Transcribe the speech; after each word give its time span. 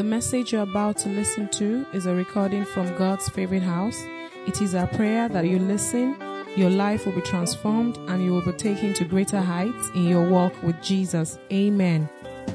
The 0.00 0.04
message 0.04 0.54
you're 0.54 0.62
about 0.62 0.96
to 1.00 1.10
listen 1.10 1.46
to 1.50 1.84
is 1.92 2.06
a 2.06 2.14
recording 2.14 2.64
from 2.64 2.86
God's 2.96 3.28
favorite 3.28 3.62
house. 3.62 4.00
It 4.46 4.62
is 4.62 4.74
our 4.74 4.86
prayer 4.86 5.28
that 5.28 5.44
you 5.44 5.58
listen, 5.58 6.16
your 6.56 6.70
life 6.70 7.04
will 7.04 7.12
be 7.12 7.20
transformed, 7.20 7.98
and 8.08 8.24
you 8.24 8.32
will 8.32 8.40
be 8.40 8.52
taken 8.52 8.94
to 8.94 9.04
greater 9.04 9.42
heights 9.42 9.90
in 9.94 10.04
your 10.04 10.26
walk 10.30 10.54
with 10.62 10.80
Jesus. 10.80 11.38
Amen. 11.52 12.08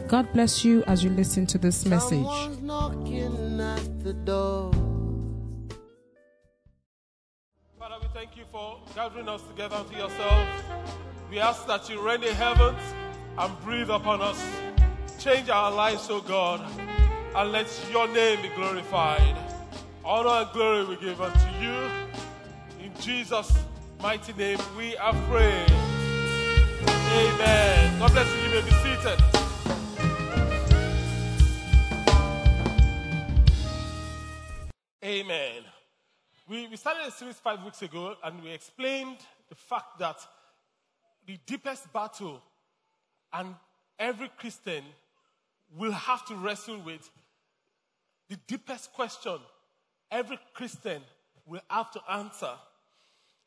God 0.08 0.34
bless 0.34 0.66
you 0.66 0.84
as 0.86 1.04
you 1.04 1.12
listen 1.12 1.46
to 1.46 1.60
this 1.60 1.86
message. 1.86 2.26
Someone's 2.26 2.62
knocking 2.64 3.62
at 3.62 4.04
the 4.04 4.14
door. 4.14 4.72
Father, 7.78 7.98
we 8.02 8.08
thank 8.12 8.36
you 8.36 8.46
for 8.52 8.80
gathering 8.96 9.30
us 9.30 9.44
together 9.44 9.76
unto 9.76 9.96
yourself. 9.96 10.48
We 11.30 11.38
ask 11.38 11.68
that 11.68 11.88
you 11.92 12.02
rend 12.02 12.24
the 12.24 12.34
heavens 12.34 12.82
and 13.38 13.60
breathe 13.62 13.92
upon 13.92 14.24
us. 14.24 14.44
Change 15.20 15.50
our 15.50 15.72
lives, 15.72 16.10
O 16.10 16.22
God, 16.22 16.68
and 17.36 17.52
let 17.52 17.68
your 17.92 18.08
name 18.08 18.42
be 18.42 18.48
glorified. 18.56 19.36
Honor 20.06 20.30
and 20.30 20.52
glory 20.54 20.86
we 20.86 20.96
give 20.96 21.20
unto 21.20 21.50
you. 21.62 21.90
In 22.82 22.94
Jesus' 23.02 23.52
mighty 24.02 24.32
name 24.34 24.58
we 24.78 24.96
are 24.96 25.14
prayed. 25.28 25.70
Amen. 26.88 28.00
God 28.00 28.12
bless 28.14 28.34
you. 28.34 28.42
You 28.42 28.50
may 28.50 28.62
be 28.62 28.72
seated. 28.72 29.22
Amen. 35.04 35.64
We, 36.48 36.68
we 36.68 36.78
started 36.78 37.06
a 37.06 37.12
series 37.12 37.36
five 37.36 37.62
weeks 37.66 37.82
ago 37.82 38.16
and 38.24 38.42
we 38.42 38.52
explained 38.52 39.18
the 39.50 39.56
fact 39.56 40.00
that 40.00 40.26
the 41.28 41.38
deepest 41.46 41.92
battle 41.92 42.42
and 43.34 43.56
every 44.00 44.30
Christian 44.38 44.86
will 45.78 45.92
have 45.92 46.26
to 46.28 46.36
wrestle 46.36 46.80
with 46.80 47.10
the 48.30 48.38
deepest 48.48 48.92
question 48.94 49.38
every 50.12 50.40
Christian 50.54 51.02
will 51.46 51.62
have 51.70 51.92
to 51.92 52.02
answer 52.10 52.52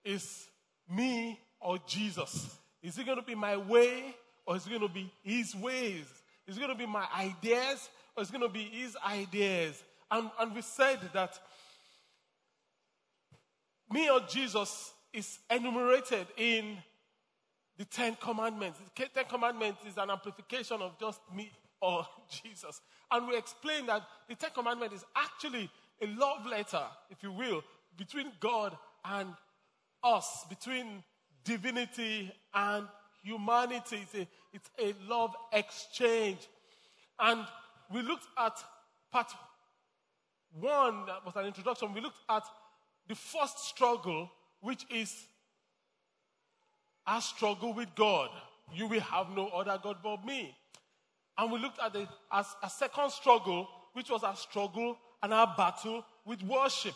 is 0.05 0.47
me 0.91 1.39
or 1.61 1.79
Jesus? 1.87 2.57
Is 2.83 2.99
it 2.99 3.07
going 3.07 3.19
to 3.19 3.25
be 3.25 3.35
my 3.35 3.57
way 3.57 4.15
or 4.47 4.57
is 4.57 4.67
it 4.67 4.71
going 4.71 4.83
to 4.83 4.89
be 4.89 5.13
his 5.23 5.55
ways? 5.55 6.07
Is 6.47 6.57
it 6.57 6.61
going 6.61 6.73
to 6.73 6.79
be 6.79 6.87
my 6.87 7.07
ideas 7.17 7.89
or 8.17 8.23
is 8.23 8.31
it 8.31 8.33
going 8.33 8.47
to 8.47 8.53
be 8.53 8.65
his 8.65 8.97
ideas? 9.07 9.83
And, 10.11 10.31
and 10.41 10.55
we 10.55 10.63
said 10.63 10.99
that 11.13 11.39
me 13.91 14.09
or 14.09 14.21
Jesus 14.21 14.93
is 15.13 15.39
enumerated 15.51 16.27
in 16.37 16.77
the 17.77 17.85
Ten 17.85 18.17
Commandments. 18.21 18.79
The 18.97 19.09
Ten 19.09 19.25
Commandments 19.25 19.81
is 19.87 19.97
an 19.97 20.11
amplification 20.11 20.81
of 20.83 20.99
just 20.99 21.21
me 21.35 21.51
or 21.81 22.05
oh, 22.05 22.07
Jesus. 22.43 22.81
And 23.11 23.29
we 23.29 23.37
explained 23.37 23.89
that 23.89 24.03
the 24.29 24.35
Ten 24.35 24.51
Commandments 24.55 24.97
is 24.97 25.05
actually 25.17 25.71
a 26.03 26.07
love 26.07 26.47
letter, 26.47 26.83
if 27.11 27.23
you 27.23 27.33
will, 27.33 27.63
between 27.97 28.33
God 28.41 28.77
and 29.05 29.31
us, 30.03 30.45
between 30.49 31.03
divinity 31.45 32.33
and 32.55 32.87
humanity. 33.23 34.01
It's 34.03 34.15
a, 34.15 34.29
it's 34.53 34.71
a 34.79 35.11
love 35.11 35.35
exchange. 35.53 36.49
And 37.19 37.45
we 37.93 38.03
looked 38.03 38.27
at 38.39 38.57
part 39.11 39.33
one, 40.61 41.07
that 41.07 41.25
was 41.25 41.35
an 41.37 41.47
introduction. 41.47 41.93
We 41.95 42.01
looked 42.01 42.21
at 42.29 42.45
the 43.09 43.15
first 43.15 43.59
struggle, 43.61 44.31
which 44.61 44.87
is 44.91 45.15
our 47.07 47.21
struggle 47.21 47.73
with 47.73 47.95
God. 47.95 48.29
You 48.75 48.87
will 48.87 49.01
have 49.01 49.31
no 49.31 49.49
other 49.49 49.79
God 49.83 49.97
but 50.03 50.25
me. 50.25 50.55
And 51.39 51.53
we 51.53 51.61
looked 51.61 51.79
at 51.79 51.93
the 51.93 52.09
as 52.33 52.47
a 52.63 52.69
second 52.69 53.11
struggle, 53.13 53.69
which 53.93 54.11
was 54.11 54.25
our 54.25 54.35
struggle 54.35 54.99
and 55.23 55.33
our 55.33 55.55
battle 55.57 56.05
with 56.27 56.43
worship. 56.43 56.95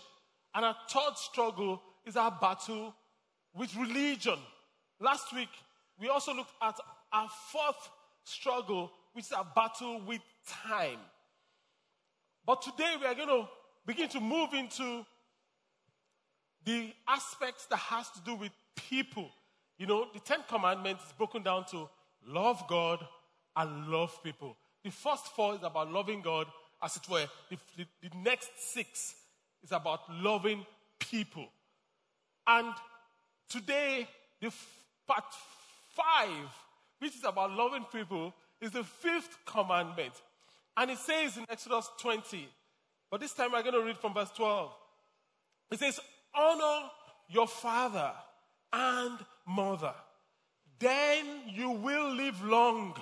And 0.55 0.65
our 0.65 0.77
third 0.91 1.17
struggle 1.17 1.81
is 2.05 2.17
our 2.17 2.37
battle 2.41 2.95
with 3.55 3.75
religion. 3.77 4.39
Last 5.01 5.33
week, 5.33 5.49
we 5.99 6.09
also 6.09 6.35
looked 6.35 6.53
at 6.61 6.75
our 7.13 7.29
fourth 7.53 7.91
struggle, 8.25 8.91
which 9.13 9.27
is 9.27 9.33
our 9.33 9.47
battle 9.55 10.01
with 10.07 10.21
time. 10.67 10.99
But 12.45 12.63
today 12.63 12.97
we 13.01 13.07
are 13.07 13.15
going 13.15 13.29
to 13.29 13.49
begin 13.87 14.09
to 14.11 14.21
move 14.21 14.53
into 14.55 15.07
the 16.65 16.93
aspects 17.07 17.67
that 17.67 17.77
has 17.77 18.11
to 18.11 18.21
do 18.25 18.35
with 18.35 18.51
people. 18.77 19.31
You 19.79 19.87
know, 19.87 20.09
the 20.13 20.21
Ten 20.21 20.41
Commandments 20.49 21.05
is 21.07 21.13
broken 21.13 21.43
down 21.43 21.65
to 21.67 21.89
love 22.27 22.65
God 22.69 23.05
and 23.57 23.89
love 23.89 24.23
people. 24.23 24.57
The 24.85 24.91
first 24.91 25.27
four 25.29 25.55
is 25.55 25.63
about 25.63 25.93
loving 25.93 26.23
God, 26.23 26.47
as 26.83 26.97
it 26.97 27.09
were. 27.09 27.27
The, 27.51 27.59
the, 27.77 27.87
the 28.03 28.17
next 28.19 28.51
six 28.59 29.15
is 29.63 29.73
about 29.73 30.01
loving 30.11 30.67
people. 30.99 31.49
And 32.47 32.73
today, 33.49 34.09
the 34.41 34.49
f- 34.49 34.83
part 35.07 35.25
five, 35.95 36.49
which 36.99 37.15
is 37.15 37.25
about 37.25 37.53
loving 37.53 37.85
people, 37.93 38.35
is 38.61 38.73
the 38.73 38.85
fifth 38.85 39.37
commandment. 39.45 40.13
And 40.77 40.91
it 40.91 40.99
says 40.99 41.37
in 41.37 41.45
Exodus 41.49 41.89
20, 42.01 42.49
but 43.11 43.21
this 43.21 43.35
time 43.35 43.55
I'm 43.55 43.63
going 43.63 43.75
to 43.75 43.85
read 43.85 43.99
from 43.99 44.15
verse 44.15 44.31
12. 44.31 44.71
It 45.71 45.79
says, 45.79 46.01
Honor 46.35 46.89
your 47.29 47.47
father 47.47 48.13
and 48.73 49.19
mother. 49.47 49.93
Then 50.79 51.27
you 51.47 51.71
will 51.71 52.15
live 52.15 52.43
long. 52.43 52.97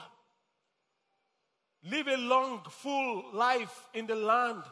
Live 1.88 2.08
a 2.08 2.16
long, 2.16 2.60
full 2.68 3.24
life 3.32 3.88
in 3.94 4.06
the 4.06 4.14
land 4.14 4.62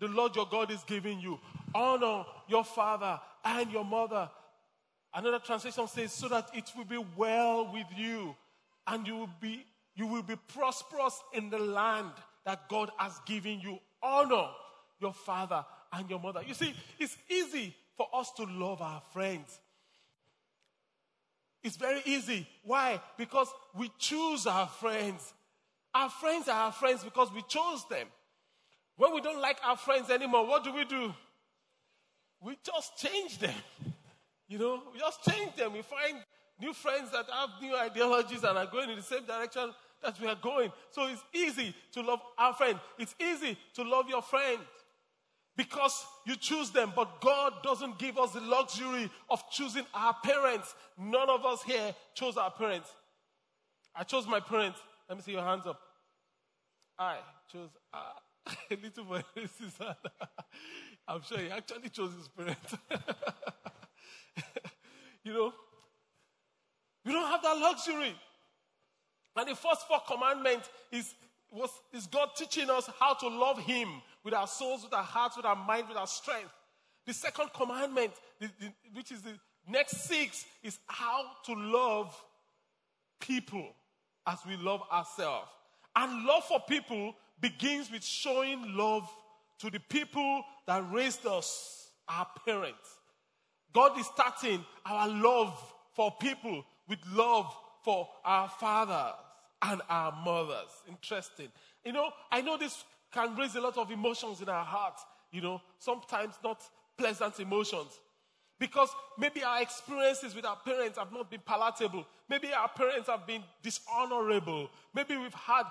the 0.00 0.08
Lord 0.08 0.36
your 0.36 0.46
God 0.46 0.70
is 0.70 0.82
giving 0.84 1.20
you. 1.20 1.38
Honor 1.74 2.24
your 2.48 2.64
father 2.64 3.20
and 3.44 3.70
your 3.70 3.84
mother. 3.84 4.30
Another 5.12 5.38
translation 5.38 5.88
says, 5.88 6.12
so 6.12 6.28
that 6.28 6.50
it 6.54 6.70
will 6.76 6.84
be 6.84 7.02
well 7.16 7.72
with 7.72 7.86
you 7.96 8.34
and 8.86 9.06
you 9.06 9.16
will 9.16 9.30
be, 9.40 9.64
you 9.96 10.06
will 10.06 10.22
be 10.22 10.36
prosperous 10.54 11.20
in 11.34 11.50
the 11.50 11.58
land 11.58 12.10
that 12.44 12.68
God 12.68 12.90
has 12.96 13.18
given 13.26 13.60
you. 13.60 13.78
Honor 14.02 14.48
your 15.00 15.12
father 15.12 15.64
and 15.92 16.08
your 16.08 16.20
mother. 16.20 16.42
You 16.46 16.54
see, 16.54 16.74
it's 16.98 17.16
easy 17.28 17.74
for 17.96 18.06
us 18.12 18.30
to 18.32 18.44
love 18.44 18.80
our 18.80 19.02
friends. 19.12 19.58
It's 21.64 21.76
very 21.76 22.02
easy. 22.04 22.46
Why? 22.62 23.00
Because 23.16 23.48
we 23.76 23.90
choose 23.98 24.46
our 24.46 24.68
friends. 24.68 25.34
Our 25.98 26.10
friends 26.10 26.46
are 26.46 26.66
our 26.66 26.72
friends 26.72 27.02
because 27.02 27.32
we 27.32 27.42
chose 27.48 27.84
them. 27.90 28.06
When 28.96 29.12
we 29.14 29.20
don't 29.20 29.40
like 29.40 29.58
our 29.64 29.76
friends 29.76 30.10
anymore, 30.10 30.46
what 30.46 30.62
do 30.62 30.72
we 30.72 30.84
do? 30.84 31.12
We 32.40 32.56
just 32.64 32.96
change 32.98 33.38
them. 33.38 33.54
You 34.50 34.58
know, 34.58 34.82
we 34.94 34.98
just 34.98 35.22
change 35.28 35.56
them. 35.56 35.74
We 35.74 35.82
find 35.82 36.24
new 36.58 36.72
friends 36.72 37.10
that 37.10 37.26
have 37.30 37.50
new 37.60 37.76
ideologies 37.76 38.44
and 38.44 38.56
are 38.56 38.64
going 38.64 38.88
in 38.88 38.96
the 38.96 39.02
same 39.02 39.26
direction 39.26 39.74
that 40.02 40.18
we 40.18 40.26
are 40.26 40.38
going. 40.40 40.72
So 40.90 41.06
it's 41.06 41.20
easy 41.34 41.74
to 41.92 42.00
love 42.00 42.20
our 42.38 42.54
friend. 42.54 42.80
It's 42.98 43.14
easy 43.20 43.58
to 43.74 43.82
love 43.82 44.08
your 44.08 44.22
friend 44.22 44.58
because 45.54 46.02
you 46.24 46.34
choose 46.36 46.70
them. 46.70 46.94
But 46.96 47.20
God 47.20 47.62
doesn't 47.62 47.98
give 47.98 48.16
us 48.16 48.32
the 48.32 48.40
luxury 48.40 49.10
of 49.28 49.42
choosing 49.50 49.84
our 49.92 50.16
parents. 50.24 50.74
None 50.96 51.28
of 51.28 51.44
us 51.44 51.62
here 51.62 51.94
chose 52.14 52.38
our 52.38 52.50
parents. 52.50 52.88
I 53.94 54.04
chose 54.04 54.26
my 54.26 54.40
parents. 54.40 54.78
Let 55.10 55.18
me 55.18 55.22
see 55.22 55.32
your 55.32 55.44
hands 55.44 55.66
up. 55.66 55.78
I 56.98 57.18
chose 57.52 57.70
uh, 57.94 57.98
a 58.70 58.76
little 58.76 59.04
boy. 59.04 59.22
I'm 61.08 61.22
sure 61.22 61.38
he 61.38 61.50
actually 61.50 61.88
chose 61.90 62.12
his 62.14 62.28
parents. 62.28 62.74
you 65.24 65.32
know, 65.32 65.52
we 67.04 67.12
don't 67.12 67.30
have 67.30 67.42
that 67.42 67.56
luxury. 67.56 68.14
And 69.36 69.48
the 69.48 69.54
first 69.54 69.86
four 69.86 70.00
commandments 70.06 70.68
is 70.90 71.14
was 71.52 71.70
is 71.92 72.06
God 72.06 72.30
teaching 72.36 72.68
us 72.68 72.90
how 72.98 73.14
to 73.14 73.28
love 73.28 73.60
Him 73.60 73.88
with 74.24 74.34
our 74.34 74.48
souls, 74.48 74.82
with 74.82 74.92
our 74.92 75.04
hearts, 75.04 75.36
with 75.36 75.46
our 75.46 75.56
mind, 75.56 75.88
with 75.88 75.96
our 75.96 76.06
strength. 76.06 76.50
The 77.06 77.14
second 77.14 77.50
commandment, 77.54 78.12
the, 78.40 78.50
the, 78.60 78.72
which 78.92 79.12
is 79.12 79.22
the 79.22 79.38
next 79.66 79.98
six, 80.08 80.44
is 80.62 80.78
how 80.86 81.24
to 81.46 81.54
love 81.54 82.14
people 83.20 83.74
as 84.26 84.38
we 84.46 84.56
love 84.56 84.82
ourselves. 84.92 85.48
And 85.98 86.24
love 86.24 86.44
for 86.44 86.60
people 86.60 87.12
begins 87.40 87.90
with 87.90 88.04
showing 88.04 88.76
love 88.76 89.08
to 89.58 89.68
the 89.68 89.80
people 89.80 90.44
that 90.68 90.84
raised 90.92 91.26
us, 91.26 91.90
our 92.08 92.24
parents. 92.46 92.98
God 93.74 93.98
is 93.98 94.06
starting 94.06 94.64
our 94.86 95.08
love 95.08 95.60
for 95.96 96.12
people 96.20 96.64
with 96.88 97.00
love 97.12 97.52
for 97.82 98.08
our 98.24 98.48
fathers 98.48 99.16
and 99.62 99.82
our 99.90 100.12
mothers. 100.24 100.70
Interesting. 100.88 101.48
You 101.84 101.92
know, 101.92 102.12
I 102.30 102.42
know 102.42 102.56
this 102.56 102.84
can 103.12 103.34
raise 103.34 103.56
a 103.56 103.60
lot 103.60 103.76
of 103.76 103.90
emotions 103.90 104.40
in 104.40 104.48
our 104.48 104.64
hearts, 104.64 105.04
you 105.32 105.40
know, 105.40 105.60
sometimes 105.80 106.34
not 106.44 106.62
pleasant 106.96 107.40
emotions. 107.40 107.98
Because 108.60 108.88
maybe 109.18 109.42
our 109.42 109.62
experiences 109.62 110.34
with 110.34 110.44
our 110.44 110.56
parents 110.64 110.98
have 110.98 111.12
not 111.12 111.28
been 111.28 111.42
palatable. 111.44 112.06
Maybe 112.28 112.52
our 112.52 112.68
parents 112.68 113.08
have 113.08 113.26
been 113.26 113.42
dishonorable. 113.62 114.70
Maybe 114.94 115.16
we've 115.16 115.34
had 115.34 115.64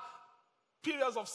periods 0.87 1.17
of, 1.17 1.29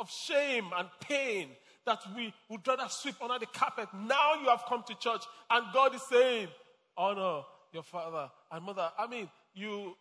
of 0.00 0.10
shame 0.10 0.66
and 0.76 0.88
pain 1.00 1.48
that 1.86 2.00
we 2.16 2.32
would 2.48 2.66
rather 2.66 2.86
sweep 2.88 3.14
under 3.22 3.38
the 3.38 3.46
carpet. 3.46 3.88
Now 3.94 4.34
you 4.42 4.48
have 4.48 4.64
come 4.68 4.82
to 4.86 4.94
church 4.98 5.22
and 5.50 5.64
God 5.72 5.94
is 5.94 6.02
saying, 6.02 6.48
honor 6.96 7.42
your 7.72 7.82
father 7.82 8.30
and 8.50 8.64
mother. 8.64 8.90
I 8.98 9.06
mean, 9.06 9.28
you 9.54 9.96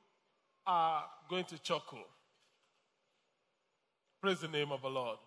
are 0.66 1.04
going 1.30 1.46
to 1.46 1.60
chuckle. 1.60 2.04
Praise 4.22 4.40
the 4.40 4.48
name 4.48 4.72
of 4.72 4.82
the 4.82 4.90
Lord. 4.90 5.18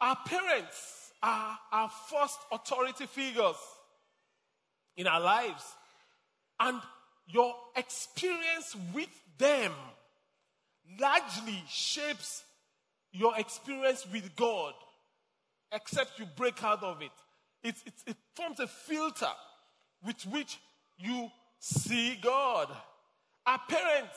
Our 0.00 0.16
parents 0.26 1.12
are 1.22 1.58
our 1.72 1.90
first 2.08 2.38
authority 2.50 3.06
figures 3.06 3.56
in 4.96 5.06
our 5.06 5.20
lives. 5.20 5.62
And 6.58 6.80
your 7.26 7.54
experience 7.76 8.76
with 8.92 9.08
them 9.38 9.72
largely 10.98 11.62
shapes 11.68 12.44
your 13.12 13.38
experience 13.38 14.06
with 14.12 14.34
God, 14.36 14.74
except 15.72 16.18
you 16.18 16.26
break 16.36 16.62
out 16.62 16.82
of 16.82 17.02
it. 17.02 17.10
It, 17.62 17.74
it, 17.86 17.92
it 18.06 18.16
forms 18.34 18.60
a 18.60 18.66
filter 18.66 19.30
with 20.04 20.22
which 20.26 20.58
you 20.98 21.30
see 21.58 22.18
God. 22.22 22.68
Our 23.46 23.60
parents 23.68 24.16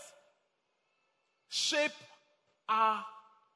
shape 1.49 1.91
our 2.69 3.03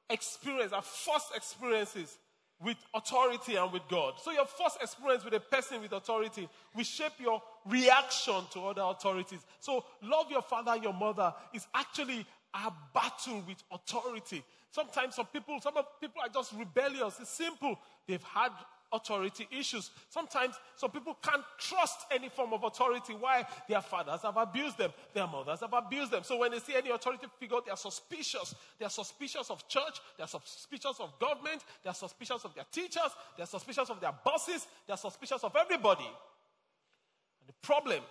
experience, 0.09 0.73
our 0.73 0.81
first 0.81 1.35
experiences 1.35 2.17
with 2.59 2.77
authority 2.93 3.55
and 3.55 3.71
with 3.71 3.83
God. 3.87 4.15
So, 4.21 4.31
your 4.31 4.45
first 4.45 4.77
experience 4.81 5.23
with 5.23 5.33
a 5.33 5.39
person 5.39 5.81
with 5.81 5.91
authority 5.91 6.49
will 6.75 6.83
shape 6.83 7.13
your 7.19 7.41
reaction 7.65 8.41
to 8.51 8.61
other 8.61 8.81
authorities. 8.81 9.39
So, 9.59 9.85
love 10.01 10.31
your 10.31 10.41
father, 10.41 10.71
and 10.71 10.83
your 10.83 10.93
mother 10.93 11.33
is 11.53 11.67
actually 11.73 12.25
a 12.53 12.71
battle 12.93 13.43
with 13.47 13.63
authority. 13.71 14.43
Sometimes 14.71 15.15
some 15.15 15.27
people, 15.27 15.59
some 15.61 15.73
people 15.99 16.21
are 16.21 16.29
just 16.29 16.53
rebellious. 16.53 17.19
It's 17.19 17.29
simple. 17.29 17.79
They've 18.07 18.23
had 18.23 18.51
authority 18.91 19.47
issues. 19.51 19.91
Sometimes 20.09 20.55
some 20.75 20.91
people 20.91 21.17
can't 21.21 21.43
trust 21.57 22.05
any 22.11 22.29
form 22.29 22.53
of 22.53 22.63
authority. 22.63 23.13
Why? 23.13 23.45
Their 23.67 23.81
fathers 23.81 24.21
have 24.23 24.37
abused 24.37 24.77
them, 24.77 24.91
their 25.13 25.27
mothers 25.27 25.59
have 25.59 25.73
abused 25.73 26.11
them. 26.11 26.23
So 26.23 26.37
when 26.37 26.51
they 26.51 26.59
see 26.59 26.75
any 26.75 26.89
authority 26.89 27.27
figure, 27.39 27.57
they 27.65 27.71
are 27.71 27.77
suspicious. 27.77 28.55
They 28.79 28.85
are 28.85 28.89
suspicious 28.89 29.49
of 29.49 29.67
church, 29.67 29.99
they 30.17 30.23
are 30.23 30.27
suspicious 30.27 30.99
of 30.99 31.17
government, 31.19 31.63
they 31.83 31.89
are 31.89 31.93
suspicious 31.93 32.43
of 32.45 32.55
their 32.55 32.65
teachers, 32.71 33.11
they 33.35 33.43
are 33.43 33.47
suspicious 33.47 33.89
of 33.89 33.99
their 33.99 34.13
bosses, 34.23 34.67
they 34.85 34.93
are 34.93 34.97
suspicious 34.97 35.43
of 35.43 35.55
everybody. 35.55 36.05
And 36.05 37.47
the 37.47 37.53
problem 37.61 38.01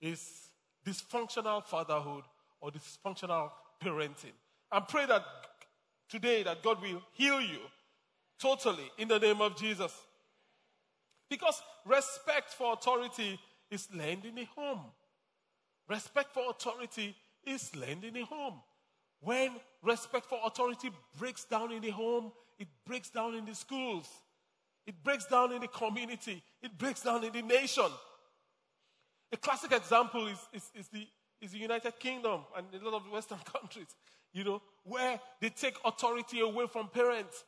is 0.00 0.48
dysfunctional 0.86 1.64
fatherhood 1.64 2.24
or 2.60 2.70
dysfunctional 2.70 3.50
parenting. 3.82 4.32
And 4.72 4.86
pray 4.88 5.06
that 5.06 5.22
today 6.08 6.42
that 6.42 6.62
God 6.62 6.80
will 6.82 7.02
heal 7.12 7.40
you 7.40 7.60
Totally, 8.38 8.90
in 8.98 9.08
the 9.08 9.18
name 9.18 9.40
of 9.40 9.56
Jesus. 9.56 9.92
Because 11.28 11.60
respect 11.84 12.52
for 12.52 12.74
authority 12.74 13.38
is 13.70 13.88
learned 13.94 14.24
in 14.24 14.34
the 14.34 14.46
home. 14.54 14.82
Respect 15.88 16.34
for 16.34 16.50
authority 16.50 17.16
is 17.44 17.74
learned 17.74 18.04
in 18.04 18.14
the 18.14 18.24
home. 18.24 18.60
When 19.20 19.52
respect 19.82 20.26
for 20.26 20.38
authority 20.44 20.90
breaks 21.18 21.44
down 21.44 21.72
in 21.72 21.80
the 21.80 21.90
home, 21.90 22.32
it 22.58 22.68
breaks 22.86 23.10
down 23.10 23.34
in 23.34 23.46
the 23.46 23.54
schools, 23.54 24.08
it 24.86 24.94
breaks 25.02 25.26
down 25.26 25.52
in 25.52 25.60
the 25.62 25.68
community, 25.68 26.42
it 26.62 26.76
breaks 26.76 27.02
down 27.02 27.24
in 27.24 27.32
the 27.32 27.42
nation. 27.42 27.86
A 29.32 29.36
classic 29.36 29.72
example 29.72 30.26
is, 30.26 30.38
is, 30.52 30.70
is 30.74 30.88
the, 30.88 31.06
is 31.40 31.52
the 31.52 31.58
United 31.58 31.98
Kingdom 31.98 32.40
and 32.56 32.66
a 32.74 32.84
lot 32.84 32.94
of 33.02 33.10
Western 33.10 33.38
countries, 33.52 33.94
you 34.32 34.44
know, 34.44 34.62
where 34.84 35.20
they 35.40 35.50
take 35.50 35.76
authority 35.84 36.40
away 36.40 36.66
from 36.70 36.88
parents 36.88 37.44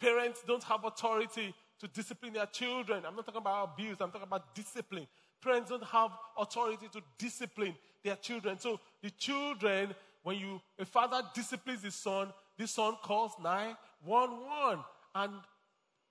Parents 0.00 0.42
don't 0.46 0.62
have 0.64 0.84
authority 0.84 1.54
to 1.80 1.88
discipline 1.88 2.32
their 2.32 2.46
children. 2.46 3.04
I'm 3.06 3.16
not 3.16 3.26
talking 3.26 3.40
about 3.40 3.70
abuse, 3.72 3.96
I'm 4.00 4.10
talking 4.10 4.26
about 4.26 4.54
discipline. 4.54 5.06
Parents 5.42 5.70
don't 5.70 5.84
have 5.84 6.10
authority 6.36 6.88
to 6.92 7.00
discipline 7.18 7.74
their 8.02 8.16
children. 8.16 8.58
So 8.58 8.80
the 9.02 9.10
children, 9.10 9.94
when 10.22 10.38
you 10.38 10.60
a 10.78 10.84
father 10.84 11.22
disciplines 11.34 11.82
his 11.82 11.94
son, 11.94 12.32
the 12.58 12.66
son 12.66 12.96
calls 13.02 13.32
911 13.42 14.84
and 15.14 15.32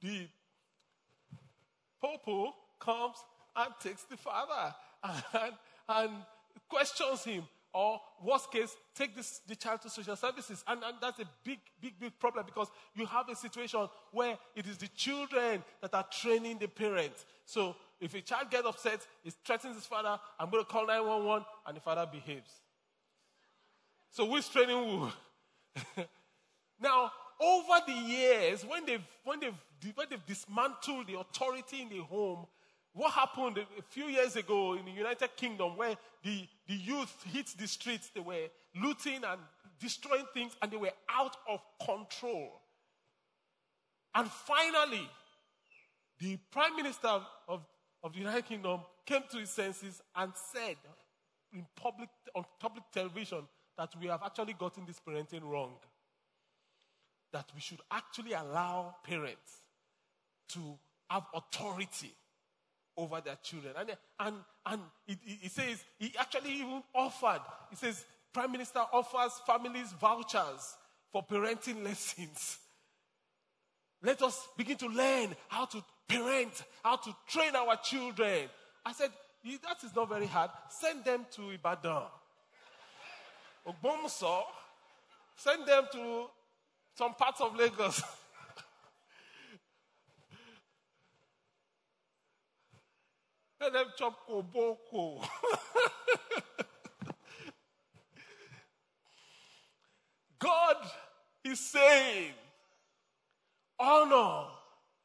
the 0.01 0.27
popo 2.01 2.53
comes 2.79 3.17
and 3.55 3.73
takes 3.81 4.03
the 4.03 4.17
father 4.17 4.73
and, 5.03 5.53
and 5.89 6.11
questions 6.69 7.23
him 7.23 7.43
or 7.73 7.99
worst 8.23 8.51
case, 8.51 8.75
take 8.93 9.15
this, 9.15 9.41
the 9.47 9.55
child 9.55 9.81
to 9.81 9.89
social 9.89 10.15
services. 10.15 10.63
And, 10.67 10.83
and 10.83 10.95
that's 11.01 11.19
a 11.19 11.25
big, 11.43 11.59
big, 11.81 11.99
big 11.99 12.19
problem 12.19 12.45
because 12.45 12.67
you 12.93 13.05
have 13.07 13.27
a 13.29 13.35
situation 13.35 13.87
where 14.11 14.37
it 14.55 14.67
is 14.67 14.77
the 14.77 14.87
children 14.89 15.63
that 15.81 15.93
are 15.93 16.05
training 16.11 16.59
the 16.59 16.67
parents. 16.67 17.25
So 17.45 17.75
if 17.99 18.13
a 18.13 18.21
child 18.21 18.51
gets 18.51 18.67
upset, 18.67 18.99
he 19.23 19.31
threatens 19.43 19.75
his 19.75 19.85
father, 19.85 20.19
I'm 20.39 20.51
going 20.51 20.63
to 20.63 20.69
call 20.69 20.85
911, 20.85 21.45
and 21.65 21.77
the 21.77 21.81
father 21.81 22.07
behaves. 22.09 22.51
So 24.11 24.27
who's 24.27 24.47
training 24.47 24.77
who? 24.77 25.09
now, 26.79 27.11
over 27.39 27.83
the 27.87 27.93
years, 27.93 28.63
when 28.63 28.85
they've, 28.85 29.01
when, 29.23 29.39
they've, 29.39 29.93
when 29.95 30.07
they've 30.09 30.25
dismantled 30.27 31.07
the 31.07 31.19
authority 31.19 31.81
in 31.81 31.89
the 31.89 32.03
home, 32.03 32.45
what 32.93 33.11
happened 33.11 33.57
a 33.57 33.81
few 33.89 34.05
years 34.05 34.35
ago 34.35 34.73
in 34.73 34.85
the 34.85 34.91
United 34.91 35.35
Kingdom 35.35 35.75
where 35.75 35.95
the, 36.23 36.47
the 36.67 36.75
youth 36.75 37.13
hit 37.31 37.47
the 37.59 37.67
streets, 37.67 38.11
they 38.13 38.21
were 38.21 38.47
looting 38.81 39.23
and 39.23 39.41
destroying 39.79 40.25
things 40.33 40.53
and 40.61 40.71
they 40.71 40.77
were 40.77 40.91
out 41.09 41.35
of 41.49 41.59
control. 41.83 42.61
And 44.13 44.29
finally, 44.29 45.09
the 46.19 46.37
Prime 46.51 46.75
Minister 46.75 47.19
of, 47.47 47.65
of 48.03 48.13
the 48.13 48.19
United 48.19 48.45
Kingdom 48.45 48.81
came 49.05 49.23
to 49.31 49.37
his 49.37 49.49
senses 49.49 50.01
and 50.15 50.31
said 50.53 50.75
in 51.51 51.65
public, 51.75 52.09
on 52.35 52.45
public 52.59 52.83
television 52.93 53.47
that 53.75 53.89
we 53.99 54.07
have 54.07 54.21
actually 54.23 54.53
gotten 54.53 54.85
this 54.85 55.01
parenting 55.05 55.41
wrong. 55.43 55.73
That 57.31 57.49
we 57.55 57.61
should 57.61 57.81
actually 57.89 58.33
allow 58.33 58.95
parents 59.03 59.61
to 60.49 60.77
have 61.09 61.23
authority 61.33 62.13
over 62.97 63.21
their 63.21 63.37
children. 63.43 63.73
And, 63.77 63.97
and, 64.19 64.35
and 64.65 64.81
it, 65.07 65.17
it, 65.25 65.51
says, 65.51 65.83
he 65.97 66.13
actually 66.19 66.53
even 66.53 66.83
offered, 66.93 67.41
he 67.69 67.75
says, 67.75 68.03
Prime 68.33 68.51
Minister 68.51 68.79
offers 68.91 69.31
families 69.45 69.91
vouchers 69.93 70.75
for 71.11 71.25
parenting 71.25 71.83
lessons. 71.85 72.57
Let 74.01 74.21
us 74.21 74.47
begin 74.57 74.77
to 74.77 74.87
learn 74.87 75.35
how 75.47 75.65
to 75.65 75.83
parent, 76.07 76.63
how 76.83 76.97
to 76.97 77.15
train 77.27 77.55
our 77.55 77.77
children. 77.77 78.49
I 78.85 78.91
said, 78.93 79.11
that 79.43 79.83
is 79.83 79.95
not 79.95 80.09
very 80.09 80.25
hard. 80.25 80.51
Send 80.69 81.05
them 81.05 81.25
to 81.35 81.51
Ibadan. 81.51 82.03
Ogbomoso. 83.67 84.43
Send 85.35 85.65
them 85.65 85.85
to 85.93 86.25
some 86.95 87.13
parts 87.15 87.41
of 87.41 87.55
Lagos. 87.55 88.01
Let 93.63 93.71
them 93.71 93.85
chop 93.97 94.27
koboko. 94.27 95.25
God 100.37 100.75
is 101.45 101.61
saying, 101.61 102.33
honor 103.79 104.47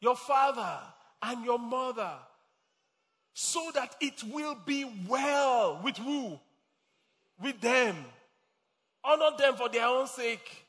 your 0.00 0.16
father 0.16 0.80
and 1.22 1.44
your 1.44 1.60
mother 1.60 2.10
so 3.32 3.70
that 3.74 3.94
it 4.00 4.24
will 4.24 4.56
be 4.66 4.84
well 5.06 5.80
with 5.84 5.96
who? 5.96 6.40
With 7.40 7.60
them. 7.60 7.94
Honor 9.04 9.36
them 9.38 9.54
for 9.54 9.68
their 9.68 9.86
own 9.86 10.08
sake. 10.08 10.64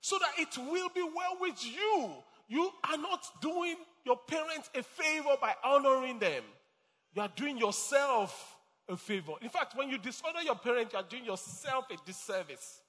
So 0.00 0.16
that 0.18 0.32
it 0.38 0.56
will 0.56 0.88
be 0.94 1.02
well 1.02 1.36
with 1.42 1.62
you. 1.62 2.10
You 2.48 2.70
are 2.90 2.96
not 2.96 3.22
doing 3.42 3.76
your 4.06 4.16
parents 4.16 4.70
a 4.74 4.82
favor 4.82 5.36
by 5.38 5.54
honoring 5.62 6.18
them 6.18 6.42
you 7.16 7.22
are 7.22 7.30
doing 7.34 7.56
yourself 7.56 8.56
a 8.88 8.96
favor. 8.96 9.32
In 9.40 9.48
fact, 9.48 9.76
when 9.76 9.88
you 9.88 9.96
dishonor 9.96 10.40
your 10.44 10.54
parents, 10.54 10.92
you 10.92 10.98
are 10.98 11.06
doing 11.08 11.24
yourself 11.24 11.86
a 11.90 11.96
disservice. 12.06 12.80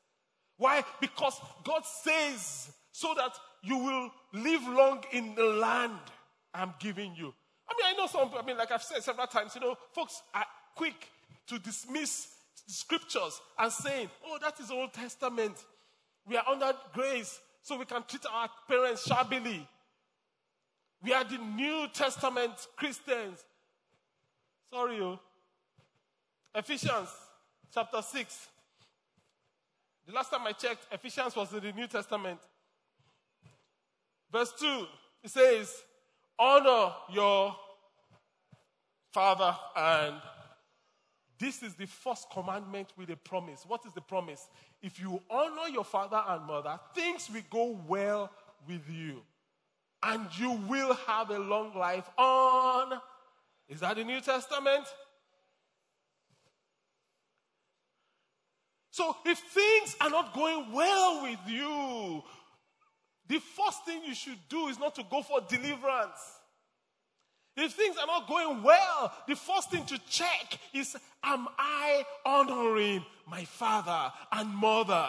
Why? 0.57 0.83
Because 0.99 1.39
God 1.63 1.83
says 1.85 2.71
so 2.91 3.13
that 3.15 3.31
you 3.63 3.77
will 3.77 4.11
live 4.33 4.61
long 4.67 5.03
in 5.13 5.33
the 5.33 5.45
land 5.45 5.97
I'm 6.53 6.73
giving 6.79 7.15
you. 7.15 7.33
I 7.69 7.73
mean, 7.73 7.85
I 7.85 7.93
know 7.97 8.07
some, 8.07 8.29
I 8.37 8.45
mean, 8.45 8.57
like 8.57 8.71
I've 8.71 8.83
said 8.83 9.01
several 9.01 9.27
times, 9.27 9.55
you 9.55 9.61
know, 9.61 9.75
folks 9.93 10.21
are 10.33 10.45
quick 10.75 11.09
to 11.47 11.59
dismiss 11.59 12.27
scriptures 12.67 13.39
and 13.57 13.71
saying, 13.71 14.09
oh, 14.25 14.37
that 14.41 14.59
is 14.59 14.71
Old 14.71 14.93
Testament. 14.93 15.55
We 16.27 16.35
are 16.35 16.43
under 16.47 16.73
grace, 16.93 17.39
so 17.61 17.77
we 17.77 17.85
can 17.85 18.03
treat 18.07 18.25
our 18.31 18.49
parents 18.67 19.05
shabbily. 19.07 19.67
We 21.01 21.13
are 21.13 21.23
the 21.23 21.37
New 21.37 21.87
Testament 21.93 22.53
Christians. 22.75 23.45
Sorry, 24.71 24.97
you. 24.97 25.03
Oh. 25.03 25.19
Ephesians 26.55 27.09
chapter 27.73 28.01
6, 28.01 28.47
The 30.07 30.13
last 30.13 30.31
time 30.31 30.45
I 30.45 30.51
checked, 30.53 30.87
Ephesians 30.91 31.35
was 31.35 31.53
in 31.53 31.61
the 31.61 31.71
New 31.71 31.87
Testament. 31.87 32.39
Verse 34.31 34.53
2, 34.59 34.85
it 35.23 35.29
says, 35.29 35.73
Honor 36.39 36.93
your 37.11 37.55
father 39.11 39.55
and 39.75 40.15
this 41.39 41.61
is 41.61 41.75
the 41.75 41.85
first 41.85 42.27
commandment 42.31 42.93
with 42.97 43.09
a 43.11 43.15
promise. 43.15 43.63
What 43.67 43.85
is 43.85 43.93
the 43.93 44.01
promise? 44.01 44.49
If 44.81 44.99
you 44.99 45.21
honor 45.29 45.69
your 45.71 45.83
father 45.83 46.21
and 46.27 46.45
mother, 46.45 46.79
things 46.95 47.29
will 47.31 47.41
go 47.49 47.79
well 47.87 48.31
with 48.67 48.89
you. 48.89 49.21
And 50.01 50.27
you 50.37 50.51
will 50.67 50.95
have 51.05 51.29
a 51.29 51.37
long 51.37 51.75
life 51.75 52.09
on. 52.17 52.99
Is 53.69 53.81
that 53.81 53.97
the 53.97 54.03
New 54.03 54.21
Testament? 54.21 54.85
So 58.91 59.15
if 59.25 59.37
things 59.37 59.95
are 60.01 60.09
not 60.09 60.33
going 60.33 60.71
well 60.71 61.23
with 61.23 61.39
you, 61.47 62.23
the 63.27 63.39
first 63.39 63.85
thing 63.85 64.01
you 64.05 64.15
should 64.15 64.39
do 64.49 64.69
is 64.69 64.79
not 64.79 64.95
to 64.95 65.03
go 65.09 65.21
for 65.21 65.41
deliverance. 65.41 66.19
If 67.55 67.73
things 67.73 67.97
are 67.97 68.07
not 68.07 68.27
going 68.27 68.63
well, 68.63 69.13
the 69.27 69.35
first 69.35 69.71
thing 69.71 69.85
to 69.85 69.99
check 70.09 70.59
is 70.73 70.95
Am 71.23 71.47
I 71.57 72.05
honoring 72.25 73.03
my 73.27 73.43
father 73.43 74.13
and 74.31 74.49
mother? 74.49 75.07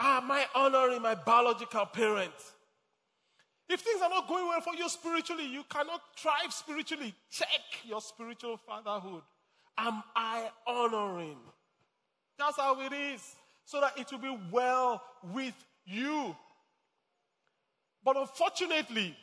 Am 0.00 0.30
I 0.30 0.46
honoring 0.54 1.02
my 1.02 1.14
biological 1.14 1.86
parents? 1.86 2.52
If 3.68 3.80
things 3.80 4.00
are 4.00 4.08
not 4.08 4.26
going 4.26 4.46
well 4.46 4.60
for 4.60 4.74
you 4.74 4.88
spiritually, 4.88 5.46
you 5.46 5.62
cannot 5.68 6.00
thrive 6.16 6.52
spiritually. 6.52 7.14
Check 7.30 7.48
your 7.84 8.00
spiritual 8.00 8.56
fatherhood. 8.56 9.22
Am 9.76 10.02
I 10.16 10.48
honoring? 10.66 11.36
That's 12.38 12.56
how 12.56 12.80
it 12.80 12.92
is. 12.92 13.20
So 13.66 13.80
that 13.80 13.98
it 13.98 14.10
will 14.10 14.18
be 14.18 14.38
well 14.50 15.02
with 15.34 15.54
you. 15.84 16.34
But 18.02 18.16
unfortunately, 18.16 19.14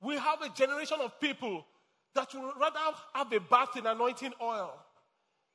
we 0.00 0.16
have 0.16 0.42
a 0.42 0.48
generation 0.50 0.98
of 1.00 1.18
people 1.18 1.66
that 2.14 2.32
would 2.34 2.52
rather 2.60 2.78
have 3.14 3.32
a 3.32 3.40
bath 3.40 3.76
in 3.76 3.86
anointing 3.86 4.32
oil 4.40 4.74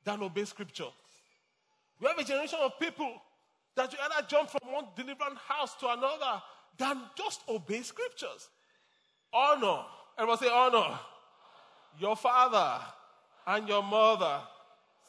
than 0.04 0.22
obey 0.22 0.44
scripture. 0.44 0.88
We 2.00 2.08
have 2.08 2.18
a 2.18 2.24
generation 2.24 2.58
of 2.60 2.78
people 2.78 3.10
that 3.74 3.90
would 3.90 3.98
rather 3.98 4.26
jump 4.26 4.50
from 4.50 4.70
one 4.70 4.84
deliverance 4.96 5.38
house 5.46 5.74
to 5.76 5.88
another 5.88 6.42
than 6.78 7.00
just 7.16 7.40
obey 7.48 7.82
scriptures. 7.82 8.48
Honor. 9.32 9.82
Everybody 10.18 10.46
say 10.46 10.52
honor. 10.52 10.98
Your 11.98 12.16
father 12.16 12.80
and 13.46 13.68
your 13.68 13.82
mother. 13.82 14.40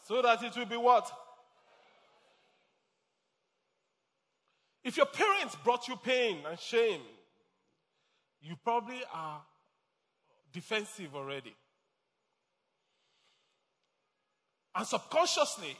So 0.07 0.21
that 0.21 0.43
it 0.43 0.55
will 0.55 0.65
be 0.65 0.77
what? 0.77 1.11
If 4.83 4.97
your 4.97 5.05
parents 5.05 5.55
brought 5.63 5.87
you 5.87 5.95
pain 5.97 6.39
and 6.49 6.59
shame, 6.59 7.01
you 8.41 8.55
probably 8.63 9.01
are 9.13 9.41
defensive 10.51 11.15
already. 11.15 11.55
And 14.75 14.87
subconsciously, 14.87 15.77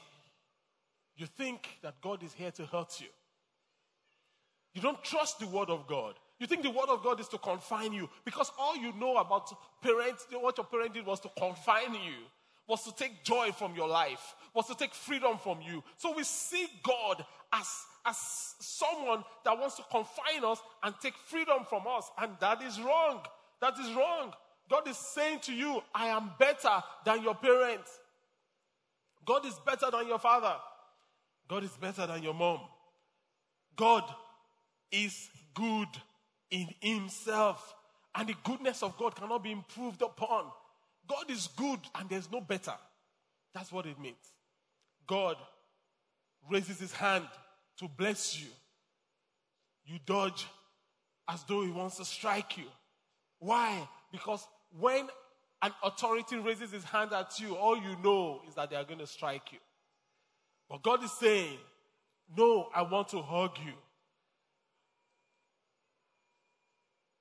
you 1.16 1.26
think 1.26 1.68
that 1.82 2.02
God 2.02 2.22
is 2.24 2.34
here 2.34 2.52
to 2.52 2.66
hurt 2.66 3.00
you. 3.00 3.08
You 4.80 4.84
don't 4.84 5.04
trust 5.04 5.40
the 5.40 5.48
word 5.48 5.70
of 5.70 5.88
God. 5.88 6.14
You 6.40 6.48
think 6.48 6.64
the 6.64 6.70
word 6.70 6.88
of 6.88 7.04
God 7.04 7.20
is 7.20 7.28
to 7.30 7.38
confine 7.38 7.92
you 7.92 8.10
because 8.24 8.50
all 8.58 8.78
you 8.78 8.94
know 8.94 9.18
about 9.18 9.52
parents, 9.82 10.26
what 10.32 10.58
your 10.58 10.66
parent 10.66 10.94
did 10.94 11.06
was 11.06 11.20
to 11.20 11.30
confine 11.38 11.94
you, 11.96 12.24
was 12.66 12.86
to 12.86 12.96
take 12.96 13.26
joy 13.26 13.52
from 13.52 13.76
your 13.76 13.90
life, 13.90 14.36
was 14.54 14.68
to 14.68 14.76
take 14.76 14.94
freedom 14.94 15.38
from 15.38 15.60
you. 15.60 15.84
So 15.98 16.16
we 16.16 16.24
see 16.24 16.66
God 16.82 17.26
as 17.52 17.68
as 18.06 18.56
someone 18.60 19.26
that 19.44 19.60
wants 19.60 19.76
to 19.76 19.84
confine 19.92 20.46
us 20.46 20.60
and 20.82 20.96
take 21.02 21.16
freedom 21.28 21.66
from 21.68 21.84
us. 21.86 22.10
And 22.18 22.32
that 22.40 22.62
is 22.62 22.80
wrong. 22.80 23.20
That 23.60 23.78
is 23.78 23.92
wrong. 23.94 24.32
God 24.70 24.88
is 24.88 24.96
saying 24.96 25.40
to 25.42 25.54
you, 25.54 25.82
I 25.94 26.08
am 26.08 26.32
better 26.40 26.82
than 27.04 27.22
your 27.22 27.36
parents. 27.36 28.00
God 29.26 29.46
is 29.46 29.60
better 29.66 29.92
than 29.92 30.08
your 30.08 30.20
father. 30.20 30.56
God 31.50 31.66
is 31.66 31.72
better 31.72 32.08
than 32.08 32.24
your 32.24 32.34
mom. 32.34 32.62
God 33.76 34.06
is 34.92 35.30
good 35.54 35.88
in 36.52 36.68
himself. 36.82 37.76
And 38.16 38.28
the 38.28 38.36
goodness 38.44 38.84
of 38.84 38.98
God 38.98 39.16
cannot 39.16 39.44
be 39.44 39.52
improved 39.52 40.02
upon. 40.02 40.46
God 41.08 41.30
is 41.30 41.48
good 41.56 41.80
and 41.96 42.10
there's 42.10 42.32
no 42.32 42.42
better. 42.42 42.74
That's 43.54 43.72
what 43.72 43.86
it 43.86 44.00
means. 44.00 44.16
God 45.08 45.36
raises 46.50 46.80
his 46.80 46.94
hand 46.94 47.26
to 47.78 47.88
bless 47.88 48.40
you. 48.40 48.48
You 49.86 50.00
dodge 50.06 50.48
as 51.28 51.44
though 51.44 51.64
he 51.64 51.72
wants 51.72 51.98
to 51.98 52.06
strike 52.06 52.58
you. 52.58 52.66
Why? 53.40 53.88
Because 54.12 54.46
when 54.78 55.08
an 55.62 55.72
authority 55.84 56.38
raises 56.38 56.72
his 56.72 56.84
hand 56.84 57.12
at 57.14 57.40
you, 57.40 57.56
all 57.56 57.76
you 57.76 57.96
know 58.04 58.42
is 58.48 58.56
that 58.56 58.70
they 58.70 58.76
are 58.76 58.84
going 58.84 59.00
to 59.00 59.08
strike 59.08 59.52
you. 59.52 59.60
But 60.70 60.84
God 60.84 61.04
is 61.04 61.12
saying, 61.14 61.58
No, 62.38 62.70
I 62.76 62.84
want 62.84 63.10
to 63.10 63.22
hug 63.22 63.58
you. 63.66 63.74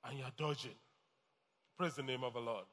And 0.08 0.18
you're 0.18 0.32
dodging. 0.36 0.74
Praise 1.76 1.94
the 1.94 2.02
name 2.02 2.24
of 2.24 2.32
the 2.32 2.40
Lord. 2.40 2.64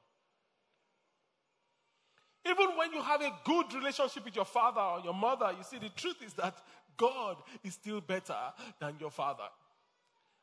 Even 2.46 2.78
when 2.78 2.94
you 2.94 3.02
have 3.02 3.22
a 3.22 3.32
good 3.44 3.74
relationship 3.74 4.24
with 4.24 4.36
your 4.36 4.46
father 4.46 4.80
or 4.80 5.00
your 5.02 5.14
mother, 5.14 5.52
you 5.58 5.64
see, 5.64 5.80
the 5.80 5.90
truth 5.90 6.18
is 6.26 6.34
that 6.34 6.56
God 6.96 7.38
is 7.64 7.74
still 7.74 8.02
better 8.02 8.38
than 8.80 8.96
your 9.00 9.12
father. 9.12 9.48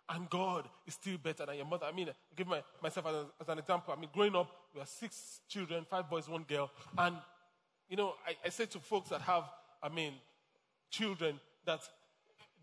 And 0.08 0.28
God 0.28 0.68
is 0.86 0.94
still 0.94 1.16
better 1.16 1.46
than 1.46 1.56
your 1.56 1.64
mother. 1.64 1.86
I 1.86 1.92
mean, 1.92 2.08
I 2.08 2.12
give 2.36 2.48
my, 2.48 2.62
myself 2.82 3.06
as, 3.06 3.14
as, 3.40 3.48
an 3.48 3.58
example. 3.58 3.94
I 3.96 4.00
mean, 4.00 4.10
growing 4.12 4.34
up, 4.34 4.50
we 4.74 4.80
are 4.80 4.86
six 4.86 5.40
children, 5.48 5.86
five 5.88 6.10
boys, 6.10 6.28
one 6.28 6.42
girl. 6.42 6.70
And, 6.98 7.16
you 7.88 7.96
know, 7.96 8.14
I, 8.26 8.34
I 8.44 8.48
say 8.48 8.66
to 8.66 8.80
folks 8.80 9.10
that 9.10 9.22
have, 9.22 9.44
I 9.82 9.88
mean, 9.88 10.14
children 10.90 11.40
that 11.64 11.80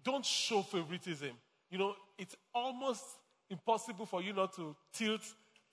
don't 0.04 0.26
show 0.26 0.62
favoritism. 0.62 1.32
You 1.72 1.78
know, 1.78 1.96
it's 2.18 2.36
almost 2.54 3.04
impossible 3.50 4.06
for 4.06 4.22
you 4.22 4.34
not 4.34 4.56
to 4.56 4.76
tilt 4.94 5.22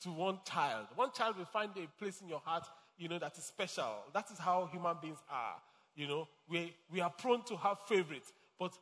to 0.03 0.11
one 0.11 0.39
child. 0.45 0.87
One 0.95 1.11
child 1.13 1.39
will 1.39 1.45
find 1.45 1.71
a 1.77 1.87
place 1.99 2.21
in 2.21 2.29
your 2.29 2.41
heart, 2.41 2.65
you 2.99 3.09
know, 3.09 3.19
that 3.19 3.37
is 3.37 3.45
special. 3.45 4.05
That 4.13 4.31
is 4.31 4.39
how 4.39 4.69
human 4.73 4.97
beings 5.01 5.19
are. 5.31 5.57
You 5.95 6.09
know, 6.09 6.29
we, 6.49 6.75
we 6.93 7.01
are 7.01 7.11
prone 7.11 7.43
to 7.45 7.57
have 7.57 7.79
favorites, 7.89 8.33
but 8.59 8.73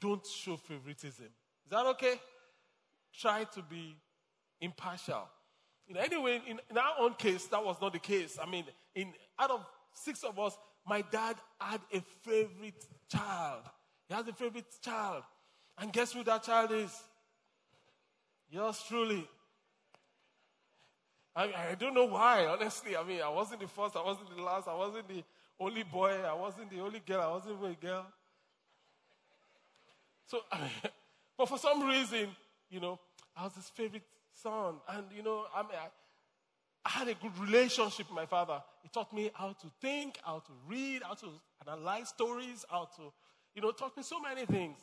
don't 0.00 0.26
show 0.26 0.56
favoritism. 0.56 1.26
Is 1.26 1.70
that 1.70 1.86
okay? 1.86 2.14
Try 3.18 3.44
to 3.44 3.62
be 3.62 3.96
impartial. 4.60 5.28
You 5.86 5.94
know, 5.94 6.00
anyway, 6.00 6.40
in, 6.48 6.60
in 6.70 6.78
our 6.78 6.94
own 6.98 7.14
case, 7.14 7.46
that 7.46 7.62
was 7.62 7.76
not 7.80 7.92
the 7.92 7.98
case. 7.98 8.38
I 8.42 8.48
mean, 8.50 8.64
in 8.94 9.12
out 9.38 9.50
of 9.50 9.66
six 9.92 10.22
of 10.22 10.38
us, 10.38 10.56
my 10.86 11.02
dad 11.02 11.36
had 11.60 11.80
a 11.92 12.00
favorite 12.22 12.84
child. 13.08 13.62
He 14.08 14.14
has 14.14 14.26
a 14.26 14.32
favorite 14.32 14.66
child. 14.82 15.22
And 15.78 15.92
guess 15.92 16.12
who 16.12 16.24
that 16.24 16.42
child 16.42 16.72
is? 16.72 16.92
Yours 18.54 18.84
truly. 18.86 19.26
I, 21.34 21.46
mean, 21.46 21.54
I 21.56 21.74
don't 21.74 21.92
know 21.92 22.04
why, 22.04 22.46
honestly. 22.46 22.96
I 22.96 23.02
mean, 23.02 23.20
I 23.20 23.28
wasn't 23.28 23.60
the 23.62 23.66
first, 23.66 23.96
I 23.96 24.02
wasn't 24.04 24.28
the 24.36 24.40
last, 24.40 24.68
I 24.68 24.74
wasn't 24.74 25.08
the 25.08 25.24
only 25.58 25.82
boy. 25.82 26.12
I 26.24 26.34
wasn't 26.34 26.70
the 26.70 26.78
only 26.78 27.00
girl. 27.00 27.20
I 27.20 27.32
wasn't 27.32 27.56
even 27.58 27.72
a 27.72 27.74
girl. 27.74 28.06
So, 30.26 30.38
but 31.36 31.48
for 31.48 31.58
some 31.58 31.84
reason, 31.84 32.28
you 32.70 32.78
know, 32.78 33.00
I 33.36 33.42
was 33.42 33.56
his 33.56 33.68
favorite 33.70 34.04
son. 34.32 34.76
And, 34.88 35.06
you 35.16 35.24
know, 35.24 35.46
I, 35.52 35.62
mean, 35.62 35.72
I, 35.74 35.88
I 36.86 36.90
had 36.90 37.08
a 37.08 37.14
good 37.14 37.36
relationship 37.40 38.08
with 38.08 38.14
my 38.14 38.26
father. 38.26 38.62
He 38.84 38.88
taught 38.88 39.12
me 39.12 39.32
how 39.34 39.48
to 39.48 39.66
think, 39.80 40.20
how 40.22 40.38
to 40.38 40.52
read, 40.68 41.02
how 41.02 41.14
to 41.14 41.26
analyze 41.66 42.10
stories, 42.10 42.64
how 42.70 42.88
to, 42.98 43.12
you 43.56 43.62
know, 43.62 43.72
taught 43.72 43.96
me 43.96 44.04
so 44.04 44.20
many 44.20 44.46
things. 44.46 44.78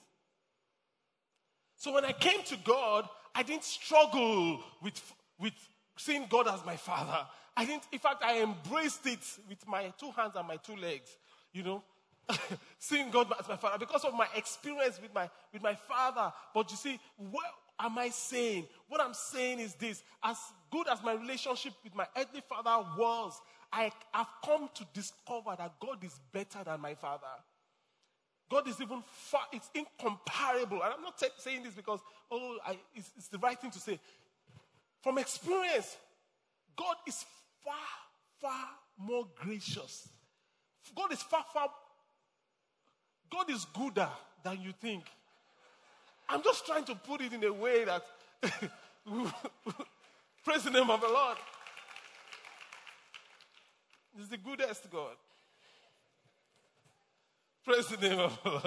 So 1.78 1.94
when 1.94 2.04
I 2.04 2.12
came 2.12 2.44
to 2.44 2.58
God, 2.66 3.08
I 3.34 3.44
didn't 3.44 3.64
struggle 3.64 4.60
with, 4.82 5.14
with 5.40 5.54
seeing 5.98 6.26
God 6.30 6.48
as 6.48 6.66
my 6.66 6.76
father. 6.76 7.26
I 7.56 7.66
didn't, 7.66 7.84
in 7.92 8.00
fact, 8.00 8.24
I 8.24 8.42
embraced 8.42 9.06
it 9.06 9.20
with 9.48 9.68
my 9.68 9.94
two 10.00 10.12
hands 10.12 10.34
and 10.36 10.48
my 10.48 10.58
two 10.58 10.76
legs, 10.76 11.18
you 11.54 11.64
know, 11.64 11.84
seeing 12.80 13.10
God 13.10 13.32
as 13.40 13.48
my 13.48 13.58
father 13.58 13.78
because 13.78 14.06
of 14.06 14.14
my 14.14 14.28
experience 14.36 15.00
with 15.02 15.14
my, 15.14 15.30
with 15.52 15.62
my 15.62 15.76
father. 15.76 16.32
But 16.54 16.72
you 16.72 16.78
see, 16.78 17.00
what 17.18 17.46
am 17.80 17.98
I 17.98 18.10
saying? 18.10 18.68
What 18.88 19.02
I'm 19.02 19.14
saying 19.14 19.60
is 19.60 19.74
this 19.76 20.04
as 20.24 20.38
good 20.72 20.88
as 20.88 21.04
my 21.04 21.14
relationship 21.14 21.74
with 21.84 21.96
my 21.96 22.08
earthly 22.18 22.42
father 22.48 22.86
was, 22.98 23.40
I 23.74 23.92
have 24.14 24.28
come 24.44 24.70
to 24.74 24.86
discover 24.94 25.56
that 25.58 25.74
God 25.80 26.04
is 26.04 26.20
better 26.32 26.64
than 26.64 26.82
my 26.82 26.96
father. 26.96 27.28
God 28.52 28.68
is 28.68 28.82
even 28.82 29.02
far, 29.08 29.44
it's 29.54 29.70
incomparable. 29.74 30.84
And 30.84 30.94
I'm 30.94 31.02
not 31.02 31.18
t- 31.18 31.28
saying 31.38 31.64
this 31.64 31.74
because, 31.74 32.02
oh, 32.30 32.58
I, 32.68 32.78
it's, 32.94 33.10
it's 33.18 33.30
the 33.30 33.38
right 33.38 33.58
thing 33.58 33.72
to 33.72 33.80
say. 33.80 33.98
From 35.02 35.18
experience, 35.18 35.96
God 36.76 36.98
is 37.08 37.24
far, 37.64 37.74
far 38.42 38.68
more 38.98 39.26
gracious. 39.42 40.10
God 40.94 41.14
is 41.14 41.22
far, 41.22 41.46
far, 41.54 41.70
God 43.32 43.50
is 43.50 43.66
gooder 43.74 44.10
than 44.44 44.60
you 44.62 44.74
think. 44.82 45.06
I'm 46.28 46.44
just 46.44 46.66
trying 46.66 46.84
to 46.86 46.96
put 46.96 47.22
it 47.22 47.32
in 47.32 47.42
a 47.46 47.54
way 47.54 47.86
that 47.86 48.04
praise 50.44 50.64
the 50.64 50.72
name 50.72 50.90
of 50.90 51.00
the 51.00 51.08
Lord. 51.08 51.38
He's 54.18 54.28
the 54.28 54.38
goodest 54.38 54.92
God. 54.92 55.16
Praise 57.64 57.88
the 57.88 57.98
name 57.98 58.20
of 58.20 58.40
the 58.44 58.50
Lord. 58.50 58.64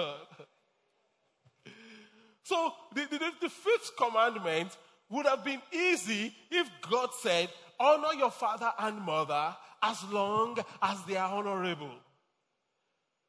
So 2.43 2.73
the, 2.93 3.07
the, 3.09 3.31
the 3.41 3.49
fifth 3.49 3.91
commandment 3.97 4.77
would 5.09 5.25
have 5.25 5.43
been 5.43 5.61
easy 5.71 6.33
if 6.51 6.69
God 6.89 7.09
said, 7.19 7.49
honor 7.79 8.13
your 8.17 8.31
father 8.31 8.71
and 8.79 9.01
mother 9.01 9.55
as 9.81 10.03
long 10.11 10.57
as 10.81 11.03
they 11.03 11.17
are 11.17 11.31
honorable. 11.31 11.91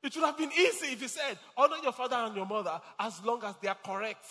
It 0.03 0.15
would 0.15 0.25
have 0.25 0.39
been 0.39 0.53
easy 0.53 0.93
if 0.93 1.01
he 1.01 1.09
said, 1.09 1.39
honor 1.57 1.77
your 1.83 1.93
father 1.93 2.17
and 2.17 2.37
your 2.37 2.47
mother 2.47 2.81
as 3.01 3.23
long 3.25 3.43
as 3.43 3.57
they 3.61 3.69
are 3.69 3.79
correct, 3.85 4.25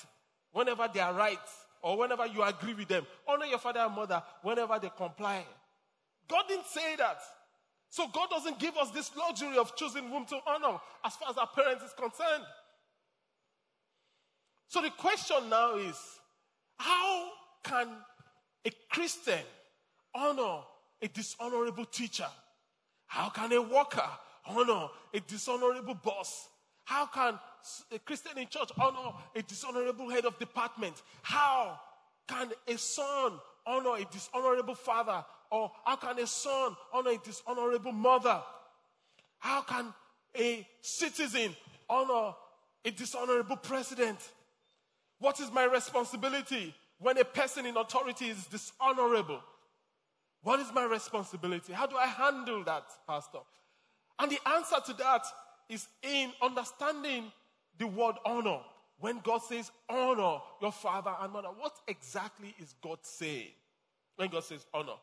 whenever 0.51 0.88
they 0.94 1.01
are 1.01 1.13
right, 1.13 1.38
or 1.82 1.98
whenever 1.98 2.25
you 2.27 2.42
agree 2.44 2.74
with 2.74 2.88
them. 2.88 3.06
Honor 3.27 3.46
your 3.46 3.60
father 3.60 3.82
and 3.82 3.94
mother 3.94 4.24
whenever 4.42 4.80
they 4.80 4.89
comply. 4.96 5.46
God 6.27 6.44
didn't 6.48 6.68
say 6.68 6.96
that. 6.96 7.20
So 7.96 8.10
God 8.10 8.30
doesn't 8.30 8.60
give 8.60 8.75
us 8.75 8.90
this 8.92 9.10
luxury 9.16 9.58
of 9.58 9.74
choosing 9.78 10.10
whom 10.10 10.25
to 10.25 10.38
honor 10.46 10.80
as 11.06 11.16
far 11.16 11.30
as 11.30 11.38
our 11.38 11.48
parents 11.48 11.82
is 11.82 11.94
concerned. 11.94 12.44
So 14.68 14.82
the 14.82 14.90
question 14.90 15.38
now 15.50 15.78
is, 15.78 15.96
how 16.78 17.30
can 17.64 17.88
a 18.66 18.72
Christian 18.92 19.40
honor 20.14 20.64
a 21.02 21.08
dishonorable 21.08 21.86
teacher? 21.86 22.28
How 23.08 23.30
can 23.30 23.54
a 23.54 23.62
worker 23.62 24.10
honor 24.46 24.90
a 25.14 25.22
dishonorable 25.22 25.96
boss? 25.96 26.50
How 26.84 27.06
can 27.06 27.40
a 27.94 28.00
Christian 28.00 28.38
in 28.38 28.50
church 28.50 28.72
honor 28.78 29.14
a 29.38 29.42
dishonorable 29.42 30.10
head 30.10 30.25
of 30.25 30.38
department? 30.38 31.02
How 31.22 31.80
can 32.28 32.52
a 32.68 32.78
son 32.78 33.40
honor 33.66 33.96
a 33.96 34.06
dishonorable 34.12 34.75
father? 34.75 35.24
Or 35.52 35.72
how 35.84 35.96
can 35.96 36.20
a 36.20 36.28
son 36.28 36.75
honor 36.94 37.12
a 37.12 37.18
dishonorable 37.18 37.92
mother? 37.92 38.42
How 39.40 39.62
can 39.62 39.94
a 40.38 40.68
citizen 40.82 41.56
honor 41.90 42.34
a 42.84 42.92
dishonorable 42.92 43.58
president? 43.58 44.18
What 45.20 45.40
is 45.40 45.52
my 45.52 45.66
responsibility 45.66 46.74
when 47.00 47.18
a 47.18 47.25
person 47.25 47.66
in 47.66 47.78
authority 47.78 48.25
is 48.25 48.46
dishonorable? 48.48 49.42
What 50.44 50.60
is 50.60 50.72
my 50.74 50.84
responsibility? 50.84 51.74
How 51.74 51.88
do 51.88 51.96
I 51.96 52.08
handle 52.08 52.64
that, 52.66 52.84
Pastor? 53.08 53.40
And 54.20 54.32
the 54.32 54.40
answer 54.50 54.78
to 54.86 54.94
that 54.94 55.25
is 55.70 55.88
in 56.04 56.32
understanding 56.42 57.32
the 57.78 57.88
word 57.88 58.16
honor. 58.25 58.60
When 59.00 59.20
God 59.20 59.42
says 59.42 59.72
honor 59.90 60.40
your 60.62 60.72
father 60.72 61.14
and 61.20 61.34
mother, 61.34 61.50
what 61.50 61.74
exactly 61.88 62.56
is 62.60 62.75
God 62.82 63.00
saying 63.02 63.50
when 64.16 64.30
God 64.30 64.44
says 64.44 64.66
honor? 64.74 64.94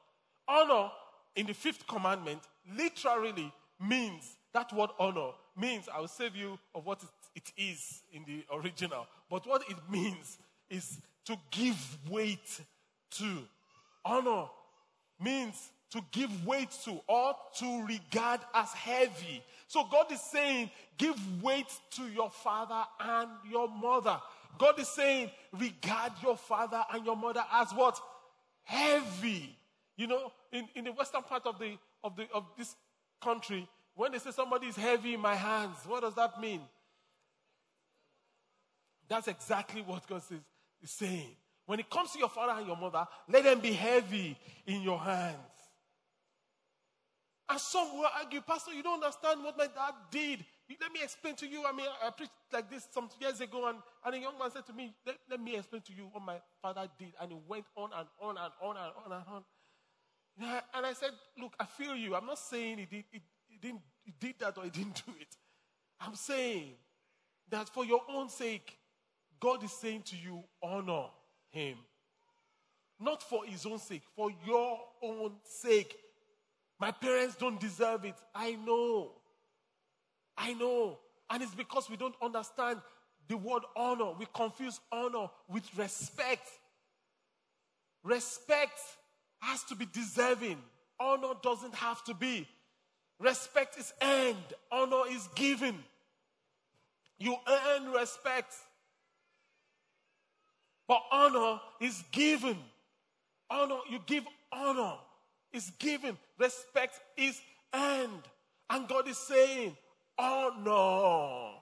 Honor 0.53 0.91
in 1.35 1.47
the 1.47 1.55
fifth 1.55 1.87
commandment 1.87 2.43
literally 2.77 3.51
means 3.81 4.37
that 4.53 4.71
word 4.75 4.91
honor 4.99 5.31
means 5.57 5.89
I 5.89 5.99
will 5.99 6.09
save 6.09 6.37
you 6.37 6.59
of 6.75 6.85
what 6.85 7.03
it 7.35 7.51
is 7.57 8.03
in 8.13 8.25
the 8.25 8.45
original. 8.55 9.07
But 9.31 9.47
what 9.47 9.63
it 9.71 9.79
means 9.91 10.37
is 10.69 10.99
to 11.25 11.37
give 11.51 11.99
weight 12.11 12.61
to. 13.13 13.39
Honor 14.05 14.45
means 15.19 15.71
to 15.91 16.03
give 16.11 16.47
weight 16.47 16.71
to 16.85 17.01
or 17.07 17.35
to 17.59 17.87
regard 17.87 18.41
as 18.55 18.73
heavy. 18.73 19.43
So 19.69 19.87
God 19.91 20.13
is 20.13 20.21
saying, 20.21 20.71
give 20.99 21.17
weight 21.43 21.73
to 21.93 22.03
your 22.09 22.31
father 22.31 22.85
and 23.01 23.31
your 23.51 23.69
mother. 23.69 24.21
God 24.59 24.79
is 24.79 24.89
saying, 24.89 25.31
regard 25.53 26.13
your 26.23 26.37
father 26.37 26.85
and 26.93 27.07
your 27.07 27.17
mother 27.17 27.45
as 27.53 27.73
what? 27.73 27.99
Heavy. 28.65 29.57
You 30.03 30.09
know, 30.09 30.33
in, 30.51 30.69
in 30.75 30.85
the 30.87 30.91
western 30.91 31.23
part 31.23 31.47
of 31.47 31.61
the 31.61 31.79
of 32.03 32.17
the 32.17 32.27
of 32.35 32.45
this 32.59 32.75
country, 33.23 33.69
when 33.95 34.11
they 34.11 34.19
say 34.19 34.33
somebody 34.33 34.67
is 34.67 34.75
heavy 34.75 35.15
in 35.15 35.21
my 35.21 35.37
hands, 35.37 35.77
what 35.87 36.01
does 36.01 36.17
that 36.17 36.41
mean? 36.41 36.61
That's 39.09 39.29
exactly 39.29 39.81
what 39.81 40.05
God 40.09 40.25
says, 40.25 40.41
is 40.83 40.91
saying. 40.91 41.37
When 41.67 41.79
it 41.79 41.89
comes 41.89 42.11
to 42.15 42.19
your 42.19 42.31
father 42.31 42.59
and 42.59 42.67
your 42.67 42.77
mother, 42.77 43.07
let 43.29 43.45
them 43.45 43.61
be 43.61 43.75
heavy 43.75 44.37
in 44.67 44.83
your 44.83 44.99
hands. 44.99 45.37
And 47.49 47.61
some 47.61 47.97
will 47.97 48.09
argue, 48.19 48.41
Pastor, 48.41 48.73
you 48.73 48.83
don't 48.83 49.05
understand 49.05 49.45
what 49.45 49.57
my 49.57 49.67
dad 49.67 49.95
did. 50.11 50.45
Let 50.81 50.93
me 50.93 51.01
explain 51.05 51.37
to 51.37 51.47
you. 51.47 51.63
I 51.65 51.71
mean, 51.71 51.87
I 52.05 52.11
preached 52.11 52.33
like 52.53 52.69
this 52.69 52.89
some 52.91 53.09
years 53.21 53.41
ago, 53.41 53.69
and, 53.69 53.79
and 54.05 54.15
a 54.17 54.19
young 54.19 54.37
man 54.37 54.51
said 54.51 54.67
to 54.67 54.73
me, 54.73 54.93
let, 55.07 55.17
let 55.31 55.41
me 55.41 55.55
explain 55.55 55.83
to 55.83 55.93
you 55.93 56.09
what 56.11 56.25
my 56.25 56.39
father 56.61 56.89
did. 56.99 57.13
And 57.21 57.31
he 57.31 57.39
went 57.47 57.67
on 57.77 57.91
and 57.97 58.09
on 58.21 58.37
and 58.37 58.53
on 58.61 58.77
and 58.77 58.93
on 59.07 59.13
and 59.13 59.25
on. 59.31 59.45
And 60.41 60.87
I 60.87 60.93
said, 60.93 61.11
Look, 61.39 61.55
I 61.59 61.67
feel 61.67 61.95
you. 61.95 62.15
I'm 62.15 62.27
not 62.27 62.39
saying 62.39 62.79
he, 62.79 62.85
did, 62.87 63.05
he, 63.11 63.21
he 63.49 63.59
didn't, 63.61 63.81
did 64.19 64.35
that 64.41 64.59
or 64.59 64.65
he 64.65 64.71
didn't 64.71 65.03
do 65.07 65.13
it. 65.21 65.37
I'm 66.01 66.15
saying 66.15 66.73
that 67.51 67.69
for 67.69 67.85
your 67.85 68.01
own 68.09 68.29
sake, 68.29 68.79
God 69.39 69.63
is 69.63 69.73
saying 69.73 70.03
to 70.07 70.17
you, 70.17 70.43
honor 70.63 71.07
him. 71.51 71.77
Not 72.99 73.23
for 73.23 73.45
his 73.45 73.67
own 73.67 73.79
sake, 73.79 74.03
for 74.17 74.31
your 74.47 74.79
own 75.03 75.33
sake. 75.45 75.97
My 76.79 76.91
parents 76.93 77.37
don't 77.37 77.61
deserve 77.61 78.05
it. 78.05 78.15
I 78.35 78.53
know. 78.53 79.13
I 80.37 80.55
know. 80.55 80.99
And 81.29 81.43
it's 81.43 81.55
because 81.55 81.91
we 81.91 81.97
don't 81.97 82.15
understand 82.23 82.81
the 83.29 83.37
word 83.37 83.63
honor. 83.77 84.13
We 84.19 84.27
confuse 84.33 84.81
honor 84.91 85.29
with 85.49 85.65
respect. 85.77 86.49
Respect 88.05 88.79
has 89.43 89.63
to 89.65 89.75
be 89.75 89.87
deserving. 89.93 90.59
Honor 90.99 91.35
doesn't 91.43 91.75
have 91.75 92.03
to 92.05 92.15
be. 92.15 92.49
Respect 93.19 93.79
is 93.79 93.93
earned, 94.03 94.37
honor 94.71 95.03
is 95.11 95.29
given. 95.35 95.77
You 97.19 97.37
earn 97.47 97.93
respect. 97.93 98.55
But 100.89 101.01
honor 101.13 101.61
is 101.81 102.03
given. 102.11 102.57
Honor, 103.49 103.79
you 103.89 104.01
give 104.07 104.25
honor 104.51 104.95
is 105.53 105.71
given, 105.79 106.17
respect 106.39 107.01
is 107.17 107.41
earned. 107.75 108.23
And 108.71 108.89
God 108.89 109.07
is 109.07 109.19
saying, 109.19 109.77
honor. 110.19 111.59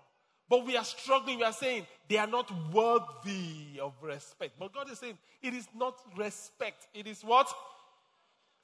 But 0.51 0.67
we 0.67 0.77
are 0.77 0.85
struggling. 0.85 1.39
We 1.39 1.45
are 1.45 1.53
saying 1.53 1.87
they 2.09 2.17
are 2.17 2.27
not 2.27 2.51
worthy 2.73 3.79
of 3.81 3.95
respect. 4.03 4.55
But 4.59 4.75
God 4.75 4.91
is 4.91 4.99
saying 4.99 5.17
it 5.41 5.55
is 5.55 5.69
not 5.75 5.95
respect. 6.17 6.89
It 6.93 7.07
is 7.07 7.23
what? 7.23 7.49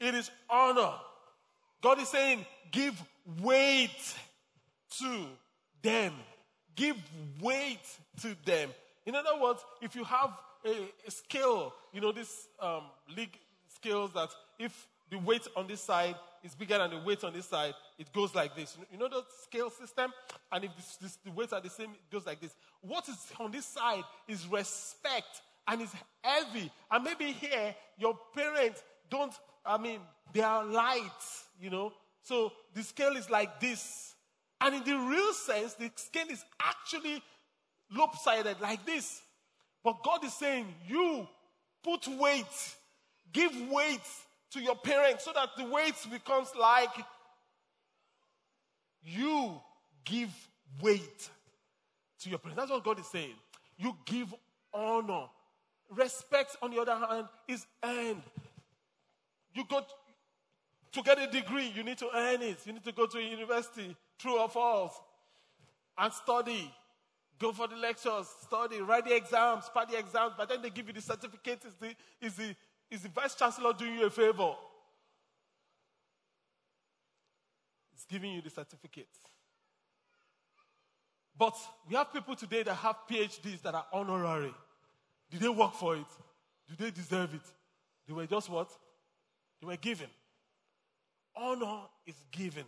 It 0.00 0.14
is 0.14 0.28
honor. 0.50 0.92
God 1.80 2.00
is 2.00 2.08
saying 2.08 2.44
give 2.72 3.00
weight 3.40 4.14
to 4.98 5.26
them. 5.80 6.12
Give 6.74 6.96
weight 7.40 7.86
to 8.20 8.36
them. 8.44 8.70
In 9.06 9.14
other 9.14 9.40
words, 9.40 9.64
if 9.80 9.94
you 9.94 10.02
have 10.02 10.32
a, 10.64 10.88
a 11.06 11.10
scale, 11.10 11.72
you 11.92 12.00
know, 12.00 12.10
this 12.10 12.48
um, 12.58 12.82
league 13.16 13.38
scales 13.72 14.10
that 14.14 14.30
if 14.58 14.88
the 15.10 15.18
weight 15.18 15.46
on 15.56 15.66
this 15.66 15.80
side 15.80 16.16
is 16.42 16.54
bigger 16.54 16.78
than 16.78 16.90
the 16.90 16.98
weight 16.98 17.24
on 17.24 17.32
this 17.32 17.46
side, 17.46 17.74
it 17.98 18.12
goes 18.12 18.34
like 18.34 18.54
this. 18.56 18.76
You 18.90 18.98
know 18.98 19.08
the 19.08 19.22
scale 19.42 19.70
system? 19.70 20.12
And 20.50 20.64
if 20.64 20.76
this, 20.76 20.96
this, 20.96 21.18
the 21.24 21.30
weights 21.30 21.52
are 21.52 21.60
the 21.60 21.70
same, 21.70 21.90
it 21.90 22.10
goes 22.12 22.26
like 22.26 22.40
this. 22.40 22.54
What 22.80 23.08
is 23.08 23.16
on 23.38 23.50
this 23.50 23.66
side 23.66 24.04
is 24.28 24.46
respect 24.46 25.42
and 25.68 25.82
it's 25.82 25.92
heavy. 26.22 26.70
And 26.90 27.04
maybe 27.04 27.32
here, 27.32 27.74
your 27.98 28.18
parents 28.34 28.82
don't, 29.10 29.32
I 29.64 29.78
mean, 29.78 30.00
they 30.32 30.42
are 30.42 30.64
light, 30.64 31.10
you 31.60 31.70
know. 31.70 31.92
So 32.22 32.52
the 32.74 32.82
scale 32.82 33.16
is 33.16 33.30
like 33.30 33.60
this. 33.60 34.14
And 34.60 34.74
in 34.74 34.84
the 34.84 34.98
real 34.98 35.32
sense, 35.32 35.74
the 35.74 35.90
scale 35.96 36.28
is 36.30 36.44
actually 36.60 37.22
lopsided 37.92 38.60
like 38.60 38.84
this. 38.86 39.20
But 39.84 40.02
God 40.02 40.24
is 40.24 40.32
saying, 40.32 40.66
you 40.88 41.28
put 41.84 42.08
weight, 42.08 42.76
give 43.32 43.52
weight 43.70 44.00
to 44.52 44.60
your 44.60 44.76
parents 44.76 45.24
so 45.24 45.32
that 45.32 45.50
the 45.56 45.64
weight 45.64 45.94
becomes 46.10 46.48
like 46.58 46.90
you 49.04 49.60
give 50.04 50.30
weight 50.80 51.28
to 52.20 52.30
your 52.30 52.38
parents. 52.38 52.60
That's 52.60 52.70
what 52.70 52.84
God 52.84 53.00
is 53.00 53.06
saying. 53.06 53.34
You 53.78 53.96
give 54.04 54.34
honor. 54.72 55.26
Respect, 55.90 56.56
on 56.62 56.70
the 56.70 56.80
other 56.80 56.96
hand, 56.96 57.26
is 57.46 57.66
earned. 57.84 58.22
You 59.54 59.64
go 59.68 59.84
to 60.92 61.02
get 61.02 61.18
a 61.18 61.26
degree, 61.26 61.72
you 61.74 61.82
need 61.82 61.98
to 61.98 62.08
earn 62.14 62.42
it. 62.42 62.58
You 62.64 62.72
need 62.72 62.84
to 62.84 62.92
go 62.92 63.06
to 63.06 63.18
a 63.18 63.22
university, 63.22 63.94
true 64.18 64.38
or 64.38 64.48
false, 64.48 64.94
and 65.98 66.12
study. 66.12 66.72
Go 67.38 67.52
for 67.52 67.68
the 67.68 67.76
lectures, 67.76 68.26
study, 68.42 68.80
write 68.80 69.04
the 69.04 69.14
exams, 69.14 69.70
pass 69.74 69.90
the 69.90 69.98
exams, 69.98 70.32
but 70.38 70.48
then 70.48 70.62
they 70.62 70.70
give 70.70 70.86
you 70.86 70.94
the 70.94 71.02
certificate. 71.02 71.60
Is 71.66 71.74
the, 71.74 71.94
is 72.20 72.34
the, 72.34 72.56
is 72.90 73.02
the 73.02 73.08
vice 73.08 73.34
chancellor 73.34 73.72
doing 73.72 73.94
you 73.98 74.06
a 74.06 74.10
favor? 74.10 74.54
It's 77.94 78.04
giving 78.04 78.32
you 78.32 78.42
the 78.42 78.50
certificate. 78.50 79.08
But 81.38 81.56
we 81.88 81.96
have 81.96 82.12
people 82.12 82.34
today 82.34 82.62
that 82.62 82.74
have 82.74 82.96
PhDs 83.10 83.62
that 83.62 83.74
are 83.74 83.86
honorary. 83.92 84.54
Did 85.30 85.40
they 85.40 85.48
work 85.48 85.74
for 85.74 85.96
it? 85.96 86.06
Do 86.68 86.74
they 86.84 86.90
deserve 86.90 87.34
it? 87.34 87.42
They 88.06 88.14
were 88.14 88.26
just 88.26 88.48
what? 88.48 88.70
They 89.60 89.66
were 89.66 89.76
given. 89.76 90.08
Honor 91.34 91.82
is 92.06 92.16
given. 92.30 92.64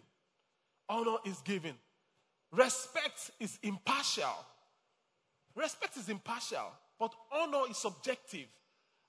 Honor 0.89 1.17
is 1.25 1.39
given. 1.41 1.75
Respect 2.53 3.31
is 3.41 3.59
impartial. 3.63 4.45
Respect 5.55 5.97
is 5.97 6.09
impartial, 6.09 6.71
but 6.99 7.13
honor 7.33 7.71
is 7.71 7.77
subjective. 7.77 8.47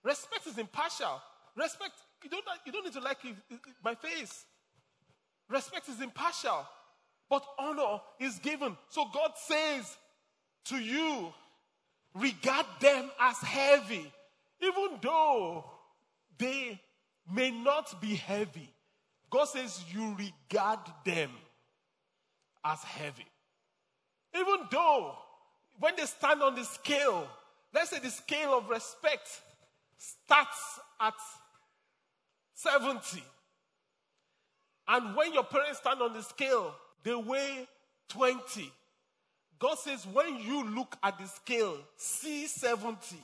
Respect 0.03 0.47
is 0.47 0.57
impartial. 0.57 1.21
Respect, 1.55 1.93
you 2.23 2.29
don't, 2.29 2.43
you 2.65 2.71
don't 2.71 2.85
need 2.85 2.93
to 2.93 3.01
like 3.01 3.17
my 3.83 3.95
face. 3.95 4.45
Respect 5.49 5.89
is 5.89 6.01
impartial, 6.01 6.65
but 7.29 7.43
honor 7.57 7.99
is 8.19 8.39
given. 8.39 8.77
So 8.89 9.05
God 9.13 9.31
says 9.35 9.97
to 10.65 10.77
you, 10.77 11.33
regard 12.13 12.65
them 12.79 13.09
as 13.19 13.37
heavy, 13.37 14.11
even 14.61 14.99
though 15.01 15.65
they 16.37 16.79
may 17.31 17.51
not 17.51 17.99
be 18.01 18.15
heavy. 18.15 18.69
God 19.29 19.45
says 19.45 19.83
you 19.93 20.15
regard 20.17 20.79
them 21.05 21.31
as 22.63 22.81
heavy. 22.83 23.25
Even 24.35 24.59
though 24.71 25.15
when 25.79 25.95
they 25.95 26.05
stand 26.05 26.41
on 26.41 26.55
the 26.55 26.63
scale, 26.63 27.27
let's 27.73 27.89
say 27.89 27.99
the 27.99 28.09
scale 28.09 28.57
of 28.57 28.69
respect 28.69 29.41
starts 29.99 30.79
at 30.99 31.13
70. 32.55 33.23
And 34.87 35.15
when 35.15 35.33
your 35.33 35.43
parents 35.43 35.79
stand 35.79 36.01
on 36.01 36.13
the 36.13 36.23
scale, 36.23 36.73
they 37.03 37.13
weigh 37.13 37.67
20. 38.09 38.71
God 39.59 39.77
says, 39.77 40.07
when 40.11 40.39
you 40.39 40.65
look 40.69 40.95
at 41.03 41.19
the 41.19 41.27
scale, 41.27 41.77
see 41.97 42.47
70, 42.47 43.17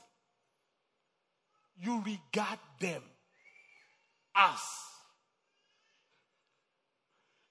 you 1.80 2.02
regard 2.04 2.58
them 2.78 3.02
as. 4.34 4.60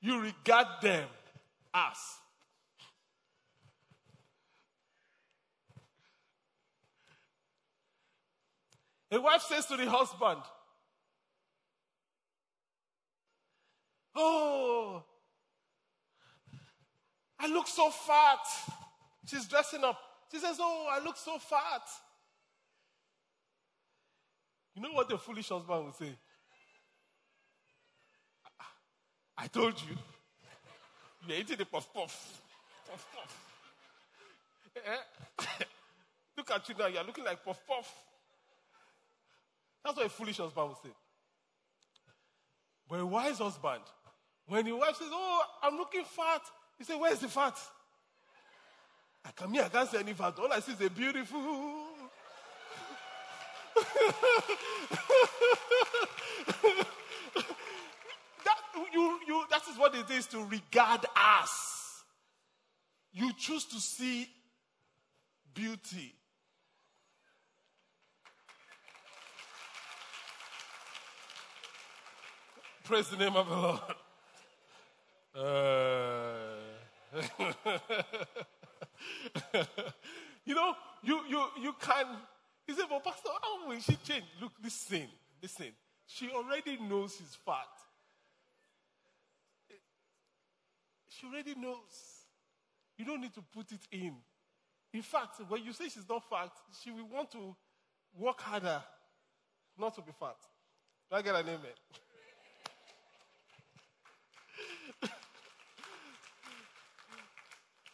You 0.01 0.21
regard 0.21 0.67
them 0.81 1.07
as. 1.73 1.97
A 9.11 9.19
wife 9.19 9.41
says 9.41 9.65
to 9.67 9.77
the 9.77 9.89
husband, 9.89 10.41
Oh, 14.15 15.03
I 17.39 17.47
look 17.47 17.67
so 17.67 17.89
fat. 17.89 18.39
She's 19.25 19.45
dressing 19.45 19.83
up. 19.83 19.99
She 20.31 20.39
says, 20.39 20.57
Oh, 20.59 20.87
I 20.91 21.03
look 21.03 21.17
so 21.17 21.37
fat. 21.37 21.81
You 24.73 24.81
know 24.81 24.91
what 24.91 25.09
the 25.09 25.17
foolish 25.17 25.49
husband 25.49 25.85
would 25.85 25.95
say? 25.95 26.15
I 29.37 29.47
told 29.47 29.81
you. 29.81 29.95
You're 31.27 31.37
eating 31.39 31.57
the 31.57 31.65
puff 31.65 31.91
puff. 31.93 32.41
Puff 32.89 33.07
puff. 33.15 33.45
Eh? 34.85 35.63
Look 36.37 36.51
at 36.51 36.69
you 36.69 36.75
now. 36.77 36.87
You're 36.87 37.03
looking 37.03 37.23
like 37.23 37.43
puff 37.43 37.59
puff. 37.67 37.91
That's 39.85 39.97
what 39.97 40.05
a 40.07 40.09
foolish 40.09 40.37
husband 40.37 40.67
would 40.67 40.77
say. 40.83 40.89
But 42.89 43.01
a 43.01 43.05
wise 43.05 43.37
husband, 43.37 43.83
when 44.47 44.65
your 44.65 44.79
wife 44.79 44.95
says, 44.95 45.09
Oh, 45.11 45.41
I'm 45.61 45.77
looking 45.77 46.03
fat, 46.03 46.41
he 46.79 46.83
says, 46.83 46.95
Where's 46.99 47.19
the 47.19 47.27
fat? 47.27 47.55
I 49.23 49.29
come 49.35 49.53
here, 49.53 49.63
I 49.63 49.69
can't 49.69 49.87
see 49.87 49.99
any 49.99 50.13
fat. 50.13 50.33
All 50.39 50.51
I 50.51 50.59
see 50.59 50.71
is 50.71 50.81
a 50.81 50.89
beautiful. 50.89 51.39
that, 58.43 58.57
you, 58.91 59.19
you, 59.27 59.43
that 59.51 59.61
is 59.71 59.77
what 59.77 59.93
it 59.93 60.09
is 60.09 60.25
to 60.27 60.43
regard 60.45 61.05
us. 61.15 62.03
You 63.13 63.31
choose 63.37 63.65
to 63.65 63.79
see 63.79 64.27
beauty. 65.53 66.14
Praise 72.85 73.09
the 73.09 73.17
name 73.17 73.35
of 73.35 73.49
the 73.49 73.55
Lord. 73.55 73.79
Uh, 75.35 76.35
you 80.45 80.53
know, 80.53 80.75
you, 81.01 81.19
you, 81.27 81.45
you 81.63 81.75
can. 81.81 82.05
He 82.67 82.73
said, 82.73 82.85
But 82.87 83.03
Pastor, 83.03 83.29
how 83.41 83.67
will 83.67 83.79
she 83.79 83.97
change? 84.07 84.25
Look, 84.39 84.51
listen, 84.63 85.07
listen. 85.41 85.71
She 86.05 86.29
already 86.29 86.77
knows 86.77 87.15
she's 87.17 87.35
fat. 87.43 87.55
She 91.09 91.25
already 91.25 91.55
knows. 91.55 91.79
You 92.99 93.05
don't 93.05 93.21
need 93.21 93.33
to 93.33 93.41
put 93.41 93.71
it 93.71 93.81
in. 93.91 94.13
In 94.93 95.01
fact, 95.01 95.41
when 95.47 95.63
you 95.63 95.73
say 95.73 95.85
she's 95.85 96.07
not 96.07 96.23
fat, 96.29 96.51
she 96.83 96.91
will 96.91 97.07
want 97.11 97.31
to 97.31 97.55
work 98.15 98.39
harder 98.41 98.83
not 99.75 99.95
to 99.95 100.01
be 100.01 100.11
fat. 100.19 100.37
Do 101.09 101.15
I 101.17 101.23
get 101.23 101.33
an 101.33 101.47
amen? 101.47 102.04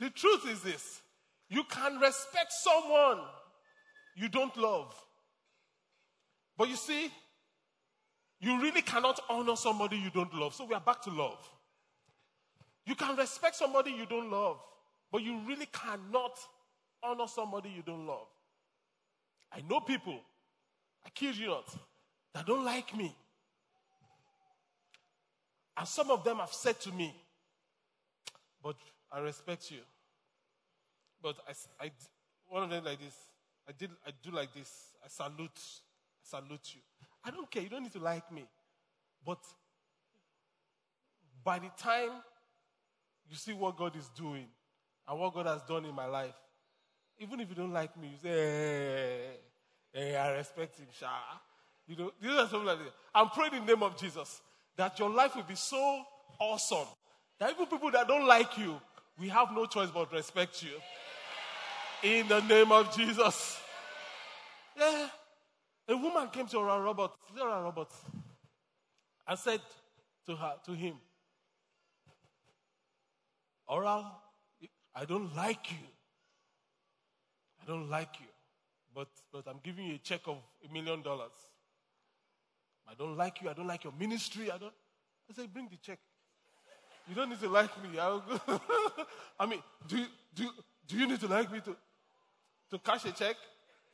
The 0.01 0.09
truth 0.09 0.49
is 0.49 0.61
this 0.61 1.01
you 1.47 1.63
can 1.63 1.99
respect 1.99 2.51
someone 2.51 3.19
you 4.15 4.27
don't 4.27 4.55
love. 4.57 4.93
But 6.57 6.69
you 6.69 6.75
see, 6.75 7.11
you 8.39 8.59
really 8.59 8.81
cannot 8.81 9.19
honor 9.29 9.55
somebody 9.55 9.97
you 9.97 10.09
don't 10.09 10.33
love. 10.33 10.53
So 10.55 10.65
we 10.65 10.73
are 10.73 10.81
back 10.81 11.01
to 11.03 11.11
love. 11.11 11.37
You 12.85 12.95
can 12.95 13.15
respect 13.15 13.55
somebody 13.55 13.91
you 13.91 14.07
don't 14.07 14.31
love, 14.31 14.57
but 15.11 15.21
you 15.21 15.39
really 15.47 15.67
cannot 15.67 16.37
honor 17.03 17.27
somebody 17.27 17.69
you 17.69 17.83
don't 17.83 18.07
love. 18.07 18.27
I 19.53 19.61
know 19.69 19.81
people, 19.81 20.19
I 21.05 21.09
kid 21.09 21.37
you 21.37 21.47
not, 21.47 21.75
that 22.33 22.47
don't 22.47 22.65
like 22.65 22.95
me. 22.97 23.15
And 25.77 25.87
some 25.87 26.09
of 26.09 26.23
them 26.23 26.37
have 26.37 26.53
said 26.53 26.79
to 26.81 26.91
me, 26.91 27.13
but 28.63 28.75
I 29.11 29.19
respect 29.19 29.71
you. 29.71 29.79
But 31.21 31.35
I, 31.47 31.85
I, 31.85 31.91
one 32.47 32.63
of 32.63 32.69
them 32.69 32.85
like 32.85 32.99
this. 32.99 33.15
I 33.67 33.73
did, 33.77 33.91
I 34.05 34.11
do 34.23 34.31
like 34.31 34.53
this. 34.53 34.71
I 35.03 35.07
salute, 35.07 35.59
I 35.59 36.39
salute 36.39 36.73
you. 36.73 36.81
I 37.23 37.31
don't 37.31 37.49
care. 37.49 37.61
You 37.61 37.69
don't 37.69 37.83
need 37.83 37.91
to 37.93 37.99
like 37.99 38.31
me. 38.31 38.45
But 39.25 39.39
by 41.43 41.59
the 41.59 41.69
time 41.77 42.09
you 43.29 43.35
see 43.35 43.53
what 43.53 43.77
God 43.77 43.95
is 43.95 44.09
doing 44.09 44.47
and 45.07 45.19
what 45.19 45.33
God 45.33 45.45
has 45.45 45.61
done 45.63 45.85
in 45.85 45.93
my 45.93 46.05
life, 46.05 46.33
even 47.19 47.39
if 47.39 47.49
you 47.49 47.55
don't 47.55 47.71
like 47.71 47.95
me, 47.99 48.09
you 48.09 48.17
say, 48.21 48.29
hey, 48.29 49.27
hey, 49.93 50.15
I 50.15 50.31
respect 50.31 50.79
him, 50.79 50.87
Sha. 50.99 51.07
You 51.87 51.95
know, 51.95 52.11
these 52.21 52.31
are 52.31 52.47
something 52.47 52.65
like 52.65 52.79
that. 52.79 52.93
I'm 53.13 53.29
praying 53.29 53.53
in 53.53 53.65
the 53.65 53.73
name 53.73 53.83
of 53.83 53.97
Jesus 53.97 54.41
that 54.75 54.97
your 54.97 55.09
life 55.09 55.35
will 55.35 55.43
be 55.43 55.55
so 55.55 56.03
awesome 56.39 56.87
that 57.39 57.51
even 57.51 57.65
people 57.65 57.91
that 57.91 58.07
don't 58.07 58.25
like 58.25 58.57
you, 58.57 58.79
we 59.21 59.29
have 59.29 59.51
no 59.53 59.67
choice 59.67 59.89
but 59.91 60.11
respect 60.11 60.63
you. 60.63 60.71
In 62.01 62.27
the 62.27 62.41
name 62.41 62.71
of 62.71 62.93
Jesus. 62.95 63.59
Yeah. 64.75 65.07
A 65.87 65.95
woman 65.95 66.27
came 66.29 66.47
to 66.47 66.57
Oral 66.57 66.81
Roberts, 66.81 67.15
Oral 67.39 67.63
Roberts, 67.63 67.95
and 69.27 69.37
said 69.37 69.61
to 70.25 70.35
her, 70.35 70.53
to 70.65 70.73
him, 70.73 70.95
Oral, 73.67 74.05
I 74.95 75.05
don't 75.05 75.35
like 75.35 75.69
you. 75.69 75.77
I 77.61 77.65
don't 77.67 77.89
like 77.89 78.19
you. 78.19 78.27
But, 78.93 79.07
but 79.31 79.47
I'm 79.47 79.59
giving 79.63 79.85
you 79.85 79.95
a 79.95 79.99
check 79.99 80.21
of 80.25 80.37
a 80.67 80.73
million 80.73 81.03
dollars. 81.03 81.31
I 82.89 82.95
don't 82.95 83.15
like 83.15 83.41
you. 83.41 83.49
I 83.49 83.53
don't 83.53 83.67
like 83.67 83.83
your 83.83 83.93
ministry. 83.97 84.49
I 84.51 84.57
don't. 84.57 84.73
I 85.29 85.33
said, 85.33 85.53
bring 85.53 85.69
the 85.69 85.77
check. 85.77 85.99
You 87.11 87.15
don't 87.15 87.29
need 87.29 87.41
to 87.41 87.49
like 87.49 87.71
me. 87.83 87.99
I 89.39 89.45
mean, 89.45 89.61
do 89.85 89.97
you, 89.97 90.05
do, 90.33 90.49
do 90.87 90.95
you 90.97 91.05
need 91.05 91.19
to 91.19 91.27
like 91.27 91.51
me 91.51 91.59
to, 91.59 91.75
to 92.69 92.79
cash 92.79 93.03
a 93.03 93.11
check? 93.11 93.35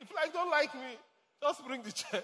If 0.00 0.08
you 0.08 0.14
like, 0.14 0.32
don't 0.32 0.48
like 0.48 0.72
me, 0.72 0.96
just 1.42 1.66
bring 1.66 1.82
the 1.82 1.90
check. 1.90 2.22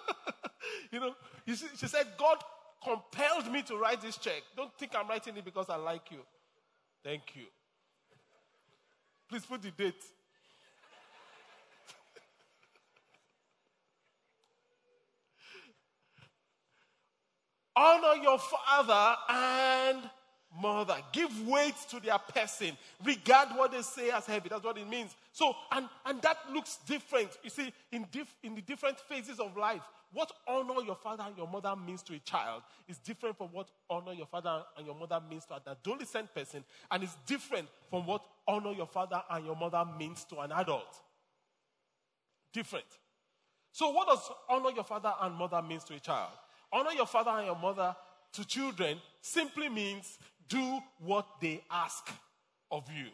you 0.90 1.00
know, 1.00 1.14
you 1.44 1.54
see, 1.54 1.66
she 1.76 1.86
said, 1.86 2.06
God 2.16 2.38
compelled 2.82 3.52
me 3.52 3.60
to 3.64 3.76
write 3.76 4.00
this 4.00 4.16
check. 4.16 4.42
Don't 4.56 4.72
think 4.78 4.92
I'm 4.96 5.06
writing 5.06 5.36
it 5.36 5.44
because 5.44 5.68
I 5.68 5.76
like 5.76 6.10
you. 6.10 6.20
Thank 7.04 7.36
you. 7.36 7.44
Please 9.28 9.44
put 9.44 9.60
the 9.60 9.70
date. 9.70 10.02
Honor 17.76 18.22
your 18.22 18.38
father 18.38 19.16
and 19.28 20.10
mother. 20.60 20.96
Give 21.12 21.46
weight 21.46 21.74
to 21.90 22.00
their 22.00 22.18
person. 22.18 22.76
Regard 23.04 23.50
what 23.54 23.72
they 23.72 23.82
say 23.82 24.10
as 24.10 24.24
heavy. 24.26 24.48
That's 24.48 24.64
what 24.64 24.78
it 24.78 24.88
means. 24.88 25.14
So, 25.32 25.54
and, 25.70 25.88
and 26.06 26.22
that 26.22 26.38
looks 26.52 26.78
different. 26.86 27.30
You 27.42 27.50
see, 27.50 27.72
in, 27.92 28.06
diff, 28.10 28.34
in 28.42 28.54
the 28.54 28.62
different 28.62 28.98
phases 28.98 29.38
of 29.38 29.56
life, 29.56 29.82
what 30.12 30.32
honor 30.46 30.80
your 30.84 30.94
father 30.94 31.24
and 31.26 31.36
your 31.36 31.48
mother 31.48 31.74
means 31.76 32.02
to 32.04 32.14
a 32.14 32.18
child 32.20 32.62
is 32.88 32.96
different 32.98 33.36
from 33.36 33.48
what 33.48 33.68
honor 33.90 34.12
your 34.12 34.26
father 34.26 34.62
and 34.76 34.86
your 34.86 34.94
mother 34.94 35.20
means 35.28 35.44
to 35.46 35.54
an 35.54 35.60
adolescent 35.68 36.34
person, 36.34 36.64
and 36.90 37.02
it's 37.02 37.16
different 37.26 37.68
from 37.90 38.06
what 38.06 38.22
honor 38.48 38.72
your 38.72 38.86
father 38.86 39.22
and 39.30 39.44
your 39.44 39.56
mother 39.56 39.84
means 39.98 40.24
to 40.24 40.38
an 40.38 40.52
adult. 40.52 41.02
Different. 42.52 42.86
So, 43.72 43.90
what 43.90 44.08
does 44.08 44.30
honor 44.48 44.70
your 44.74 44.84
father 44.84 45.12
and 45.20 45.34
mother 45.34 45.60
means 45.60 45.84
to 45.84 45.94
a 45.94 46.00
child? 46.00 46.30
Honor 46.72 46.92
your 46.92 47.06
father 47.06 47.30
and 47.30 47.46
your 47.46 47.56
mother 47.56 47.94
to 48.32 48.44
children 48.44 48.98
simply 49.20 49.68
means 49.68 50.18
do 50.48 50.78
what 50.98 51.26
they 51.40 51.62
ask 51.70 52.08
of 52.70 52.84
you. 52.90 53.06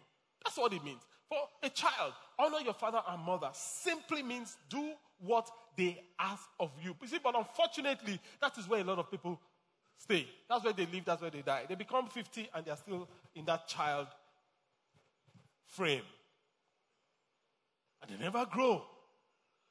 That's 0.45 0.57
what 0.57 0.73
it 0.73 0.85
means. 0.85 1.01
For 1.29 1.39
a 1.63 1.71
child, 1.71 2.13
honor 2.39 2.61
your 2.65 2.75
father 2.75 3.01
and 3.09 3.23
mother 3.23 3.51
simply 3.53 4.23
means 4.23 4.57
do 4.69 4.93
what 5.19 5.49
they 5.77 6.03
ask 6.19 6.43
of 6.59 6.71
you. 6.83 6.95
You 7.01 7.09
see, 7.09 7.21
but 7.23 7.37
unfortunately, 7.37 8.21
that 8.41 8.59
is 8.59 8.69
where 8.69 8.81
a 8.81 8.85
lot 8.85 8.99
of 8.99 9.11
people 9.11 9.41
stay. 9.97 10.27
That's 10.49 10.65
where 10.65 10.73
they 10.73 10.87
live, 10.87 11.05
that's 11.05 11.23
where 11.23 11.31
they 11.31 11.43
die. 11.43 11.65
They 11.69 11.75
become 11.75 12.09
50 12.09 12.51
and 12.55 12.67
they're 12.67 12.77
still 12.77 13.09
in 13.35 13.45
that 13.47 13.69
child 13.69 14.09
frame. 15.67 16.03
And 18.03 18.11
they 18.11 18.23
never 18.23 18.45
grow. 18.47 18.83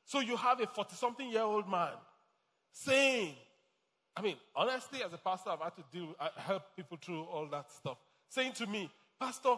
So 0.05 0.19
you 0.19 0.35
have 0.37 0.59
a 0.61 0.67
40 0.67 0.95
something 0.95 1.29
year 1.29 1.43
old 1.43 1.69
man 1.69 1.93
saying, 2.71 3.35
I 4.15 4.21
mean, 4.21 4.35
honestly, 4.55 5.03
as 5.03 5.13
a 5.13 5.17
pastor, 5.17 5.51
I've 5.51 5.61
had 5.61 5.75
to 5.75 5.83
deal, 5.91 6.15
I 6.19 6.29
help 6.35 6.63
people 6.75 6.97
through 7.01 7.23
all 7.23 7.47
that 7.51 7.71
stuff. 7.71 7.97
Saying 8.29 8.53
to 8.53 8.67
me, 8.67 8.89
Pastor, 9.19 9.55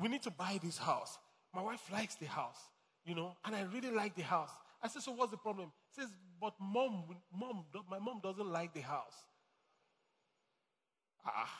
we 0.00 0.08
need 0.08 0.22
to 0.22 0.30
buy 0.30 0.58
this 0.62 0.78
house. 0.78 1.18
My 1.54 1.62
wife 1.62 1.82
likes 1.92 2.14
the 2.16 2.26
house, 2.26 2.58
you 3.04 3.14
know, 3.14 3.36
and 3.44 3.54
I 3.54 3.62
really 3.72 3.90
like 3.90 4.14
the 4.14 4.22
house. 4.22 4.50
I 4.82 4.88
said, 4.88 5.02
So 5.02 5.12
what's 5.12 5.30
the 5.30 5.36
problem? 5.36 5.70
He 5.94 6.00
says, 6.00 6.10
But 6.40 6.54
mom, 6.60 7.04
mom, 7.32 7.64
my 7.90 7.98
mom 7.98 8.20
doesn't 8.22 8.50
like 8.50 8.74
the 8.74 8.80
house. 8.80 9.14
Ah. 11.24 11.50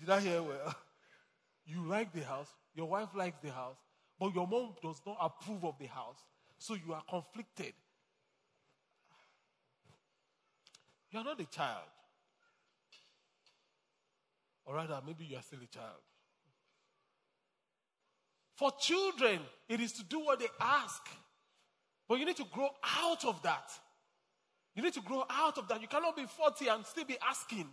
Did 0.00 0.10
I 0.10 0.20
hear 0.20 0.42
well? 0.42 0.74
You 1.66 1.86
like 1.86 2.12
the 2.12 2.22
house, 2.22 2.48
your 2.74 2.86
wife 2.86 3.08
likes 3.14 3.38
the 3.42 3.50
house, 3.50 3.78
but 4.20 4.34
your 4.34 4.46
mom 4.46 4.74
does 4.82 5.00
not 5.06 5.16
approve 5.18 5.64
of 5.64 5.78
the 5.78 5.86
house. 5.86 6.18
So 6.58 6.74
you 6.74 6.92
are 6.92 7.02
conflicted. 7.08 7.72
You 11.14 11.20
are 11.20 11.24
not 11.24 11.38
a 11.38 11.44
child. 11.44 11.86
Or 14.64 14.74
rather, 14.74 15.00
maybe 15.06 15.24
you 15.24 15.36
are 15.36 15.42
still 15.42 15.60
a 15.62 15.66
child. 15.66 16.02
For 18.56 18.72
children, 18.80 19.38
it 19.68 19.78
is 19.78 19.92
to 19.92 20.02
do 20.02 20.18
what 20.18 20.40
they 20.40 20.48
ask. 20.60 21.02
But 22.08 22.18
you 22.18 22.26
need 22.26 22.36
to 22.38 22.44
grow 22.52 22.68
out 22.98 23.24
of 23.24 23.40
that. 23.42 23.70
You 24.74 24.82
need 24.82 24.94
to 24.94 25.02
grow 25.02 25.22
out 25.30 25.56
of 25.56 25.68
that. 25.68 25.80
You 25.80 25.86
cannot 25.86 26.16
be 26.16 26.24
40 26.24 26.66
and 26.66 26.84
still 26.84 27.04
be 27.04 27.16
asking. 27.24 27.68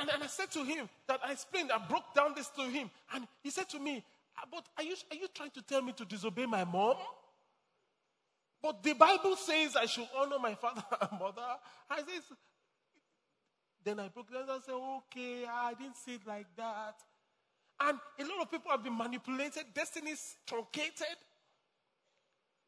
And, 0.00 0.10
and 0.12 0.20
I 0.20 0.26
said 0.26 0.50
to 0.52 0.64
him 0.64 0.88
that 1.06 1.20
I 1.24 1.30
explained, 1.30 1.70
I 1.70 1.78
broke 1.88 2.12
down 2.12 2.32
this 2.34 2.48
to 2.56 2.62
him. 2.62 2.90
And 3.14 3.24
he 3.40 3.50
said 3.50 3.68
to 3.68 3.78
me, 3.78 4.02
ah, 4.36 4.48
But 4.50 4.64
are 4.78 4.82
you, 4.82 4.96
are 5.12 5.16
you 5.16 5.28
trying 5.32 5.50
to 5.50 5.62
tell 5.62 5.80
me 5.82 5.92
to 5.92 6.04
disobey 6.04 6.46
my 6.46 6.64
mom? 6.64 6.96
But 8.62 8.82
the 8.82 8.92
Bible 8.94 9.36
says 9.36 9.74
I 9.76 9.86
should 9.86 10.08
honor 10.16 10.38
my 10.38 10.54
father 10.54 10.84
and 11.00 11.20
mother. 11.20 11.42
I 11.90 11.96
said, 11.96 12.36
then 13.84 13.98
I 13.98 14.08
broke 14.08 14.32
down 14.32 14.48
and 14.48 14.62
said, 14.62 14.74
okay, 14.74 15.44
I 15.50 15.74
didn't 15.74 15.96
see 15.96 16.14
it 16.14 16.26
like 16.26 16.46
that. 16.56 16.94
And 17.80 17.98
a 18.20 18.22
lot 18.22 18.42
of 18.42 18.50
people 18.50 18.70
have 18.70 18.84
been 18.84 18.96
manipulated, 18.96 19.64
destinies 19.74 20.36
truncated. 20.46 21.16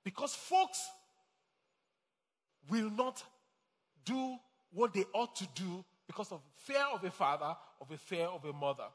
Because 0.04 0.34
folks 0.34 0.84
will 2.68 2.90
not 2.90 3.22
do 4.04 4.36
what 4.72 4.92
they 4.92 5.04
ought 5.14 5.36
to 5.36 5.46
do 5.54 5.84
because 6.06 6.32
of 6.32 6.40
fear 6.56 6.84
of 6.92 7.04
a 7.04 7.10
father, 7.10 7.54
of 7.80 7.90
a 7.90 7.96
fear 7.96 8.26
of 8.26 8.44
a 8.44 8.52
mother. 8.52 8.88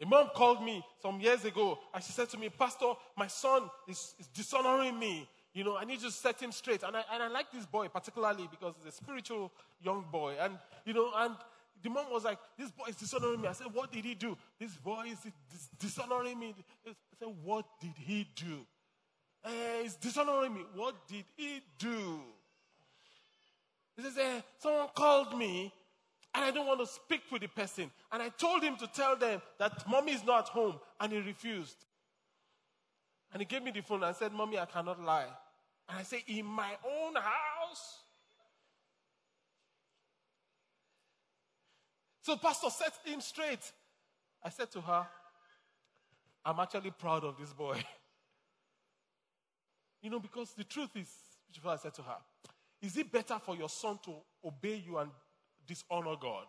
A 0.00 0.06
mom 0.06 0.30
called 0.34 0.64
me 0.64 0.82
some 1.02 1.20
years 1.20 1.44
ago 1.44 1.78
and 1.92 2.02
she 2.02 2.12
said 2.12 2.28
to 2.30 2.38
me, 2.38 2.48
Pastor, 2.48 2.92
my 3.16 3.26
son 3.26 3.68
is, 3.86 4.14
is 4.18 4.26
dishonoring 4.28 4.98
me. 4.98 5.28
You 5.52 5.64
know, 5.64 5.76
I 5.76 5.84
need 5.84 6.00
to 6.00 6.10
set 6.10 6.40
him 6.40 6.52
straight. 6.52 6.82
And 6.82 6.96
I, 6.96 7.04
and 7.12 7.22
I 7.22 7.28
like 7.28 7.50
this 7.52 7.66
boy 7.66 7.88
particularly 7.88 8.48
because 8.50 8.74
he's 8.78 8.94
a 8.94 8.96
spiritual 8.96 9.52
young 9.82 10.04
boy. 10.10 10.36
And, 10.40 10.56
you 10.86 10.94
know, 10.94 11.10
and 11.14 11.34
the 11.82 11.90
mom 11.90 12.06
was 12.10 12.24
like, 12.24 12.38
This 12.58 12.70
boy 12.70 12.86
is 12.88 12.96
dishonoring 12.96 13.40
me. 13.40 13.48
I 13.48 13.52
said, 13.52 13.66
What 13.72 13.92
did 13.92 14.04
he 14.04 14.14
do? 14.14 14.36
This 14.58 14.74
boy 14.76 15.06
is 15.10 15.18
dishonoring 15.78 16.38
me. 16.38 16.54
I 16.86 16.92
said, 17.18 17.34
What 17.42 17.66
did 17.80 17.94
he 17.96 18.26
do? 18.34 18.66
Uh, 19.44 19.50
he's 19.82 19.96
dishonoring 19.96 20.54
me. 20.54 20.64
What 20.74 20.94
did 21.08 21.24
he 21.36 21.60
do? 21.78 22.20
He 23.96 24.02
says, 24.02 24.18
uh, 24.18 24.40
Someone 24.58 24.88
called 24.94 25.36
me 25.36 25.72
and 26.34 26.44
I 26.44 26.50
don't 26.50 26.66
want 26.66 26.80
to 26.80 26.86
speak 26.86 27.22
with 27.30 27.42
the 27.42 27.48
person. 27.48 27.90
And 28.12 28.22
I 28.22 28.28
told 28.28 28.62
him 28.62 28.76
to 28.76 28.86
tell 28.86 29.16
them 29.16 29.40
that 29.58 29.88
mommy 29.88 30.12
is 30.12 30.24
not 30.24 30.48
home, 30.48 30.76
and 31.00 31.12
he 31.12 31.18
refused. 31.18 31.84
And 33.32 33.40
he 33.40 33.46
gave 33.46 33.62
me 33.62 33.70
the 33.70 33.80
phone 33.80 34.02
and 34.02 34.14
said, 34.14 34.32
Mommy, 34.32 34.58
I 34.58 34.66
cannot 34.66 35.00
lie. 35.00 35.26
And 35.88 35.98
I 35.98 36.02
said, 36.02 36.20
In 36.26 36.46
my 36.46 36.70
own 36.84 37.14
house? 37.14 38.04
So, 42.22 42.36
Pastor 42.36 42.70
set 42.70 42.92
him 43.04 43.20
straight. 43.20 43.72
I 44.42 44.50
said 44.50 44.70
to 44.72 44.80
her, 44.80 45.06
I'm 46.44 46.58
actually 46.60 46.90
proud 46.90 47.24
of 47.24 47.36
this 47.38 47.52
boy. 47.52 47.76
you 50.02 50.10
know, 50.10 50.20
because 50.20 50.52
the 50.52 50.64
truth 50.64 50.90
is, 50.96 51.08
which 51.48 51.64
I 51.64 51.76
said 51.76 51.94
to 51.94 52.02
her, 52.02 52.16
is 52.82 52.96
it 52.96 53.12
better 53.12 53.38
for 53.44 53.56
your 53.56 53.68
son 53.68 53.98
to 54.04 54.14
obey 54.44 54.82
you 54.86 54.98
and 54.98 55.10
dishonor 55.70 56.16
God? 56.20 56.46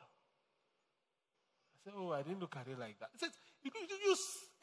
I 1.75 1.77
said, 1.83 1.93
Oh, 1.95 2.11
I 2.11 2.23
didn't 2.23 2.39
look 2.39 2.55
at 2.59 2.67
it 2.67 2.79
like 2.79 2.99
that. 2.99 3.09
He 3.13 3.19
said, 3.19 3.29
you, 3.63 3.71
you, 3.75 3.95
you 4.03 4.15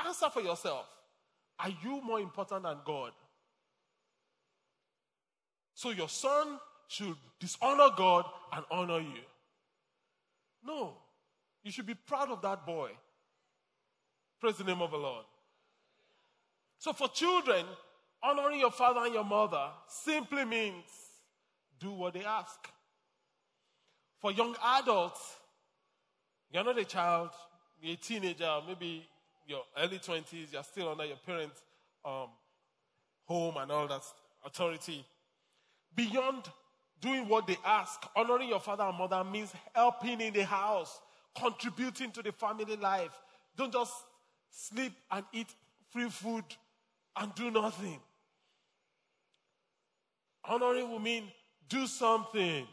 answer 0.05 0.29
for 0.31 0.43
yourself. 0.43 0.87
Are 1.61 1.71
you 1.83 2.01
more 2.03 2.19
important 2.19 2.65
than 2.65 2.77
God? 2.85 3.13
So 5.75 5.91
your 5.91 6.09
son 6.09 6.59
should 6.89 7.15
dishonor 7.39 7.91
God 7.97 8.25
and 8.53 8.65
honor 8.71 8.99
you. 8.99 9.23
No. 10.65 10.95
You 11.63 11.71
should 11.71 11.87
be 11.87 11.95
proud 11.95 12.31
of 12.31 12.43
that 12.43 12.67
boy. 12.67 12.91
Praise 14.41 14.57
the 14.57 14.65
name 14.65 14.83
of 14.83 14.91
the 14.91 14.97
Lord. 14.97 15.25
So 16.79 16.93
for 16.93 17.09
children, 17.09 17.65
honoring 18.23 18.59
your 18.59 18.73
father 18.73 19.01
and 19.05 19.15
your 19.15 19.25
mother 19.25 19.69
simply 19.87 20.45
means 20.45 20.85
do 21.79 21.93
what 21.93 22.15
they 22.15 22.25
ask. 22.25 22.69
For 24.21 24.33
young 24.33 24.57
adults, 24.79 25.37
you're 26.51 26.65
not 26.65 26.79
a 26.79 26.85
child, 26.85 27.31
you're 27.81 27.95
a 27.95 27.97
teenager, 27.97 28.61
maybe 28.67 29.07
your 29.47 29.63
early 29.77 29.99
20s, 29.99 30.53
you're 30.53 30.65
still 30.65 30.91
under 30.91 31.05
your 31.05 31.17
parents' 31.17 31.63
um, 32.05 32.29
home 33.25 33.57
and 33.59 33.71
all 33.71 33.87
that 33.87 34.03
authority. 34.45 35.05
Beyond 35.95 36.45
doing 37.01 37.29
what 37.29 37.47
they 37.47 37.57
ask, 37.65 38.01
honoring 38.17 38.49
your 38.49 38.61
father 38.61 38.85
and 38.85 38.99
mother 38.99 39.23
means 39.25 39.53
helping 39.75 40.21
in 40.21 40.33
the 40.33 40.45
house, 40.45 41.01
contributing 41.39 42.11
to 42.13 42.23
the 42.23 42.33
family 42.33 42.77
life. 42.77 43.13
Don't 43.57 43.73
just 43.73 43.93
sleep 44.51 44.93
and 45.11 45.25
eat 45.33 45.49
free 45.91 46.09
food 46.09 46.45
and 47.17 47.35
do 47.35 47.51
nothing. 47.51 48.01
Honoring 50.45 50.91
will 50.91 50.99
mean 50.99 51.25
do 51.69 51.87
something. 51.87 52.67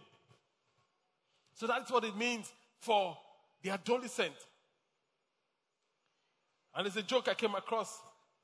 So 1.56 1.68
that's 1.68 1.90
what 1.92 2.04
it 2.04 2.16
means 2.16 2.52
for 2.80 3.18
the 3.64 3.72
adolescent. 3.72 4.34
And 6.76 6.86
it's 6.86 6.98
a 6.98 7.04
joke 7.04 7.30
I 7.30 7.34
came 7.34 7.56
across 7.56 7.98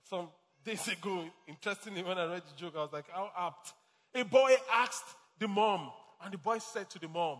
some 0.09 0.29
days 0.63 0.87
ago. 0.87 1.25
Interestingly, 1.47 2.03
when 2.03 2.17
I 2.17 2.25
read 2.25 2.43
the 2.43 2.59
joke, 2.59 2.73
I 2.77 2.81
was 2.81 2.93
like, 2.93 3.09
how 3.11 3.29
apt. 3.37 3.73
A 4.15 4.23
boy 4.23 4.55
asked 4.73 5.03
the 5.39 5.47
mom, 5.47 5.91
and 6.23 6.33
the 6.33 6.37
boy 6.37 6.57
said 6.59 6.89
to 6.91 6.99
the 6.99 7.07
mom, 7.09 7.39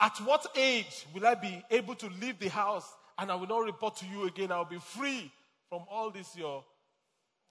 At 0.00 0.16
what 0.18 0.46
age 0.56 1.06
will 1.12 1.26
I 1.26 1.34
be 1.34 1.62
able 1.70 1.94
to 1.96 2.08
leave 2.20 2.38
the 2.38 2.48
house 2.48 2.88
and 3.18 3.30
I 3.30 3.34
will 3.34 3.48
not 3.48 3.64
report 3.64 3.96
to 3.96 4.06
you 4.06 4.26
again? 4.26 4.52
I'll 4.52 4.64
be 4.64 4.78
free 4.78 5.30
from 5.68 5.82
all 5.90 6.10
this 6.10 6.36
your 6.36 6.64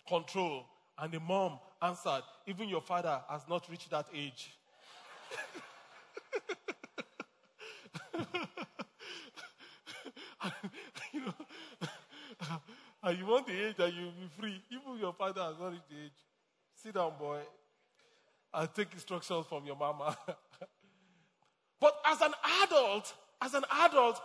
control. 0.08 0.66
And 0.98 1.12
the 1.12 1.20
mom 1.20 1.60
answered, 1.82 2.24
Even 2.48 2.70
your 2.70 2.82
father 2.82 3.22
has 3.30 3.42
not 3.50 3.70
reached 3.70 3.90
that 3.92 4.08
age. 4.14 4.52
you 11.14 11.22
know, 11.22 11.34
and 13.04 13.18
you 13.18 13.26
want 13.26 13.48
the 13.48 13.68
age 13.68 13.76
that 13.78 13.94
you'll 13.94 14.12
be 14.12 14.30
free. 14.40 14.62
Even 14.70 15.00
your 15.00 15.14
father 15.14 15.42
has 15.42 15.56
not 15.60 15.72
reached 15.72 15.90
the 15.90 15.96
age. 16.06 16.12
Sit 16.76 16.94
down, 16.94 17.14
boy. 17.20 17.40
I'll 18.54 18.68
take 18.68 18.94
instructions 18.94 19.46
from 19.48 19.66
your 19.66 19.76
mama. 19.76 20.16
But 21.80 21.96
as 22.06 22.22
an 22.22 22.34
adult, 22.64 23.14
as 23.42 23.54
an 23.54 23.64
adult, 23.72 24.22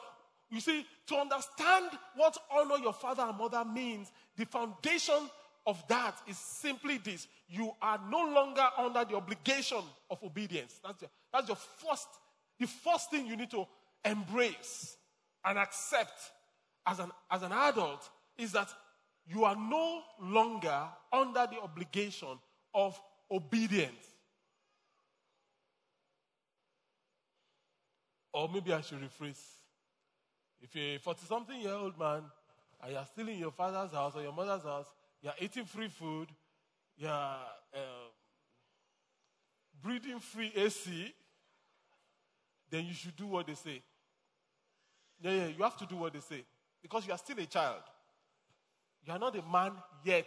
you 0.50 0.60
see, 0.60 0.86
to 1.06 1.16
understand 1.16 1.90
what 2.16 2.36
honor 2.52 2.82
your 2.82 2.92
father 2.92 3.22
and 3.22 3.38
mother 3.38 3.64
means, 3.64 4.10
the 4.36 4.44
foundation 4.44 5.30
of 5.66 5.82
that 5.88 6.16
is 6.26 6.36
simply 6.36 6.98
this. 6.98 7.26
You 7.48 7.72
are 7.80 7.98
no 8.10 8.24
longer 8.24 8.66
under 8.76 9.04
the 9.04 9.16
obligation 9.16 9.82
of 10.10 10.22
obedience. 10.22 10.80
That's 10.84 11.02
your, 11.02 11.10
that's 11.32 11.48
your 11.48 11.56
first, 11.56 12.08
the 12.58 12.66
first 12.66 13.10
thing 13.10 13.26
you 13.26 13.36
need 13.36 13.50
to 13.50 13.66
embrace 14.04 14.96
and 15.44 15.58
accept 15.58 16.20
as 16.86 16.98
an, 16.98 17.10
as 17.30 17.42
an 17.42 17.52
adult 17.52 18.08
is 18.36 18.52
that 18.52 18.68
you 19.26 19.44
are 19.44 19.56
no 19.56 20.02
longer 20.20 20.82
under 21.12 21.46
the 21.50 21.60
obligation 21.62 22.38
of 22.74 23.00
obedience. 23.30 24.06
Or 28.32 28.48
maybe 28.52 28.72
I 28.72 28.80
should 28.80 29.00
rephrase. 29.00 29.40
If 30.60 30.74
you're 30.74 30.96
a 30.96 30.98
40 30.98 31.26
something 31.26 31.60
year 31.60 31.72
old 31.72 31.98
man 31.98 32.22
and 32.82 32.92
you're 32.92 33.06
still 33.12 33.28
in 33.28 33.38
your 33.38 33.52
father's 33.52 33.92
house 33.92 34.14
or 34.16 34.22
your 34.22 34.32
mother's 34.32 34.62
house, 34.62 34.86
you're 35.24 35.32
eating 35.40 35.64
free 35.64 35.88
food, 35.88 36.28
you're 36.98 37.10
uh, 37.10 37.78
breathing 39.82 40.20
free 40.20 40.52
AC, 40.54 41.14
then 42.70 42.84
you 42.84 42.92
should 42.92 43.16
do 43.16 43.26
what 43.26 43.46
they 43.46 43.54
say. 43.54 43.82
Yeah, 45.22 45.32
yeah, 45.32 45.46
you 45.46 45.64
have 45.64 45.78
to 45.78 45.86
do 45.86 45.96
what 45.96 46.12
they 46.12 46.20
say 46.20 46.44
because 46.82 47.06
you 47.06 47.12
are 47.14 47.18
still 47.18 47.38
a 47.38 47.46
child. 47.46 47.80
You 49.06 49.14
are 49.14 49.18
not 49.18 49.34
a 49.34 49.42
man 49.50 49.72
yet. 50.04 50.26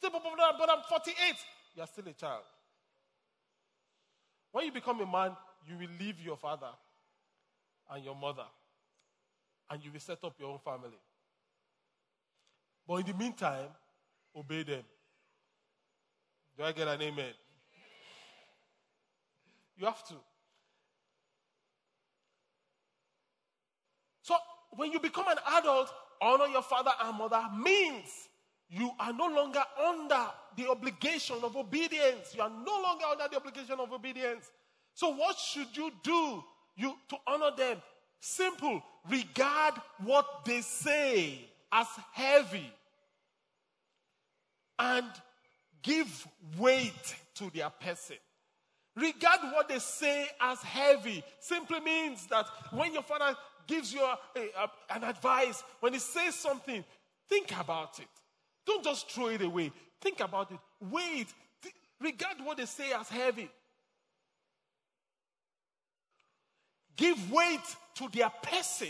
But 0.00 0.12
I'm 0.14 0.82
48. 0.88 1.14
You 1.76 1.82
are 1.82 1.86
still 1.86 2.08
a 2.08 2.12
child. 2.14 2.44
When 4.52 4.64
you 4.64 4.72
become 4.72 5.02
a 5.02 5.06
man, 5.06 5.36
you 5.68 5.76
will 5.76 5.94
leave 6.00 6.18
your 6.24 6.38
father 6.38 6.70
and 7.90 8.02
your 8.02 8.14
mother 8.14 8.46
and 9.70 9.84
you 9.84 9.92
will 9.92 10.00
set 10.00 10.24
up 10.24 10.34
your 10.38 10.48
own 10.48 10.58
family. 10.58 10.96
But 12.88 13.00
in 13.00 13.06
the 13.06 13.14
meantime, 13.14 13.68
obey 14.34 14.62
them. 14.62 14.82
Do 16.56 16.64
I 16.64 16.72
get 16.72 16.88
an 16.88 17.02
amen? 17.02 17.34
You 19.76 19.84
have 19.84 20.02
to. 20.08 20.14
So, 24.22 24.34
when 24.70 24.90
you 24.90 25.00
become 25.00 25.28
an 25.28 25.36
adult, 25.58 25.92
honor 26.22 26.46
your 26.46 26.62
father 26.62 26.90
and 27.04 27.18
mother 27.18 27.44
means 27.58 28.08
you 28.70 28.90
are 28.98 29.12
no 29.12 29.28
longer 29.28 29.62
under 29.86 30.26
the 30.56 30.68
obligation 30.70 31.36
of 31.42 31.56
obedience. 31.56 32.34
You 32.34 32.40
are 32.42 32.50
no 32.50 32.82
longer 32.82 33.04
under 33.10 33.28
the 33.30 33.36
obligation 33.36 33.78
of 33.78 33.92
obedience. 33.92 34.50
So, 34.94 35.14
what 35.14 35.36
should 35.36 35.76
you 35.76 35.92
do 36.02 36.42
you, 36.74 36.94
to 37.10 37.16
honor 37.26 37.54
them? 37.54 37.82
Simple. 38.18 38.82
Regard 39.08 39.74
what 39.98 40.44
they 40.44 40.62
say 40.62 41.48
as 41.70 41.86
heavy 42.12 42.72
and 44.78 45.06
give 45.82 46.26
weight 46.58 47.16
to 47.34 47.50
their 47.50 47.70
person. 47.70 48.16
Regard 48.96 49.40
what 49.52 49.68
they 49.68 49.78
say 49.78 50.26
as 50.40 50.60
heavy 50.60 51.22
simply 51.40 51.80
means 51.80 52.26
that 52.26 52.46
when 52.72 52.92
your 52.92 53.02
father 53.02 53.36
gives 53.66 53.92
you 53.92 54.02
a, 54.02 54.18
a, 54.36 54.94
an 54.96 55.04
advice, 55.04 55.62
when 55.80 55.92
he 55.92 55.98
says 55.98 56.34
something, 56.34 56.84
think 57.28 57.58
about 57.60 58.00
it. 58.00 58.08
Don't 58.66 58.82
just 58.82 59.10
throw 59.10 59.28
it 59.28 59.42
away. 59.42 59.70
Think 60.00 60.20
about 60.20 60.50
it. 60.50 60.58
Wait. 60.80 61.28
Th- 61.62 61.74
regard 62.00 62.36
what 62.42 62.56
they 62.56 62.66
say 62.66 62.92
as 62.92 63.08
heavy. 63.08 63.48
Give 66.96 67.30
weight 67.30 67.76
to 67.94 68.08
their 68.12 68.30
person. 68.42 68.88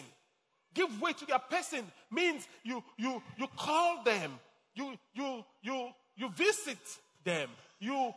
Give 0.75 1.01
weight 1.01 1.19
to 1.19 1.27
their 1.27 1.39
person 1.39 1.85
means 2.11 2.49
you 2.65 2.83
you 2.97 3.23
you 3.37 3.47
call 3.57 4.03
them, 4.03 4.39
you 4.79 4.95
you 5.13 5.45
you 5.61 5.91
you 6.17 6.31
visit 6.31 6.79
them, 7.25 7.49
you 7.81 8.15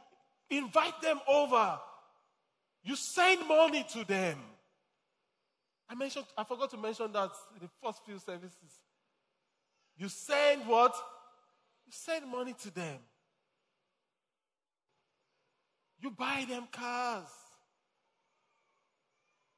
invite 0.49 1.01
them 1.01 1.19
over, 1.27 1.79
you 2.83 2.95
send 2.95 3.47
money 3.47 3.85
to 3.93 4.05
them. 4.05 4.37
I 5.89 5.95
mentioned, 5.95 6.25
I 6.37 6.43
forgot 6.43 6.69
to 6.71 6.77
mention 6.77 7.11
that 7.11 7.31
in 7.55 7.61
the 7.61 7.69
first 7.83 8.05
few 8.05 8.17
services. 8.19 8.71
You 9.97 10.07
send 10.07 10.65
what? 10.67 10.93
You 11.85 11.91
send 11.91 12.29
money 12.31 12.55
to 12.61 12.73
them. 12.73 12.99
You 15.99 16.11
buy 16.11 16.45
them 16.47 16.67
cars. 16.71 17.27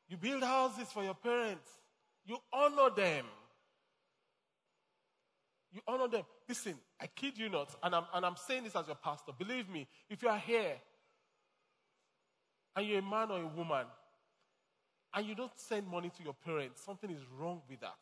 You 0.10 0.18
build 0.18 0.44
houses 0.44 0.88
for 0.92 1.04
your 1.04 1.14
parents. 1.14 1.70
You 2.26 2.38
honor 2.52 2.90
them. 2.96 3.26
You 5.72 5.82
honor 5.88 6.08
them. 6.08 6.24
Listen, 6.48 6.76
I 7.04 7.08
kid 7.08 7.38
you 7.38 7.50
not, 7.50 7.76
and 7.84 7.94
I'm, 7.94 8.06
and 8.14 8.26
I'm 8.26 8.38
saying 8.38 8.64
this 8.64 8.78
as 8.78 8.88
your 8.88 8.96
pastor. 8.96 9.34
Believe 9.38 9.68
me, 9.68 9.90
if 10.10 10.24
you 10.24 10.30
are 10.30 10.38
here 10.38 10.76
and 12.78 12.88
you're 12.88 13.00
a 13.00 13.02
man 13.02 13.30
or 13.30 13.42
a 13.42 13.48
woman 13.48 13.86
and 15.14 15.28
you 15.28 15.36
don't 15.36 15.52
send 15.58 15.86
money 15.86 16.10
to 16.16 16.24
your 16.24 16.34
parents, 16.34 16.82
something 16.82 17.10
is 17.10 17.22
wrong 17.38 17.62
with 17.70 17.82
that. 17.82 18.00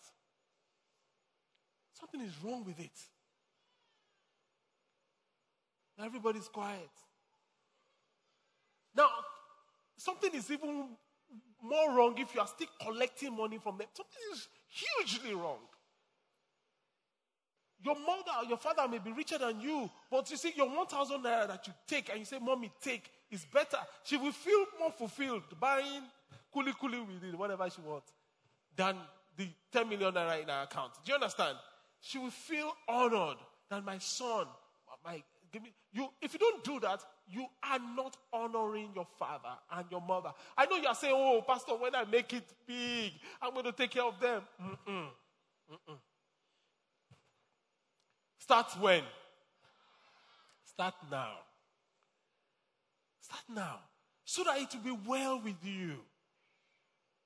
Something 1.99 2.21
is 2.21 2.31
wrong 2.43 2.63
with 2.63 2.79
it. 2.79 2.91
Everybody's 5.99 6.47
quiet. 6.47 6.91
Now, 8.95 9.09
something 9.97 10.31
is 10.35 10.51
even 10.51 10.89
more 11.63 11.91
wrong 11.95 12.15
if 12.19 12.35
you 12.35 12.41
are 12.41 12.47
still 12.47 12.67
collecting 12.79 13.35
money 13.35 13.57
from 13.57 13.79
them. 13.79 13.87
Something 13.93 14.21
is 14.33 14.47
hugely 14.67 15.33
wrong. 15.33 15.57
Your 17.83 17.95
mother 17.95 18.31
or 18.39 18.45
your 18.47 18.57
father 18.57 18.87
may 18.87 18.99
be 18.99 19.11
richer 19.11 19.37
than 19.37 19.59
you, 19.59 19.89
but 20.09 20.29
you 20.29 20.37
see, 20.37 20.53
your 20.55 20.69
1,000 20.69 21.23
naira 21.23 21.47
that 21.47 21.65
you 21.65 21.73
take 21.87 22.09
and 22.09 22.19
you 22.19 22.25
say, 22.25 22.37
Mommy, 22.39 22.71
take, 22.81 23.09
is 23.31 23.45
better. 23.45 23.77
She 24.03 24.17
will 24.17 24.31
feel 24.31 24.65
more 24.79 24.91
fulfilled 24.91 25.43
buying 25.59 26.03
kuli 26.53 26.73
kuli 26.79 26.99
with 26.99 27.23
it, 27.23 27.37
whatever 27.37 27.69
she 27.69 27.81
wants, 27.81 28.11
than 28.75 28.97
the 29.37 29.47
10 29.71 29.89
million 29.89 30.13
naira 30.13 30.41
in 30.41 30.47
her 30.47 30.63
account. 30.63 30.93
Do 31.03 31.11
you 31.11 31.15
understand? 31.15 31.57
She 32.01 32.19
will 32.19 32.31
feel 32.31 32.71
honored 32.87 33.37
that 33.69 33.83
my 33.83 33.97
son, 33.97 34.45
my, 35.03 35.23
give 35.51 35.63
me, 35.63 35.71
you, 35.93 36.07
if 36.21 36.33
you 36.33 36.39
don't 36.39 36.63
do 36.63 36.79
that, 36.81 37.01
you 37.27 37.45
are 37.63 37.79
not 37.95 38.17
honoring 38.33 38.89
your 38.93 39.07
father 39.17 39.53
and 39.71 39.85
your 39.89 40.01
mother. 40.01 40.31
I 40.57 40.65
know 40.65 40.77
you 40.77 40.87
are 40.87 40.95
saying, 40.95 41.13
oh, 41.15 41.41
Pastor, 41.47 41.73
when 41.75 41.95
I 41.95 42.03
make 42.03 42.33
it 42.33 42.47
big, 42.67 43.13
I'm 43.41 43.53
going 43.53 43.65
to 43.65 43.71
take 43.71 43.91
care 43.91 44.03
of 44.03 44.19
them. 44.19 44.41
Mm-mm. 44.61 45.07
Mm-mm. 45.71 45.97
Start 48.41 48.71
when? 48.79 49.03
Start 50.65 50.95
now. 51.11 51.33
Start 53.21 53.43
now. 53.53 53.79
So 54.25 54.43
that 54.43 54.57
it 54.57 54.69
will 54.73 54.95
be 54.95 55.01
well 55.07 55.39
with 55.43 55.63
you. 55.63 55.93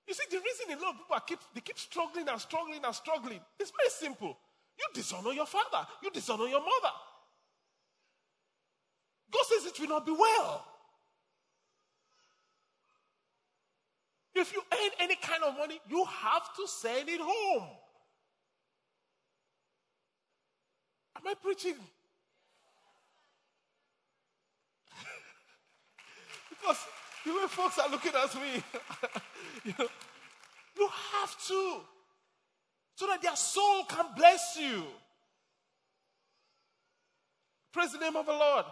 You 0.07 0.13
see, 0.13 0.25
the 0.29 0.37
reason 0.37 0.77
a 0.77 0.83
lot 0.83 0.95
of 0.95 0.97
people 0.97 1.17
keep, 1.25 1.39
they 1.53 1.61
keep 1.61 1.79
struggling 1.79 2.27
and 2.27 2.39
struggling 2.41 2.81
and 2.83 2.93
struggling, 2.93 3.39
it's 3.57 3.71
very 3.71 3.89
simple. 3.89 4.37
You 4.77 4.85
dishonor 4.93 5.31
your 5.31 5.45
father. 5.45 5.87
You 6.03 6.11
dishonor 6.11 6.47
your 6.47 6.59
mother. 6.59 6.93
God 9.31 9.43
says 9.45 9.65
it 9.67 9.79
will 9.79 9.87
not 9.87 10.05
be 10.05 10.11
well. 10.11 10.65
If 14.35 14.51
you 14.51 14.61
earn 14.73 14.91
any 14.99 15.15
kind 15.15 15.43
of 15.43 15.57
money, 15.57 15.79
you 15.89 16.03
have 16.03 16.53
to 16.57 16.67
send 16.67 17.07
it 17.07 17.21
home. 17.21 17.69
Am 21.25 21.31
I 21.31 21.33
preaching? 21.41 21.73
because 26.49 26.77
the 27.25 27.31
way 27.31 27.47
folks 27.47 27.79
are 27.79 27.89
looking 27.89 28.11
at 28.13 28.35
me, 28.35 28.63
you, 29.65 29.73
know, 29.79 29.87
you 30.77 30.87
have 31.13 31.35
to, 31.47 31.81
so 32.95 33.07
that 33.07 33.23
their 33.23 33.35
soul 33.35 33.85
can 33.85 34.05
bless 34.15 34.55
you. 34.59 34.83
Praise 37.73 37.91
the 37.93 37.99
name 37.99 38.15
of 38.15 38.27
the 38.27 38.31
Lord. 38.31 38.65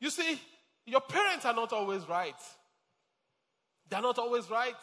You 0.00 0.10
see, 0.10 0.40
your 0.86 1.00
parents 1.00 1.44
are 1.44 1.54
not 1.54 1.72
always 1.72 2.08
right. 2.08 2.34
They're 3.88 4.00
not 4.00 4.18
always 4.18 4.48
right. 4.48 4.74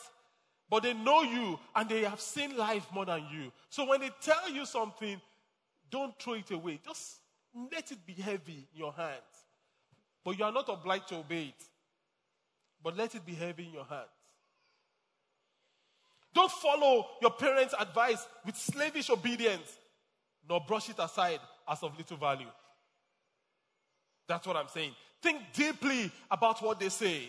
But 0.71 0.83
they 0.83 0.93
know 0.93 1.21
you 1.21 1.59
and 1.75 1.89
they 1.89 2.03
have 2.05 2.21
seen 2.21 2.55
life 2.55 2.87
more 2.93 3.05
than 3.05 3.25
you. 3.29 3.51
So 3.69 3.85
when 3.85 3.99
they 3.99 4.09
tell 4.21 4.49
you 4.49 4.65
something, 4.65 5.19
don't 5.91 6.17
throw 6.17 6.35
it 6.35 6.49
away. 6.49 6.79
Just 6.83 7.19
let 7.73 7.91
it 7.91 7.97
be 8.05 8.13
heavy 8.13 8.69
in 8.73 8.79
your 8.79 8.93
hands. 8.93 9.19
But 10.23 10.39
you 10.39 10.45
are 10.45 10.51
not 10.51 10.69
obliged 10.69 11.09
to 11.09 11.17
obey 11.17 11.47
it. 11.47 11.63
But 12.81 12.95
let 12.95 13.13
it 13.15 13.25
be 13.25 13.33
heavy 13.33 13.65
in 13.65 13.73
your 13.73 13.83
hands. 13.83 14.07
Don't 16.33 16.49
follow 16.49 17.05
your 17.21 17.31
parents' 17.31 17.75
advice 17.77 18.25
with 18.45 18.55
slavish 18.55 19.09
obedience, 19.09 19.77
nor 20.47 20.61
brush 20.65 20.89
it 20.89 20.99
aside 20.99 21.41
as 21.67 21.83
of 21.83 21.97
little 21.97 22.15
value. 22.15 22.47
That's 24.25 24.47
what 24.47 24.55
I'm 24.55 24.69
saying. 24.69 24.95
Think 25.21 25.41
deeply 25.51 26.09
about 26.31 26.63
what 26.63 26.79
they 26.79 26.87
say. 26.87 27.27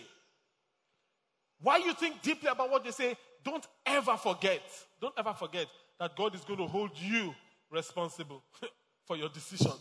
Why 1.61 1.77
you 1.77 1.93
think 1.93 2.21
deeply 2.21 2.49
about 2.49 2.71
what 2.71 2.85
they 2.85 2.91
say, 2.91 3.17
don't 3.43 3.65
ever 3.85 4.17
forget, 4.17 4.61
don't 5.01 5.13
ever 5.17 5.33
forget 5.33 5.67
that 5.99 6.15
God 6.15 6.35
is 6.35 6.41
going 6.41 6.59
to 6.59 6.67
hold 6.67 6.91
you 6.95 7.33
responsible 7.69 8.43
for 9.05 9.15
your 9.17 9.29
decisions. 9.29 9.79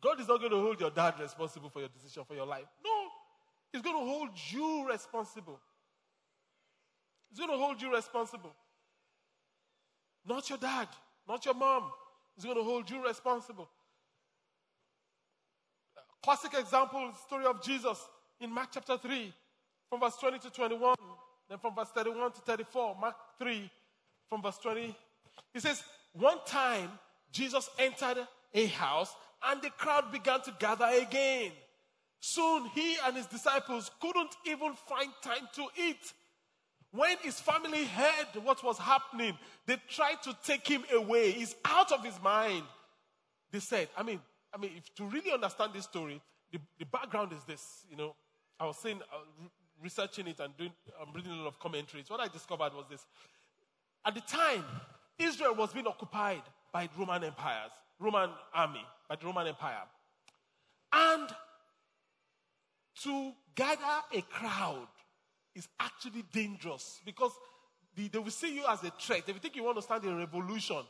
God 0.00 0.20
is 0.20 0.28
not 0.28 0.38
going 0.38 0.52
to 0.52 0.60
hold 0.60 0.80
your 0.80 0.90
dad 0.90 1.14
responsible 1.18 1.70
for 1.70 1.80
your 1.80 1.88
decision 1.88 2.24
for 2.26 2.34
your 2.34 2.46
life. 2.46 2.66
No, 2.84 3.08
He's 3.72 3.82
going 3.82 3.96
to 3.98 4.04
hold 4.04 4.30
you 4.50 4.88
responsible. 4.88 5.58
He's 7.30 7.38
going 7.38 7.50
to 7.50 7.56
hold 7.56 7.80
you 7.80 7.92
responsible. 7.92 8.54
Not 10.26 10.48
your 10.48 10.58
dad, 10.58 10.88
not 11.28 11.44
your 11.44 11.54
mom. 11.54 11.90
He's 12.36 12.44
going 12.44 12.56
to 12.56 12.62
hold 12.62 12.88
you 12.90 13.04
responsible. 13.04 13.68
Classic 16.22 16.52
example, 16.58 17.12
story 17.26 17.44
of 17.44 17.62
Jesus 17.62 17.98
in 18.40 18.50
Mark 18.50 18.68
chapter 18.72 18.96
3, 18.96 19.32
from 19.90 20.00
verse 20.00 20.16
20 20.16 20.38
to 20.38 20.50
21, 20.50 20.94
then 21.48 21.58
from 21.58 21.74
verse 21.74 21.90
31 21.94 22.32
to 22.32 22.40
34. 22.40 22.96
Mark 23.00 23.16
3, 23.38 23.70
from 24.28 24.42
verse 24.42 24.58
20. 24.58 24.96
He 25.52 25.60
says, 25.60 25.82
One 26.12 26.38
time 26.46 26.90
Jesus 27.32 27.68
entered 27.78 28.26
a 28.54 28.66
house 28.66 29.14
and 29.46 29.60
the 29.60 29.70
crowd 29.70 30.10
began 30.12 30.40
to 30.42 30.54
gather 30.58 30.88
again. 31.00 31.52
Soon 32.20 32.66
he 32.74 32.96
and 33.04 33.16
his 33.16 33.26
disciples 33.26 33.90
couldn't 34.00 34.34
even 34.46 34.72
find 34.88 35.10
time 35.22 35.46
to 35.54 35.66
eat. 35.76 36.12
When 36.90 37.16
his 37.22 37.40
family 37.40 37.84
heard 37.84 38.42
what 38.44 38.62
was 38.62 38.78
happening, 38.78 39.36
they 39.66 39.76
tried 39.88 40.22
to 40.22 40.36
take 40.44 40.66
him 40.66 40.84
away. 40.92 41.32
He's 41.32 41.56
out 41.64 41.90
of 41.92 42.04
his 42.04 42.20
mind. 42.22 42.62
They 43.50 43.58
said, 43.58 43.88
I 43.96 44.04
mean, 44.04 44.20
I 44.54 44.58
mean, 44.58 44.70
if 44.76 44.94
to 44.94 45.04
really 45.04 45.32
understand 45.32 45.72
this 45.74 45.84
story, 45.84 46.22
the, 46.52 46.60
the 46.78 46.86
background 46.86 47.32
is 47.32 47.42
this. 47.44 47.84
You 47.90 47.96
know, 47.96 48.14
I 48.60 48.66
was 48.66 48.78
saying, 48.78 49.00
uh, 49.12 49.48
researching 49.82 50.26
it 50.26 50.40
and 50.40 50.56
doing, 50.56 50.72
I'm 51.00 51.12
reading 51.12 51.32
a 51.32 51.36
lot 51.36 51.48
of 51.48 51.58
commentaries. 51.58 52.08
What 52.08 52.20
I 52.20 52.28
discovered 52.28 52.72
was 52.74 52.86
this: 52.90 53.04
at 54.04 54.14
the 54.14 54.20
time, 54.20 54.64
Israel 55.18 55.54
was 55.54 55.72
being 55.72 55.86
occupied 55.86 56.42
by 56.72 56.88
Roman 56.98 57.24
empires, 57.24 57.70
Roman 57.98 58.30
army, 58.52 58.84
by 59.08 59.16
the 59.16 59.26
Roman 59.26 59.46
Empire, 59.46 59.82
and 60.92 61.28
to 63.02 63.32
gather 63.54 64.02
a 64.12 64.22
crowd 64.22 64.88
is 65.54 65.68
actually 65.78 66.24
dangerous 66.32 67.00
because 67.04 67.32
the, 67.96 68.08
they 68.08 68.18
will 68.18 68.30
see 68.30 68.54
you 68.54 68.64
as 68.68 68.82
a 68.82 68.92
threat. 68.98 69.26
They 69.26 69.32
will 69.32 69.40
think 69.40 69.56
you 69.56 69.64
want 69.64 69.76
to 69.76 69.82
start 69.82 70.04
a 70.04 70.14
revolution. 70.14 70.82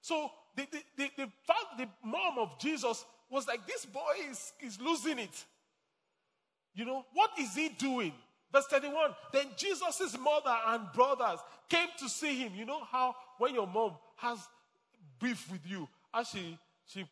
So 0.00 0.30
the, 0.56 0.66
the, 0.96 1.10
the 1.16 1.88
mom 2.04 2.38
of 2.38 2.58
Jesus 2.58 3.04
was 3.30 3.46
like, 3.46 3.66
this 3.66 3.86
boy 3.86 4.00
is, 4.30 4.52
is 4.60 4.80
losing 4.80 5.18
it. 5.18 5.44
You 6.74 6.84
know, 6.84 7.04
what 7.12 7.30
is 7.38 7.54
he 7.54 7.68
doing? 7.68 8.12
Verse 8.52 8.66
31 8.66 9.10
Then 9.32 9.46
Jesus' 9.56 10.16
mother 10.18 10.56
and 10.68 10.84
brothers 10.92 11.40
came 11.68 11.88
to 11.98 12.08
see 12.08 12.38
him. 12.38 12.52
You 12.54 12.64
know 12.64 12.82
how 12.90 13.14
when 13.38 13.54
your 13.54 13.66
mom 13.66 13.92
has 14.16 14.38
beef 15.20 15.50
with 15.50 15.66
you, 15.66 15.88
as 16.14 16.28
she, 16.28 16.58
she 16.86 17.04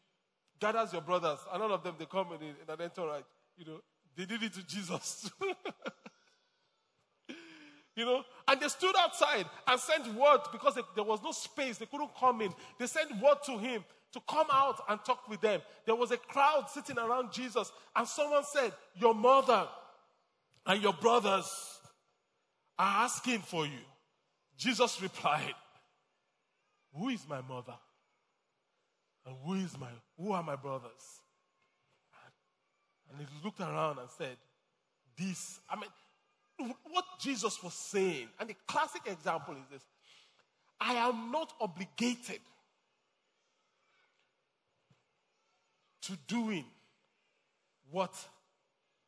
gathers 0.59 0.93
your 0.93 1.03
brothers, 1.03 1.39
and 1.53 1.63
all 1.63 1.73
of 1.73 1.83
them 1.83 1.95
they 1.99 2.07
come 2.07 2.29
in, 2.33 2.49
in 2.49 2.55
an 2.69 2.81
entourage, 2.81 3.25
you 3.57 3.65
know, 3.65 3.81
they 4.17 4.27
did 4.27 4.43
it 4.43 4.53
to 4.55 4.67
Jesus. 4.67 5.31
You 7.97 8.07
know, 8.07 8.25
and 8.49 8.59
they 8.59 8.69
stood 8.69 8.95
outside 8.97 9.45
and 9.67 9.79
sent 9.79 10.07
word 10.15 10.41
because 10.53 10.79
there 10.95 11.05
was 11.05 11.21
no 11.23 11.33
space, 11.33 11.77
they 11.77 11.85
couldn't 11.85 12.15
come 12.19 12.41
in. 12.41 12.51
They 12.79 12.87
sent 12.87 13.11
word 13.21 13.39
to 13.45 13.59
him 13.59 13.85
to 14.13 14.21
come 14.29 14.47
out 14.53 14.83
and 14.89 14.99
talk 15.05 15.29
with 15.29 15.41
them. 15.41 15.61
There 15.87 15.95
was 15.95 16.11
a 16.11 16.17
crowd 16.17 16.67
sitting 16.69 16.99
around 16.99 17.33
Jesus, 17.33 17.71
and 17.95 18.07
someone 18.07 18.45
said, 18.45 18.73
Your 18.99 19.15
mother 19.15 19.69
and 20.67 20.83
your 20.83 20.93
brothers 20.93 21.51
are 22.79 23.05
asking 23.05 23.41
for 23.41 23.67
you. 23.67 23.81
Jesus 24.57 25.01
replied, 25.01 25.55
Who 26.97 27.09
is 27.09 27.27
my 27.29 27.41
mother? 27.43 27.75
And 29.27 29.37
who 29.45 29.55
is 29.55 29.79
my 29.79 29.89
who 30.19 30.33
are 30.33 30.43
my 30.43 30.57
brothers? 30.57 31.21
And 33.11 33.21
he 33.21 33.27
looked 33.45 33.61
around 33.61 33.99
and 33.99 34.09
said, 34.17 34.37
This, 35.19 35.61
I 35.69 35.77
mean, 35.77 36.75
what 36.91 37.05
Jesus 37.21 37.63
was 37.63 37.75
saying, 37.75 38.29
and 38.39 38.49
the 38.49 38.57
classic 38.67 39.03
example 39.07 39.55
is 39.55 39.67
this 39.71 39.83
I 40.81 40.95
am 40.95 41.31
not 41.31 41.53
obligated 41.61 42.41
to 46.11 46.19
doing 46.35 46.65
what 47.91 48.15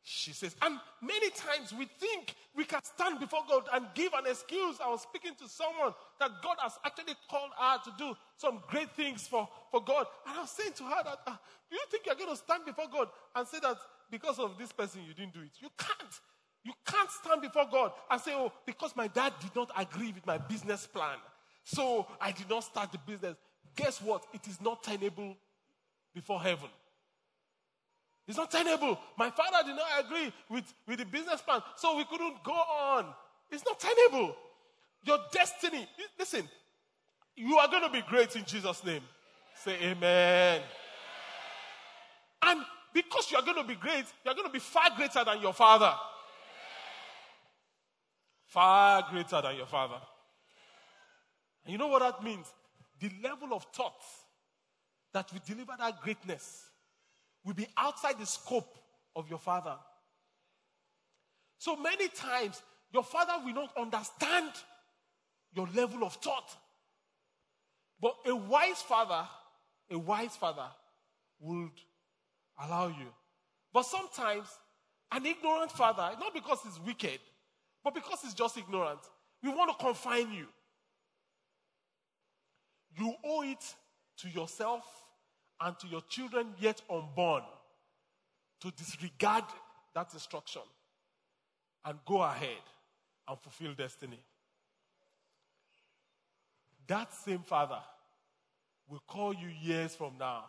she 0.01 0.31
says. 0.31 0.55
And 0.61 0.77
many 1.01 1.29
times 1.29 1.73
we 1.73 1.85
think 1.85 2.35
we 2.55 2.65
can 2.65 2.81
stand 2.83 3.19
before 3.19 3.39
God 3.49 3.63
and 3.73 3.85
give 3.93 4.13
an 4.13 4.25
excuse. 4.29 4.77
I 4.83 4.89
was 4.89 5.01
speaking 5.01 5.31
to 5.41 5.47
someone 5.47 5.93
that 6.19 6.31
God 6.43 6.57
has 6.61 6.73
actually 6.85 7.15
called 7.29 7.51
her 7.57 7.77
to 7.85 7.91
do 7.97 8.13
some 8.37 8.61
great 8.67 8.91
things 8.95 9.27
for, 9.27 9.47
for 9.71 9.81
God. 9.81 10.05
And 10.27 10.37
I 10.37 10.41
was 10.41 10.51
saying 10.51 10.73
to 10.77 10.83
her 10.83 11.03
that, 11.05 11.19
uh, 11.25 11.35
do 11.69 11.77
you 11.77 11.83
think 11.89 12.05
you're 12.05 12.15
going 12.15 12.29
to 12.29 12.35
stand 12.35 12.65
before 12.65 12.87
God 12.91 13.07
and 13.35 13.47
say 13.47 13.59
that 13.61 13.77
because 14.11 14.39
of 14.39 14.57
this 14.57 14.71
person 14.71 15.01
you 15.07 15.13
didn't 15.13 15.33
do 15.33 15.41
it? 15.41 15.51
You 15.59 15.69
can't. 15.77 16.19
You 16.65 16.73
can't 16.85 17.09
stand 17.11 17.41
before 17.41 17.65
God 17.71 17.91
and 18.09 18.21
say, 18.21 18.31
oh, 18.33 18.51
because 18.65 18.95
my 18.95 19.07
dad 19.07 19.33
did 19.41 19.55
not 19.55 19.71
agree 19.77 20.13
with 20.13 20.25
my 20.25 20.37
business 20.37 20.87
plan, 20.87 21.17
so 21.65 22.07
I 22.21 22.31
did 22.31 22.49
not 22.49 22.63
start 22.63 22.91
the 22.91 22.99
business. 23.05 23.35
Guess 23.75 24.01
what? 24.01 24.25
It 24.33 24.47
is 24.47 24.61
not 24.61 24.81
tenable 24.83 25.35
before 26.13 26.41
heaven. 26.41 26.69
It's 28.27 28.37
not 28.37 28.51
tenable. 28.51 28.97
My 29.17 29.29
father 29.29 29.67
did 29.67 29.75
not 29.75 30.05
agree 30.05 30.31
with, 30.49 30.73
with 30.87 30.99
the 30.99 31.05
business 31.05 31.41
plan, 31.41 31.61
so 31.75 31.97
we 31.97 32.05
couldn't 32.05 32.43
go 32.43 32.53
on. 32.53 33.13
It's 33.51 33.65
not 33.65 33.79
tenable. 33.79 34.35
Your 35.03 35.19
destiny, 35.31 35.87
listen, 36.17 36.47
you 37.35 37.57
are 37.57 37.67
going 37.67 37.83
to 37.83 37.89
be 37.89 38.01
great 38.07 38.35
in 38.35 38.45
Jesus' 38.45 38.83
name. 38.85 39.01
Say 39.55 39.75
amen. 39.81 40.61
And 42.43 42.61
because 42.93 43.29
you 43.31 43.37
are 43.37 43.43
going 43.43 43.57
to 43.57 43.67
be 43.67 43.75
great, 43.75 44.05
you 44.23 44.31
are 44.31 44.35
going 44.35 44.47
to 44.47 44.53
be 44.53 44.59
far 44.59 44.89
greater 44.95 45.23
than 45.25 45.41
your 45.41 45.53
father. 45.53 45.93
Far 48.45 49.05
greater 49.11 49.41
than 49.41 49.57
your 49.57 49.65
father. 49.65 49.99
And 51.65 51.73
you 51.73 51.77
know 51.77 51.87
what 51.87 51.99
that 51.99 52.23
means? 52.23 52.45
The 52.99 53.09
level 53.21 53.53
of 53.53 53.65
thought 53.73 54.01
that 55.11 55.31
will 55.33 55.41
deliver 55.45 55.73
that 55.77 56.01
greatness 56.01 56.69
will 57.45 57.53
be 57.53 57.67
outside 57.77 58.19
the 58.19 58.25
scope 58.25 58.77
of 59.15 59.29
your 59.29 59.39
father. 59.39 59.75
So 61.57 61.75
many 61.75 62.07
times, 62.09 62.61
your 62.91 63.03
father 63.03 63.33
will 63.43 63.53
not 63.53 63.71
understand 63.77 64.51
your 65.53 65.67
level 65.73 66.03
of 66.03 66.13
thought. 66.15 66.55
But 68.01 68.15
a 68.25 68.35
wise 68.35 68.81
father, 68.81 69.27
a 69.91 69.97
wise 69.97 70.35
father 70.35 70.67
would 71.39 71.71
allow 72.61 72.87
you. 72.87 73.07
But 73.73 73.83
sometimes, 73.83 74.47
an 75.11 75.25
ignorant 75.25 75.71
father, 75.71 76.11
not 76.19 76.33
because 76.33 76.59
he's 76.63 76.79
wicked, 76.79 77.19
but 77.83 77.93
because 77.93 78.19
he's 78.21 78.33
just 78.33 78.57
ignorant, 78.57 78.99
we 79.41 79.49
want 79.49 79.71
to 79.71 79.83
confine 79.83 80.31
you. 80.31 80.47
You 82.97 83.13
owe 83.25 83.43
it 83.43 83.63
to 84.19 84.29
yourself 84.29 84.83
and 85.63 85.79
to 85.79 85.87
your 85.87 86.01
children 86.09 86.47
yet 86.59 86.81
unborn 86.89 87.43
to 88.61 88.71
disregard 88.71 89.45
that 89.95 90.13
instruction 90.13 90.61
and 91.85 91.97
go 92.05 92.21
ahead 92.21 92.63
and 93.27 93.39
fulfill 93.39 93.73
destiny. 93.73 94.19
That 96.87 97.13
same 97.13 97.39
father 97.39 97.79
will 98.89 99.01
call 99.07 99.33
you 99.33 99.47
years 99.61 99.95
from 99.95 100.13
now 100.19 100.45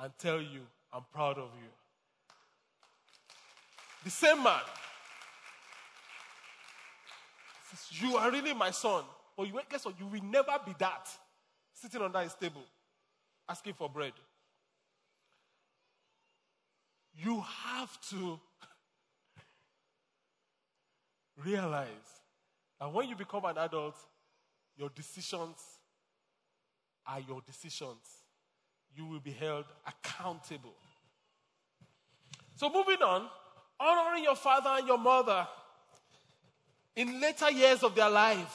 and 0.00 0.12
tell 0.18 0.40
you, 0.40 0.60
I'm 0.92 1.04
proud 1.12 1.38
of 1.38 1.48
you. 1.60 1.68
The 4.04 4.10
same 4.10 4.42
man 4.42 4.60
you 7.90 8.16
are 8.16 8.30
really 8.30 8.54
my 8.54 8.70
son. 8.70 9.04
But 9.36 9.46
you, 9.46 9.58
guess 9.70 9.84
what? 9.84 9.98
You 9.98 10.06
will 10.06 10.24
never 10.24 10.52
be 10.64 10.74
that. 10.78 11.08
Sitting 11.72 12.02
under 12.02 12.20
his 12.20 12.34
table, 12.34 12.62
asking 13.48 13.74
for 13.74 13.88
bread. 13.88 14.12
You 17.14 17.44
have 17.64 18.00
to 18.10 18.40
realize 21.44 21.88
that 22.80 22.92
when 22.92 23.08
you 23.08 23.16
become 23.16 23.44
an 23.44 23.58
adult, 23.58 23.96
your 24.76 24.90
decisions 24.90 25.56
are 27.06 27.20
your 27.20 27.40
decisions. 27.46 28.06
You 28.94 29.06
will 29.06 29.20
be 29.20 29.32
held 29.32 29.64
accountable. 29.86 30.74
So, 32.56 32.70
moving 32.70 33.02
on, 33.02 33.28
honoring 33.80 34.24
your 34.24 34.36
father 34.36 34.70
and 34.78 34.86
your 34.86 34.98
mother 34.98 35.46
in 36.94 37.20
later 37.20 37.50
years 37.50 37.82
of 37.82 37.94
their 37.94 38.10
lives 38.10 38.52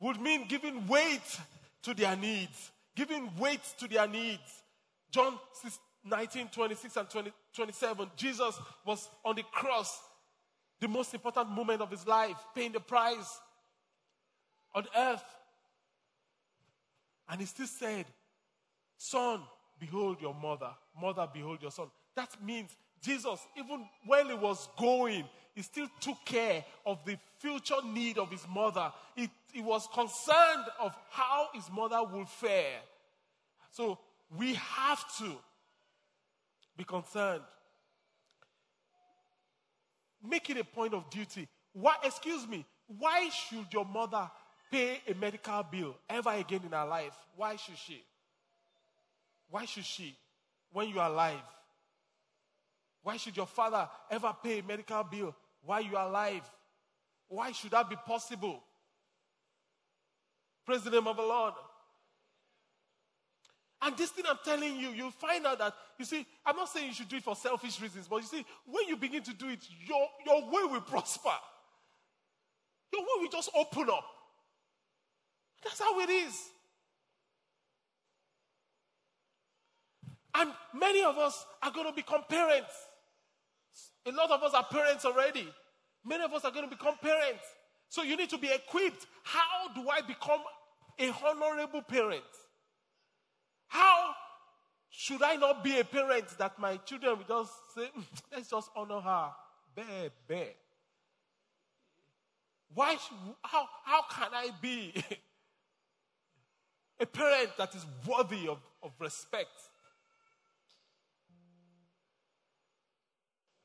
would 0.00 0.20
mean 0.20 0.46
giving 0.48 0.86
weight 0.86 1.40
to 1.82 1.94
their 1.94 2.16
needs, 2.16 2.70
giving 2.94 3.30
weight 3.38 3.62
to 3.78 3.88
their 3.88 4.06
needs. 4.06 4.62
John 5.10 5.38
19, 6.04 6.48
26, 6.48 6.96
and 6.96 7.10
20, 7.10 7.32
27, 7.54 8.10
Jesus 8.16 8.58
was 8.84 9.08
on 9.24 9.36
the 9.36 9.44
cross, 9.52 10.00
the 10.80 10.88
most 10.88 11.14
important 11.14 11.48
moment 11.50 11.80
of 11.80 11.90
his 11.90 12.06
life, 12.06 12.36
paying 12.54 12.72
the 12.72 12.80
price 12.80 13.40
on 14.74 14.84
earth. 14.96 15.24
And 17.28 17.40
he 17.40 17.46
still 17.46 17.66
said, 17.66 18.06
Son, 18.96 19.40
behold 19.78 20.20
your 20.20 20.34
mother. 20.34 20.70
Mother, 21.00 21.28
behold 21.32 21.62
your 21.62 21.70
son. 21.70 21.86
That 22.16 22.30
means 22.44 22.70
Jesus, 23.02 23.40
even 23.56 23.86
when 24.06 24.26
he 24.26 24.34
was 24.34 24.68
going, 24.78 25.24
he 25.54 25.62
still 25.62 25.88
took 26.00 26.16
care 26.24 26.64
of 26.84 26.98
the 27.04 27.16
future 27.38 27.76
need 27.84 28.18
of 28.18 28.30
his 28.30 28.46
mother. 28.48 28.92
He, 29.14 29.28
he 29.52 29.60
was 29.60 29.86
concerned 29.92 30.64
of 30.80 30.94
how 31.10 31.48
his 31.54 31.70
mother 31.70 32.02
would 32.02 32.28
fare. 32.28 32.80
So 33.70 33.98
we 34.36 34.54
have 34.54 35.04
to 35.18 35.36
be 36.76 36.84
concerned. 36.84 37.42
Make 40.26 40.48
it 40.50 40.56
a 40.56 40.64
point 40.64 40.94
of 40.94 41.08
duty. 41.10 41.48
Why, 41.72 41.96
excuse 42.02 42.46
me, 42.46 42.64
why 42.86 43.28
should 43.30 43.72
your 43.72 43.84
mother 43.84 44.30
pay 44.70 45.00
a 45.06 45.14
medical 45.14 45.62
bill 45.62 45.96
ever 46.08 46.30
again 46.30 46.60
in 46.64 46.72
her 46.72 46.86
life? 46.86 47.14
Why 47.36 47.56
should 47.56 47.78
she? 47.78 48.02
Why 49.50 49.64
should 49.66 49.84
she 49.84 50.16
when 50.72 50.88
you 50.88 51.00
are 51.00 51.10
alive? 51.10 51.40
Why 53.02 53.18
should 53.18 53.36
your 53.36 53.46
father 53.46 53.88
ever 54.10 54.34
pay 54.42 54.60
a 54.60 54.62
medical 54.62 55.04
bill 55.04 55.36
while 55.62 55.82
you 55.82 55.96
are 55.96 56.08
alive? 56.08 56.42
Why 57.28 57.52
should 57.52 57.72
that 57.72 57.88
be 57.88 57.96
possible? 57.96 58.62
Praise 60.64 60.82
the 60.82 60.90
name 60.90 61.06
of 61.06 61.16
the 61.16 61.22
Lord. 61.22 61.54
And 63.84 63.94
this 63.98 64.10
thing 64.10 64.24
I'm 64.26 64.38
telling 64.42 64.76
you, 64.76 64.88
you'll 64.90 65.10
find 65.10 65.44
out 65.46 65.58
that, 65.58 65.74
you 65.98 66.06
see, 66.06 66.24
I'm 66.46 66.56
not 66.56 66.70
saying 66.70 66.86
you 66.88 66.94
should 66.94 67.08
do 67.08 67.16
it 67.16 67.22
for 67.22 67.36
selfish 67.36 67.78
reasons, 67.82 68.08
but 68.08 68.16
you 68.16 68.26
see, 68.26 68.46
when 68.64 68.88
you 68.88 68.96
begin 68.96 69.22
to 69.24 69.34
do 69.34 69.50
it, 69.50 69.58
your, 69.86 70.08
your 70.24 70.40
way 70.46 70.72
will 70.72 70.80
prosper. 70.80 71.34
Your 72.94 73.02
way 73.02 73.20
will 73.20 73.30
just 73.30 73.50
open 73.54 73.90
up. 73.90 74.04
That's 75.62 75.80
how 75.80 76.00
it 76.00 76.08
is. 76.08 76.34
And 80.34 80.50
many 80.72 81.04
of 81.04 81.18
us 81.18 81.44
are 81.62 81.70
going 81.70 81.86
to 81.86 81.92
become 81.92 82.22
parents. 82.26 82.72
A 84.06 84.12
lot 84.12 84.30
of 84.30 84.42
us 84.42 84.54
are 84.54 84.64
parents 84.64 85.04
already. 85.04 85.46
Many 86.06 86.24
of 86.24 86.32
us 86.32 86.42
are 86.46 86.50
going 86.50 86.68
to 86.68 86.74
become 86.74 86.94
parents. 87.02 87.44
So 87.90 88.02
you 88.02 88.16
need 88.16 88.30
to 88.30 88.38
be 88.38 88.50
equipped. 88.50 89.06
How 89.24 89.74
do 89.74 89.90
I 89.90 90.00
become 90.00 90.40
a 90.98 91.14
honorable 91.22 91.82
parent? 91.82 92.22
How 93.68 94.14
should 94.90 95.22
I 95.22 95.36
not 95.36 95.64
be 95.64 95.80
a 95.80 95.84
parent 95.84 96.26
that 96.38 96.58
my 96.58 96.76
children 96.78 97.18
will 97.18 97.42
just 97.42 97.52
say, 97.74 97.88
"Mm, 97.96 98.04
let's 98.32 98.50
just 98.50 98.70
honor 98.76 99.00
her? 99.00 99.32
Bear, 99.74 100.10
bear. 100.28 100.48
Why, 102.72 102.96
how, 103.42 103.68
how 103.84 104.02
can 104.10 104.28
I 104.32 104.50
be 104.60 104.92
a 107.00 107.06
parent 107.06 107.56
that 107.56 107.74
is 107.74 107.84
worthy 108.06 108.48
of, 108.48 108.58
of 108.82 108.92
respect? 108.98 109.50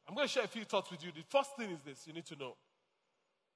I'm 0.08 0.16
going 0.16 0.28
to 0.28 0.34
share 0.34 0.44
a 0.44 0.48
few 0.48 0.64
thoughts 0.64 0.90
with 0.90 1.04
you. 1.04 1.12
The 1.12 1.24
first 1.30 1.56
thing 1.56 1.70
is 1.70 1.82
this 1.82 2.08
you 2.08 2.14
need 2.14 2.26
to 2.26 2.36
know 2.36 2.56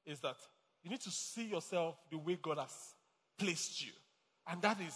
is 0.06 0.20
that 0.20 0.36
you 0.84 0.90
need 0.90 1.02
to 1.02 1.10
see 1.10 1.46
yourself 1.46 1.96
the 2.12 2.18
way 2.18 2.38
God 2.40 2.60
has 2.60 2.94
placed 3.38 3.84
you. 3.84 3.92
And 4.48 4.62
that 4.62 4.80
is 4.82 4.94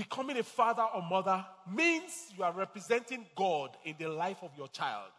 becoming 0.00 0.38
a 0.38 0.42
father 0.42 0.86
or 0.94 1.02
mother 1.02 1.44
means 1.70 2.32
you 2.34 2.42
are 2.42 2.52
representing 2.52 3.26
God 3.36 3.76
in 3.84 3.94
the 3.98 4.08
life 4.08 4.38
of 4.40 4.50
your 4.56 4.68
child. 4.68 5.10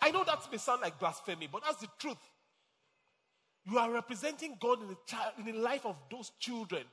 I 0.00 0.10
know 0.10 0.24
that 0.24 0.38
may 0.50 0.56
sound 0.56 0.80
like 0.80 0.98
blasphemy, 0.98 1.50
but 1.52 1.62
that's 1.62 1.82
the 1.82 1.88
truth. 1.98 2.16
You 3.70 3.76
are 3.76 3.90
representing 3.90 4.56
God 4.58 4.80
in 4.80 4.88
the 4.88 4.96
child 5.06 5.34
in 5.38 5.44
the 5.44 5.52
life 5.52 5.84
of 5.84 5.96
those 6.10 6.30
children. 6.38 6.84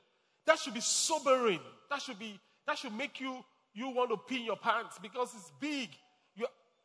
That 0.46 0.58
should 0.58 0.74
be 0.74 0.82
sobering. 0.82 1.60
That 1.88 2.02
should 2.02 2.18
be 2.18 2.38
that 2.66 2.76
should 2.76 2.92
make 2.92 3.20
you 3.20 3.42
you 3.72 3.88
want 3.88 4.10
to 4.10 4.18
pee 4.18 4.40
in 4.40 4.44
your 4.44 4.56
pants 4.56 4.98
because 5.00 5.32
it's 5.34 5.50
big. 5.58 5.88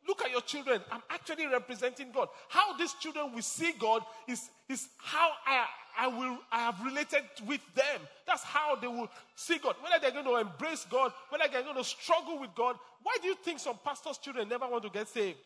Look 0.08 0.22
at 0.22 0.30
your 0.30 0.40
children. 0.40 0.80
I'm 0.90 1.02
actually 1.10 1.46
representing 1.46 2.10
God. 2.12 2.28
How 2.48 2.76
these 2.76 2.94
children 2.94 3.32
will 3.34 3.42
see 3.42 3.72
God 3.78 4.02
is, 4.26 4.48
is 4.68 4.88
how 4.98 5.30
I 5.46 5.66
I 5.98 6.06
will 6.06 6.38
I 6.50 6.60
have 6.60 6.82
related 6.84 7.24
with 7.46 7.60
them. 7.74 8.00
That's 8.26 8.42
how 8.42 8.76
they 8.76 8.86
will 8.86 9.10
see 9.34 9.58
God. 9.58 9.76
Whether 9.82 10.00
they're 10.00 10.22
going 10.22 10.24
to 10.24 10.36
embrace 10.36 10.86
God, 10.88 11.12
whether 11.28 11.44
they're 11.50 11.62
going 11.62 11.76
to 11.76 11.84
struggle 11.84 12.38
with 12.40 12.54
God. 12.54 12.76
Why 13.02 13.16
do 13.20 13.28
you 13.28 13.34
think 13.34 13.58
some 13.58 13.78
pastors' 13.84 14.18
children 14.18 14.48
never 14.48 14.68
want 14.68 14.84
to 14.84 14.90
get 14.90 15.08
saved? 15.08 15.38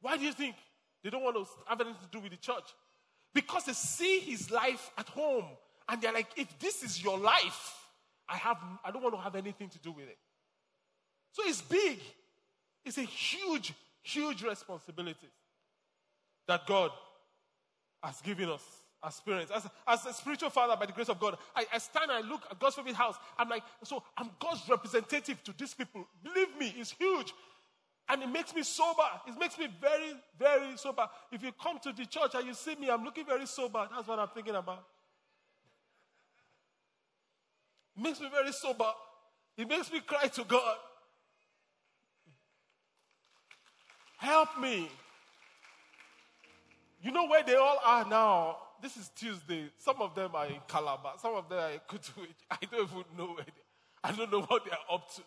Why 0.00 0.16
do 0.16 0.24
you 0.24 0.32
think 0.32 0.56
they 1.04 1.10
don't 1.10 1.22
want 1.22 1.36
to 1.36 1.46
have 1.66 1.80
anything 1.80 2.00
to 2.02 2.10
do 2.10 2.20
with 2.20 2.32
the 2.32 2.38
church? 2.38 2.74
Because 3.34 3.64
they 3.64 3.72
see 3.72 4.18
his 4.20 4.50
life 4.50 4.90
at 4.98 5.08
home 5.08 5.44
and 5.88 6.00
they're 6.00 6.12
like, 6.12 6.28
if 6.36 6.58
this 6.58 6.82
is 6.82 7.02
your 7.02 7.18
life, 7.18 7.76
I 8.28 8.36
have 8.36 8.56
I 8.84 8.90
don't 8.90 9.02
want 9.02 9.14
to 9.14 9.20
have 9.20 9.36
anything 9.36 9.68
to 9.68 9.78
do 9.78 9.92
with 9.92 10.08
it. 10.08 10.18
So 11.32 11.42
it's 11.46 11.62
big. 11.62 11.98
It's 12.84 12.98
a 12.98 13.02
huge, 13.02 13.74
huge 14.02 14.42
responsibility 14.42 15.28
that 16.46 16.66
God 16.66 16.90
has 18.02 18.20
given 18.20 18.48
us 18.48 18.62
as 19.04 19.20
parents. 19.20 19.52
As, 19.54 19.66
as 19.86 20.06
a 20.06 20.12
spiritual 20.12 20.50
father, 20.50 20.76
by 20.76 20.86
the 20.86 20.92
grace 20.92 21.08
of 21.08 21.18
God, 21.18 21.36
I, 21.54 21.64
I 21.72 21.78
stand 21.78 22.10
and 22.10 22.24
I 22.24 22.28
look 22.28 22.42
at 22.50 22.58
God's 22.58 22.76
favorite 22.76 22.94
house. 22.94 23.16
I'm 23.38 23.48
like, 23.48 23.62
so 23.84 24.02
I'm 24.16 24.30
God's 24.38 24.68
representative 24.68 25.42
to 25.44 25.54
these 25.56 25.74
people. 25.74 26.06
Believe 26.22 26.56
me, 26.58 26.74
it's 26.78 26.92
huge. 26.92 27.32
And 28.08 28.22
it 28.22 28.28
makes 28.28 28.54
me 28.54 28.62
sober. 28.62 29.02
It 29.26 29.38
makes 29.38 29.58
me 29.58 29.68
very, 29.80 30.14
very 30.38 30.76
sober. 30.76 31.08
If 31.30 31.42
you 31.42 31.52
come 31.52 31.78
to 31.80 31.92
the 31.92 32.04
church 32.04 32.32
and 32.34 32.46
you 32.46 32.54
see 32.54 32.74
me, 32.74 32.90
I'm 32.90 33.04
looking 33.04 33.24
very 33.24 33.46
sober. 33.46 33.88
That's 33.94 34.06
what 34.06 34.18
I'm 34.18 34.28
thinking 34.28 34.54
about. 34.54 34.84
It 37.96 38.02
makes 38.02 38.20
me 38.20 38.28
very 38.30 38.52
sober. 38.52 38.90
It 39.56 39.68
makes 39.68 39.92
me 39.92 40.00
cry 40.00 40.26
to 40.26 40.44
God. 40.44 40.76
Help 44.22 44.56
me. 44.60 44.88
You 47.02 47.10
know 47.10 47.26
where 47.26 47.42
they 47.42 47.56
all 47.56 47.80
are 47.84 48.08
now? 48.08 48.56
This 48.80 48.96
is 48.96 49.10
Tuesday. 49.16 49.68
Some 49.78 49.96
of 50.00 50.14
them 50.14 50.30
are 50.34 50.46
in 50.46 50.60
Calabar. 50.68 51.14
Some 51.20 51.34
of 51.34 51.48
them 51.48 51.58
are 51.58 51.72
in 51.72 51.80
Kutu. 51.88 52.24
I 52.50 52.56
don't 52.70 52.84
even 52.84 53.04
know 53.18 53.34
where 53.34 53.44
they 53.44 53.52
I 54.04 54.12
don't 54.12 54.30
know 54.30 54.42
what 54.42 54.64
they're 54.64 54.74
up 54.88 55.12
to. 55.16 55.22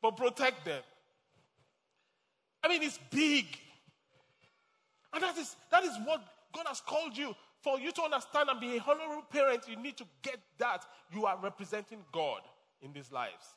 But 0.00 0.16
protect 0.16 0.64
them. 0.64 0.82
I 2.62 2.68
mean, 2.68 2.84
it's 2.84 3.00
big. 3.10 3.46
And 5.12 5.20
that 5.24 5.36
is, 5.36 5.56
that 5.72 5.82
is 5.82 5.96
what 6.04 6.22
God 6.54 6.66
has 6.68 6.80
called 6.80 7.16
you. 7.16 7.34
For 7.60 7.80
you 7.80 7.90
to 7.90 8.02
understand 8.02 8.50
and 8.50 8.60
be 8.60 8.76
a 8.76 8.80
honorable 8.80 9.24
parent, 9.32 9.64
you 9.68 9.74
need 9.74 9.96
to 9.96 10.04
get 10.22 10.38
that. 10.58 10.84
You 11.12 11.26
are 11.26 11.36
representing 11.42 12.04
God 12.12 12.42
in 12.82 12.92
these 12.92 13.10
lives. 13.10 13.56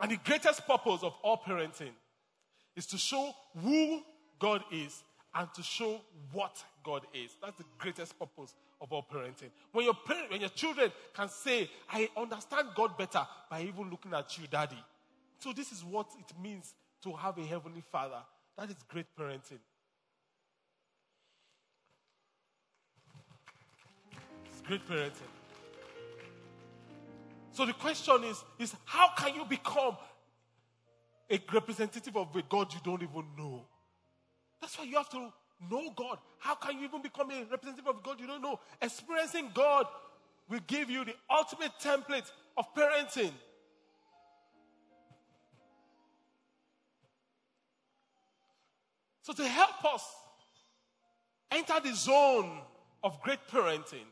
And 0.00 0.10
the 0.10 0.18
greatest 0.24 0.66
purpose 0.66 1.04
of 1.04 1.14
all 1.22 1.38
parenting 1.38 1.92
is 2.76 2.86
to 2.86 2.98
show 2.98 3.32
who 3.62 4.02
God 4.38 4.62
is 4.72 5.02
and 5.34 5.48
to 5.54 5.62
show 5.62 6.00
what 6.32 6.62
God 6.84 7.02
is. 7.14 7.36
That's 7.40 7.56
the 7.56 7.64
greatest 7.78 8.18
purpose 8.18 8.54
of 8.80 8.92
all 8.92 9.06
parenting. 9.10 9.50
When 9.72 9.84
your 9.84 9.94
parent, 9.94 10.30
when 10.30 10.40
your 10.40 10.50
children 10.50 10.92
can 11.14 11.28
say, 11.28 11.70
I 11.90 12.08
understand 12.16 12.68
God 12.74 12.98
better 12.98 13.26
by 13.50 13.62
even 13.62 13.90
looking 13.90 14.12
at 14.12 14.36
you, 14.38 14.46
daddy. 14.46 14.82
So 15.38 15.52
this 15.52 15.72
is 15.72 15.84
what 15.84 16.06
it 16.18 16.42
means 16.42 16.74
to 17.02 17.12
have 17.12 17.38
a 17.38 17.42
heavenly 17.42 17.82
father. 17.90 18.20
That 18.58 18.70
is 18.70 18.76
great 18.88 19.06
parenting. 19.18 19.58
It's 24.50 24.60
great 24.66 24.86
parenting. 24.86 25.30
So 27.52 27.66
the 27.66 27.72
question 27.74 28.24
is, 28.24 28.42
is 28.58 28.74
how 28.84 29.10
can 29.16 29.34
you 29.34 29.44
become 29.44 29.96
a 31.30 31.40
representative 31.52 32.16
of 32.16 32.34
a 32.34 32.42
God 32.42 32.72
you 32.72 32.80
don't 32.84 33.02
even 33.02 33.24
know? 33.36 33.64
That's 34.60 34.78
why 34.78 34.84
you 34.84 34.96
have 34.96 35.10
to 35.10 35.32
know 35.70 35.90
God. 35.96 36.18
How 36.38 36.54
can 36.54 36.78
you 36.78 36.84
even 36.84 37.02
become 37.02 37.30
a 37.30 37.44
representative 37.50 37.86
of 37.88 38.02
God 38.02 38.20
you 38.20 38.26
don't 38.26 38.42
know? 38.42 38.60
Experiencing 38.80 39.50
God 39.54 39.86
will 40.48 40.60
give 40.66 40.90
you 40.90 41.04
the 41.04 41.14
ultimate 41.30 41.72
template 41.80 42.30
of 42.56 42.72
parenting. 42.74 43.32
So, 49.22 49.32
to 49.32 49.46
help 49.46 49.84
us 49.84 50.04
enter 51.50 51.74
the 51.82 51.94
zone 51.94 52.58
of 53.04 53.20
great 53.22 53.38
parenting, 53.50 54.06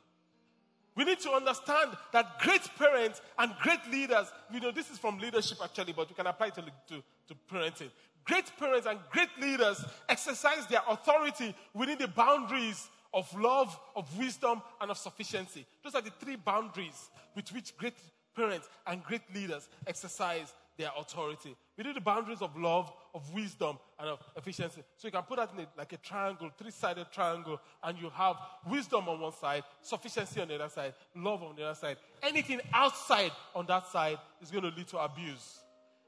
we 0.96 1.04
need 1.04 1.20
to 1.20 1.30
understand 1.30 1.92
that 2.12 2.38
great 2.40 2.68
parents 2.78 3.20
and 3.38 3.52
great 3.62 3.80
leaders, 3.90 4.26
you 4.52 4.60
know, 4.60 4.70
this 4.70 4.90
is 4.90 4.98
from 4.98 5.18
leadership 5.18 5.58
actually, 5.62 5.92
but 5.92 6.08
you 6.08 6.16
can 6.16 6.26
apply 6.26 6.48
it 6.48 6.54
to, 6.54 6.62
to, 6.62 7.02
to 7.28 7.34
parenting. 7.52 7.90
Great 8.24 8.50
parents 8.58 8.86
and 8.86 8.98
great 9.10 9.30
leaders 9.40 9.84
exercise 10.08 10.66
their 10.66 10.82
authority 10.88 11.54
within 11.74 11.98
the 11.98 12.08
boundaries 12.08 12.88
of 13.12 13.32
love, 13.38 13.78
of 13.96 14.16
wisdom, 14.18 14.62
and 14.80 14.90
of 14.90 14.98
sufficiency. 14.98 15.66
Those 15.82 15.94
are 15.94 16.02
the 16.02 16.10
three 16.10 16.36
boundaries 16.36 17.10
with 17.34 17.52
which 17.52 17.76
great 17.76 17.94
parents 18.36 18.68
and 18.86 19.02
great 19.02 19.22
leaders 19.34 19.68
exercise 19.86 20.52
their 20.80 20.90
authority. 20.98 21.54
Within 21.76 21.94
the 21.94 22.00
boundaries 22.00 22.40
of 22.40 22.56
love, 22.56 22.90
of 23.14 23.32
wisdom, 23.34 23.78
and 23.98 24.08
of 24.08 24.18
efficiency. 24.34 24.82
So 24.96 25.08
you 25.08 25.12
can 25.12 25.22
put 25.22 25.36
that 25.36 25.50
in 25.52 25.60
a, 25.60 25.66
like 25.76 25.92
a 25.92 25.98
triangle, 25.98 26.50
three 26.56 26.70
sided 26.70 27.06
triangle, 27.12 27.60
and 27.84 27.98
you 27.98 28.10
have 28.10 28.36
wisdom 28.68 29.08
on 29.08 29.20
one 29.20 29.32
side, 29.32 29.62
sufficiency 29.82 30.40
on 30.40 30.48
the 30.48 30.54
other 30.54 30.68
side, 30.68 30.94
love 31.14 31.42
on 31.42 31.54
the 31.54 31.64
other 31.64 31.74
side. 31.74 31.98
Anything 32.22 32.60
outside 32.72 33.30
on 33.54 33.66
that 33.66 33.86
side 33.88 34.18
is 34.40 34.50
going 34.50 34.64
to 34.64 34.70
lead 34.70 34.88
to 34.88 34.98
abuse. 34.98 35.60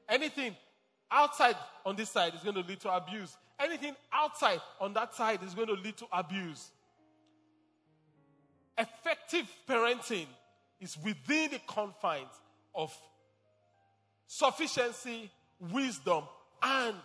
Anything 0.09 0.55
outside 1.11 1.55
on 1.85 1.95
this 1.95 2.09
side 2.09 2.33
is 2.33 2.41
going 2.41 2.55
to 2.55 2.61
lead 2.67 2.79
to 2.79 2.91
abuse. 2.91 3.37
Anything 3.59 3.95
outside 4.11 4.59
on 4.81 4.93
that 4.93 5.13
side 5.13 5.41
is 5.43 5.53
going 5.53 5.67
to 5.67 5.75
lead 5.75 5.95
to 5.97 6.05
abuse. 6.11 6.71
Effective 8.77 9.45
parenting 9.69 10.25
is 10.81 10.97
within 10.97 11.51
the 11.51 11.59
confines 11.67 12.41
of 12.73 12.91
sufficiency, 14.33 15.29
wisdom, 15.71 16.23
and, 16.63 16.95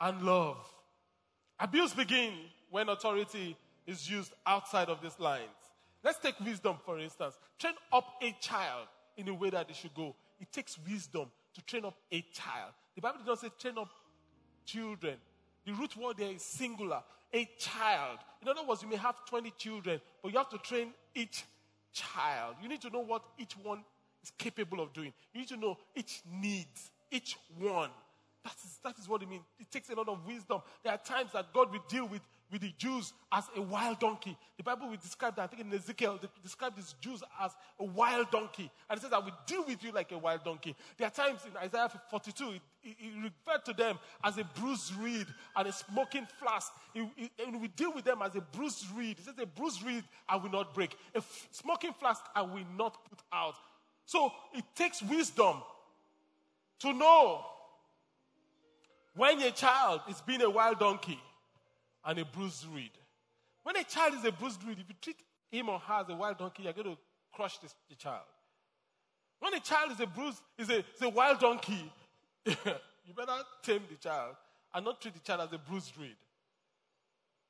and 0.00 0.22
love. 0.22 0.56
Abuse 1.60 1.92
begins 1.92 2.38
when 2.70 2.88
authority 2.88 3.54
is 3.86 4.08
used 4.08 4.32
outside 4.46 4.88
of 4.88 5.02
these 5.02 5.18
lines. 5.18 5.44
Let's 6.02 6.18
take 6.18 6.40
wisdom, 6.40 6.76
for 6.86 6.98
instance. 6.98 7.34
Train 7.58 7.74
up 7.92 8.06
a 8.22 8.34
child 8.40 8.86
in 9.18 9.26
the 9.26 9.34
way 9.34 9.50
that 9.50 9.68
they 9.68 9.74
should 9.74 9.94
go. 9.94 10.14
It 10.40 10.50
takes 10.50 10.78
wisdom 10.88 11.26
to 11.54 11.62
train 11.66 11.84
up 11.84 11.96
a 12.10 12.24
child. 12.32 12.72
The 12.94 13.02
Bible 13.02 13.18
does 13.18 13.26
not 13.26 13.40
say 13.40 13.48
train 13.58 13.76
up 13.76 13.90
children. 14.64 15.16
The 15.66 15.72
root 15.72 15.96
word 15.98 16.16
there 16.16 16.32
is 16.32 16.42
singular. 16.42 17.02
A 17.34 17.46
child. 17.58 18.20
In 18.40 18.48
other 18.48 18.64
words, 18.66 18.82
you 18.82 18.88
may 18.88 18.96
have 18.96 19.16
20 19.28 19.52
children, 19.58 20.00
but 20.22 20.32
you 20.32 20.38
have 20.38 20.48
to 20.48 20.58
train 20.58 20.94
each 21.14 21.44
child. 21.92 22.54
You 22.62 22.70
need 22.70 22.80
to 22.82 22.90
know 22.90 23.00
what 23.00 23.22
each 23.38 23.52
one 23.62 23.84
is 24.28 24.32
capable 24.36 24.80
of 24.80 24.92
doing. 24.92 25.12
You 25.32 25.40
need 25.40 25.48
to 25.48 25.56
know 25.56 25.78
each 25.94 26.22
needs, 26.40 26.90
each 27.10 27.36
one. 27.58 27.90
That 28.44 28.54
is, 28.64 28.78
that 28.84 28.98
is 28.98 29.08
what 29.08 29.22
it 29.22 29.28
means. 29.28 29.44
It 29.58 29.70
takes 29.70 29.90
a 29.90 29.94
lot 29.94 30.08
of 30.08 30.26
wisdom. 30.26 30.60
There 30.82 30.92
are 30.92 30.98
times 30.98 31.32
that 31.32 31.52
God 31.52 31.72
will 31.72 31.84
deal 31.88 32.06
with, 32.06 32.22
with 32.50 32.62
the 32.62 32.72
Jews 32.78 33.12
as 33.32 33.44
a 33.56 33.60
wild 33.60 33.98
donkey. 33.98 34.36
The 34.56 34.62
Bible 34.62 34.88
will 34.88 34.96
describe 34.96 35.36
that. 35.36 35.42
I 35.42 35.46
think 35.48 35.62
in 35.62 35.72
Ezekiel, 35.76 36.18
they 36.22 36.28
describe 36.42 36.74
these 36.76 36.94
Jews 37.00 37.22
as 37.42 37.50
a 37.78 37.84
wild 37.84 38.30
donkey. 38.30 38.70
And 38.88 38.98
it 38.98 39.02
says, 39.02 39.12
I 39.12 39.18
will 39.18 39.36
deal 39.46 39.64
with 39.66 39.82
you 39.82 39.92
like 39.92 40.12
a 40.12 40.18
wild 40.18 40.44
donkey. 40.44 40.74
There 40.96 41.06
are 41.06 41.10
times 41.10 41.40
in 41.44 41.56
Isaiah 41.56 41.90
42, 42.10 42.50
it, 42.52 42.60
it, 42.84 42.96
it 43.00 43.12
referred 43.22 43.64
to 43.66 43.72
them 43.72 43.98
as 44.24 44.38
a 44.38 44.44
bruised 44.44 44.94
reed 44.96 45.26
and 45.56 45.68
a 45.68 45.72
smoking 45.72 46.26
flask. 46.38 46.72
And 46.94 47.60
we 47.60 47.68
deal 47.68 47.92
with 47.92 48.04
them 48.04 48.22
as 48.22 48.34
a 48.36 48.40
bruised 48.40 48.86
reed. 48.96 49.18
It 49.18 49.24
says, 49.24 49.34
A 49.42 49.46
bruised 49.46 49.82
reed 49.82 50.04
I 50.28 50.36
will 50.36 50.50
not 50.50 50.74
break, 50.74 50.96
a 51.14 51.18
f- 51.18 51.48
smoking 51.50 51.92
flask 51.92 52.22
I 52.34 52.42
will 52.42 52.64
not 52.78 53.04
put 53.10 53.18
out. 53.32 53.56
So 54.08 54.32
it 54.54 54.64
takes 54.74 55.02
wisdom 55.02 55.56
to 56.78 56.94
know 56.94 57.44
when 59.14 59.38
a 59.42 59.50
child 59.50 60.00
is 60.08 60.22
being 60.22 60.40
a 60.40 60.48
wild 60.48 60.78
donkey 60.78 61.20
and 62.06 62.18
a 62.18 62.24
bruised 62.24 62.64
reed. 62.74 62.92
When 63.64 63.76
a 63.76 63.84
child 63.84 64.14
is 64.14 64.24
a 64.24 64.32
bruised 64.32 64.64
reed, 64.64 64.78
if 64.80 64.88
you 64.88 64.94
treat 64.98 65.18
him 65.50 65.68
or 65.68 65.78
her 65.78 66.00
as 66.00 66.08
a 66.08 66.14
wild 66.14 66.38
donkey, 66.38 66.62
you're 66.62 66.72
going 66.72 66.86
to 66.86 66.96
crush 67.34 67.58
this, 67.58 67.74
the 67.90 67.96
child. 67.96 68.24
When 69.40 69.52
a 69.52 69.60
child 69.60 69.92
is 69.92 70.00
a 70.00 70.06
bruised, 70.06 70.40
is 70.56 70.70
a, 70.70 70.78
is 70.78 71.02
a 71.02 71.10
wild 71.10 71.40
donkey, 71.40 71.92
you 72.46 72.54
better 73.14 73.42
tame 73.62 73.82
the 73.90 73.96
child 73.96 74.36
and 74.74 74.86
not 74.86 75.02
treat 75.02 75.12
the 75.12 75.20
child 75.20 75.42
as 75.42 75.52
a 75.52 75.58
bruised 75.58 75.92
reed. 76.00 76.16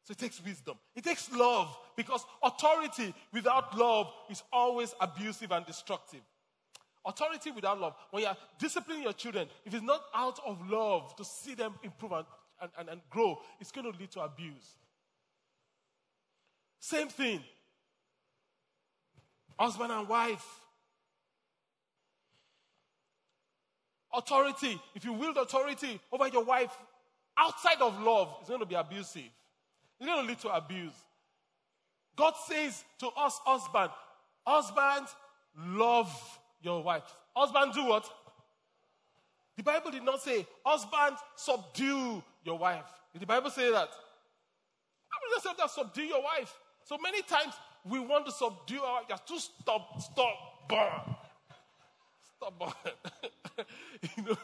So 0.03 0.11
it 0.11 0.19
takes 0.19 0.45
wisdom. 0.45 0.77
It 0.97 1.05
takes 1.05 1.31
love 1.33 1.79
because 1.95 2.25
authority 2.43 3.15
without 3.33 3.79
love 3.79 4.13
is 4.29 4.43
always 4.53 4.93
abusive 5.01 5.53
and 5.53 5.65
destructive. 5.65 6.23
Authority 7.09 7.51
without 7.53 7.81
love. 7.81 7.95
When 8.11 8.23
you 8.23 8.29
are 8.29 8.37
disciplining 8.59 9.03
your 9.03 9.15
children, 9.15 9.49
if 9.65 9.73
it's 9.73 9.83
not 9.83 10.03
out 10.15 10.39
of 10.47 10.59
love 10.69 11.17
to 11.17 11.25
see 11.25 11.55
them 11.55 11.75
improve 11.83 12.13
and, 12.13 12.27
and, 12.61 12.71
and, 12.79 12.89
and 12.91 13.01
grow, 13.09 13.41
it's 13.59 13.73
going 13.73 13.91
to 13.91 13.99
lead 13.99 14.11
to 14.11 14.21
abuse. 14.21 14.77
Same 16.79 17.09
thing. 17.09 17.41
Husband 19.59 19.91
and 19.91 20.07
wife. 20.07 20.45
Authority. 24.13 24.79
If 24.95 25.07
you 25.07 25.15
wield 25.15 25.39
authority 25.39 25.99
over 26.13 26.29
your 26.29 26.45
wife 26.45 26.77
outside 27.39 27.81
of 27.81 27.99
love, 28.03 28.37
it's 28.41 28.51
going 28.51 28.61
to 28.61 28.67
be 28.67 28.75
abusive. 28.75 29.23
It's 29.99 30.07
going 30.07 30.27
to 30.27 30.29
lead 30.29 30.41
to 30.41 30.51
abuse. 30.51 30.95
God 32.17 32.35
says 32.47 32.85
to 32.99 33.09
us, 33.17 33.41
husband, 33.47 33.91
husband, 34.47 35.07
love 35.57 36.39
your 36.61 36.83
wife. 36.83 37.03
Husband, 37.35 37.73
do 37.73 37.85
what? 37.87 38.09
The 39.57 39.63
Bible 39.63 39.91
did 39.91 40.05
not 40.05 40.23
say, 40.23 40.47
husband, 40.65 41.17
subdue 41.37 42.23
your 42.45 42.59
wife. 42.59 42.85
Did 43.13 43.23
the 43.23 43.27
Bible 43.27 43.51
say 43.51 43.71
that? 43.73 43.89
The 43.91 45.11
Bible 45.11 45.35
just 45.35 45.45
said 45.45 45.55
that 45.59 45.71
subdue 45.71 46.05
your 46.05 46.23
wife. 46.23 46.55
So 46.85 46.97
many 47.03 47.23
times 47.23 47.55
we 47.85 47.99
want 47.99 48.27
to 48.27 48.33
subdue 48.33 48.81
our 48.81 49.01
wife. 49.01 49.07
You're 49.09 49.19
too 49.27 49.39
stop, 49.39 50.01
stop, 50.01 50.37
stop. 50.67 51.25
Stubborn. 52.37 52.73
you 54.17 54.23
know, 54.23 54.37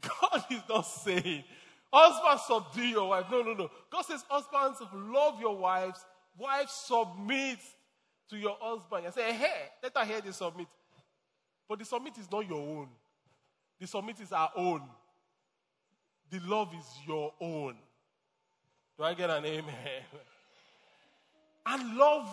God 0.00 0.44
is 0.50 0.62
not 0.68 0.82
saying, 0.82 1.44
husband, 1.92 2.40
subdue 2.46 2.88
your 2.88 3.08
wife. 3.10 3.26
No, 3.30 3.42
no, 3.42 3.54
no. 3.54 3.70
God 3.90 4.02
says, 4.02 4.24
husbands, 4.28 4.80
love 4.92 5.40
your 5.40 5.56
wives. 5.56 6.04
Wives, 6.36 6.72
submit 6.72 7.58
to 8.30 8.36
your 8.36 8.56
husband. 8.60 9.06
I 9.06 9.10
say, 9.10 9.32
hey, 9.32 9.70
let 9.82 9.96
her 9.96 10.04
hear 10.04 10.20
the 10.20 10.32
submit. 10.32 10.66
But 11.68 11.78
the 11.78 11.84
summit 11.84 12.16
is 12.18 12.30
not 12.30 12.48
your 12.48 12.60
own. 12.60 12.88
The 13.78 13.86
summit 13.86 14.20
is 14.20 14.32
our 14.32 14.50
own. 14.56 14.82
The 16.30 16.40
love 16.40 16.72
is 16.78 16.86
your 17.06 17.32
own. 17.40 17.74
Do 18.96 19.04
I 19.04 19.14
get 19.14 19.30
an 19.30 19.44
amen? 19.44 19.74
And 21.70 21.98
love 21.98 22.26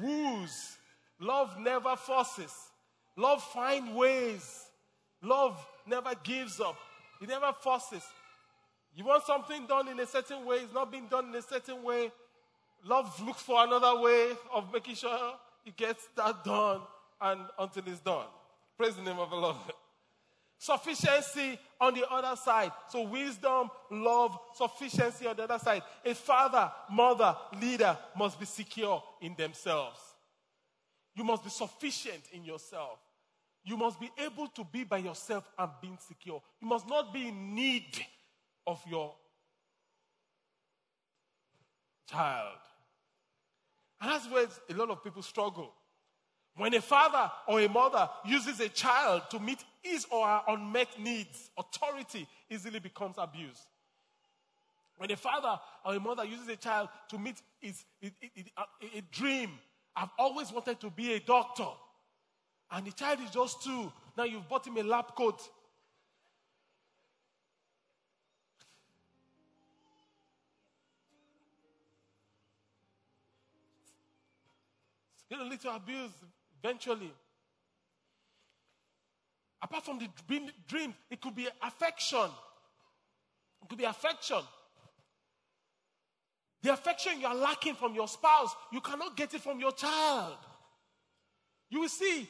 woos. 0.00 0.78
Love 1.20 1.58
never 1.58 1.96
forces. 1.96 2.52
Love 3.14 3.42
finds 3.42 3.92
ways. 3.92 4.64
Love 5.22 5.54
never 5.86 6.12
gives 6.22 6.60
up. 6.60 6.76
It 7.20 7.28
never 7.28 7.52
forces. 7.52 8.02
You 8.96 9.04
want 9.04 9.24
something 9.24 9.66
done 9.66 9.88
in 9.88 10.00
a 10.00 10.06
certain 10.06 10.46
way, 10.46 10.56
it's 10.58 10.72
not 10.72 10.90
being 10.90 11.08
done 11.08 11.28
in 11.28 11.34
a 11.34 11.42
certain 11.42 11.82
way. 11.82 12.10
Love 12.84 13.20
looks 13.26 13.42
for 13.42 13.64
another 13.64 14.00
way 14.00 14.32
of 14.54 14.72
making 14.72 14.94
sure 14.94 15.34
it 15.66 15.76
gets 15.76 16.08
that 16.16 16.44
done 16.44 16.80
and 17.20 17.40
until 17.58 17.82
it's 17.86 18.00
done. 18.00 18.26
Praise 18.76 18.96
the 18.96 19.02
name 19.02 19.18
of 19.18 19.30
the 19.30 19.36
Lord. 19.36 19.56
Sufficiency 20.58 21.58
on 21.80 21.94
the 21.94 22.08
other 22.10 22.36
side. 22.36 22.72
So, 22.88 23.02
wisdom, 23.02 23.70
love, 23.90 24.38
sufficiency 24.54 25.26
on 25.26 25.36
the 25.36 25.44
other 25.44 25.58
side. 25.58 25.82
A 26.04 26.14
father, 26.14 26.72
mother, 26.90 27.36
leader 27.60 27.96
must 28.16 28.38
be 28.38 28.46
secure 28.46 29.02
in 29.20 29.34
themselves. 29.36 29.98
You 31.14 31.24
must 31.24 31.44
be 31.44 31.50
sufficient 31.50 32.22
in 32.32 32.44
yourself. 32.44 32.98
You 33.64 33.76
must 33.76 34.00
be 34.00 34.10
able 34.18 34.48
to 34.48 34.64
be 34.64 34.84
by 34.84 34.98
yourself 34.98 35.48
and 35.58 35.70
being 35.80 35.98
secure. 36.06 36.42
You 36.60 36.68
must 36.68 36.88
not 36.88 37.12
be 37.12 37.28
in 37.28 37.54
need 37.54 38.04
of 38.66 38.80
your 38.88 39.14
child. 42.10 42.58
And 44.00 44.10
that's 44.10 44.30
where 44.30 44.46
a 44.70 44.74
lot 44.74 44.90
of 44.90 45.02
people 45.02 45.22
struggle. 45.22 45.72
When 46.56 46.72
a 46.74 46.80
father 46.80 47.30
or 47.48 47.60
a 47.60 47.68
mother 47.68 48.08
uses 48.24 48.60
a 48.60 48.68
child 48.68 49.22
to 49.30 49.40
meet 49.40 49.64
his 49.82 50.06
or 50.10 50.24
her 50.24 50.42
unmet 50.48 50.88
needs, 51.00 51.50
authority 51.58 52.28
easily 52.48 52.78
becomes 52.78 53.16
abuse. 53.18 53.66
When 54.96 55.10
a 55.10 55.16
father 55.16 55.58
or 55.84 55.94
a 55.94 56.00
mother 56.00 56.24
uses 56.24 56.48
a 56.48 56.56
child 56.56 56.88
to 57.08 57.18
meet 57.18 57.42
his, 57.60 57.84
his, 58.00 58.12
his, 58.20 58.44
a, 58.56 58.60
a 58.60 58.98
uh, 58.98 59.00
dream, 59.10 59.50
I've 59.96 60.10
always 60.16 60.52
wanted 60.52 60.78
to 60.80 60.90
be 60.90 61.14
a 61.14 61.20
doctor. 61.20 61.66
And 62.70 62.86
the 62.86 62.92
child 62.92 63.18
is 63.24 63.30
just 63.30 63.64
two. 63.64 63.92
Now 64.16 64.22
you've 64.22 64.48
bought 64.48 64.64
him 64.64 64.76
a 64.76 64.82
lab 64.84 65.16
coat. 65.16 65.40
It's 75.14 75.24
going 75.28 75.42
to 75.42 75.48
lead 75.50 75.60
to 75.62 75.74
abuse 75.74 76.12
eventually. 76.64 77.12
Apart 79.62 79.84
from 79.84 79.98
the 79.98 80.08
dream, 80.66 80.94
it 81.10 81.20
could 81.20 81.34
be 81.34 81.46
affection. 81.62 82.30
It 83.62 83.68
could 83.68 83.78
be 83.78 83.84
affection. 83.84 84.40
The 86.62 86.72
affection 86.72 87.20
you 87.20 87.26
are 87.26 87.34
lacking 87.34 87.74
from 87.74 87.94
your 87.94 88.08
spouse, 88.08 88.54
you 88.72 88.80
cannot 88.80 89.16
get 89.16 89.34
it 89.34 89.42
from 89.42 89.60
your 89.60 89.72
child. 89.72 90.38
You 91.68 91.80
will 91.80 91.88
see 91.88 92.28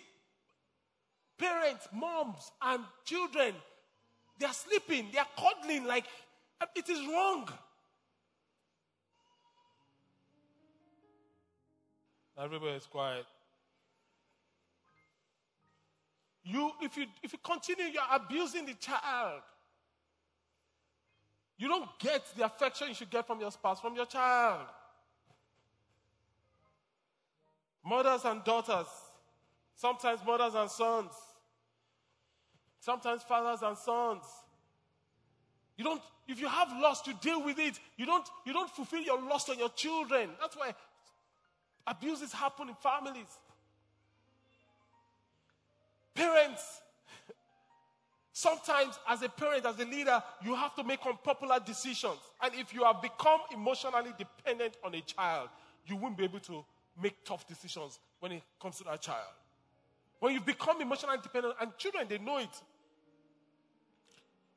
parents, 1.39 1.89
moms, 1.93 2.51
and 2.63 2.83
children, 3.05 3.55
they 4.39 4.47
are 4.47 4.53
sleeping, 4.53 5.09
they 5.13 5.19
are 5.19 5.27
cuddling 5.37 5.87
like 5.87 6.05
it 6.75 6.89
is 6.89 6.99
wrong. 7.07 7.49
Everybody 12.37 12.73
is 12.73 12.87
quiet. 12.87 13.27
You, 16.45 16.73
if 16.83 16.97
you, 16.97 17.07
if 17.23 17.33
you 17.33 17.39
continue, 17.43 17.85
you're 17.85 18.03
abusing 18.13 18.67
the 18.67 18.75
child. 18.75 19.41
You 21.57 21.69
don't 21.69 21.89
get 21.99 22.23
the 22.37 22.45
affection 22.45 22.89
you 22.89 22.95
should 22.95 23.11
get 23.11 23.27
from 23.27 23.41
your 23.41 23.51
spouse, 23.51 23.81
from 23.81 23.95
your 23.95 24.07
child. 24.07 24.67
Mothers 27.87 28.25
and 28.25 28.43
daughters, 28.45 28.87
sometimes 29.75 30.21
mothers 30.27 30.55
and 30.55 30.71
sons, 30.71 31.13
sometimes 32.81 33.23
fathers 33.23 33.63
and 33.63 33.77
sons. 33.77 34.25
You 35.77 35.85
don't, 35.85 36.03
if 36.29 36.41
you 36.41 36.49
have 36.49 36.69
loss, 36.81 37.07
you 37.07 37.15
deal 37.21 37.43
with 37.43 37.59
it. 37.59 37.79
You 37.97 38.07
don't, 38.07 38.27
you 38.47 38.53
don't 38.53 38.71
fulfill 38.71 39.03
your 39.03 39.21
loss 39.21 39.49
on 39.49 39.59
your 39.59 39.71
children. 39.71 40.31
That's 40.41 40.57
why 40.57 40.75
abuses 41.87 42.33
happen 42.33 42.69
in 42.69 42.75
families. 42.77 43.27
Sometimes 48.45 48.99
as 49.09 49.23
a 49.23 49.29
parent, 49.29 49.65
as 49.65 49.79
a 49.81 49.87
leader, 49.87 50.23
you 50.45 50.55
have 50.55 50.75
to 50.75 50.85
make 50.85 51.01
unpopular 51.07 51.59
decisions. 51.65 52.19
And 52.43 52.55
if 52.55 52.75
you 52.75 52.85
have 52.85 53.01
become 53.01 53.41
emotionally 53.53 54.11
dependent 54.19 54.77
on 54.85 54.95
a 54.95 55.01
child, 55.01 55.49
you 55.87 55.97
won't 55.97 56.19
be 56.19 56.25
able 56.25 56.41
to 56.41 56.63
make 57.03 57.25
tough 57.25 57.47
decisions 57.47 57.99
when 58.21 58.33
it 58.33 58.43
comes 58.61 58.77
to 58.79 58.85
that 58.85 59.01
child. 59.01 59.33
When 60.21 60.35
you 60.35 60.41
become 60.41 60.81
emotionally 60.83 61.19
dependent, 61.23 61.55
and 61.61 61.77
children, 61.79 62.07
they 62.09 62.19
know 62.19 62.39
it. 62.39 62.63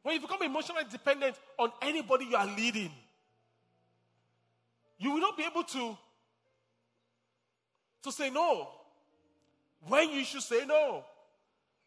When 0.04 0.16
you 0.16 0.22
become 0.22 0.44
emotionally 0.44 0.84
dependent 0.92 1.36
on 1.58 1.72
anybody 1.82 2.26
you 2.26 2.36
are 2.36 2.46
leading, 2.46 2.92
you 5.00 5.12
will 5.12 5.22
not 5.22 5.38
be 5.38 5.44
able 5.44 5.64
to, 5.64 5.98
to 8.04 8.12
say 8.12 8.30
no 8.30 8.68
when 9.88 10.10
you 10.10 10.26
should 10.26 10.42
say 10.42 10.66
no. 10.66 11.06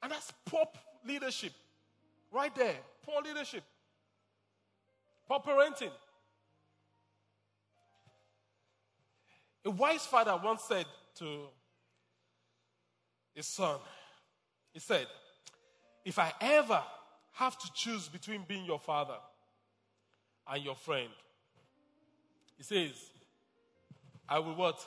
And 0.02 0.12
that's 0.12 0.32
poor 0.46 0.64
leadership. 1.06 1.52
Right 2.32 2.54
there. 2.54 2.76
Poor 3.04 3.22
leadership. 3.22 3.64
Poor 5.26 5.40
parenting. 5.40 5.90
A 9.64 9.70
wise 9.70 10.06
father 10.06 10.38
once 10.42 10.62
said 10.66 10.86
to 11.16 11.46
his 13.34 13.46
son, 13.46 13.78
he 14.72 14.80
said, 14.80 15.06
If 16.04 16.18
I 16.18 16.32
ever 16.40 16.82
have 17.32 17.58
to 17.58 17.70
choose 17.74 18.08
between 18.08 18.44
being 18.48 18.64
your 18.64 18.78
father 18.78 19.16
and 20.48 20.64
your 20.64 20.76
friend, 20.76 21.10
he 22.56 22.62
says, 22.62 22.92
I 24.28 24.38
will 24.38 24.54
what? 24.54 24.84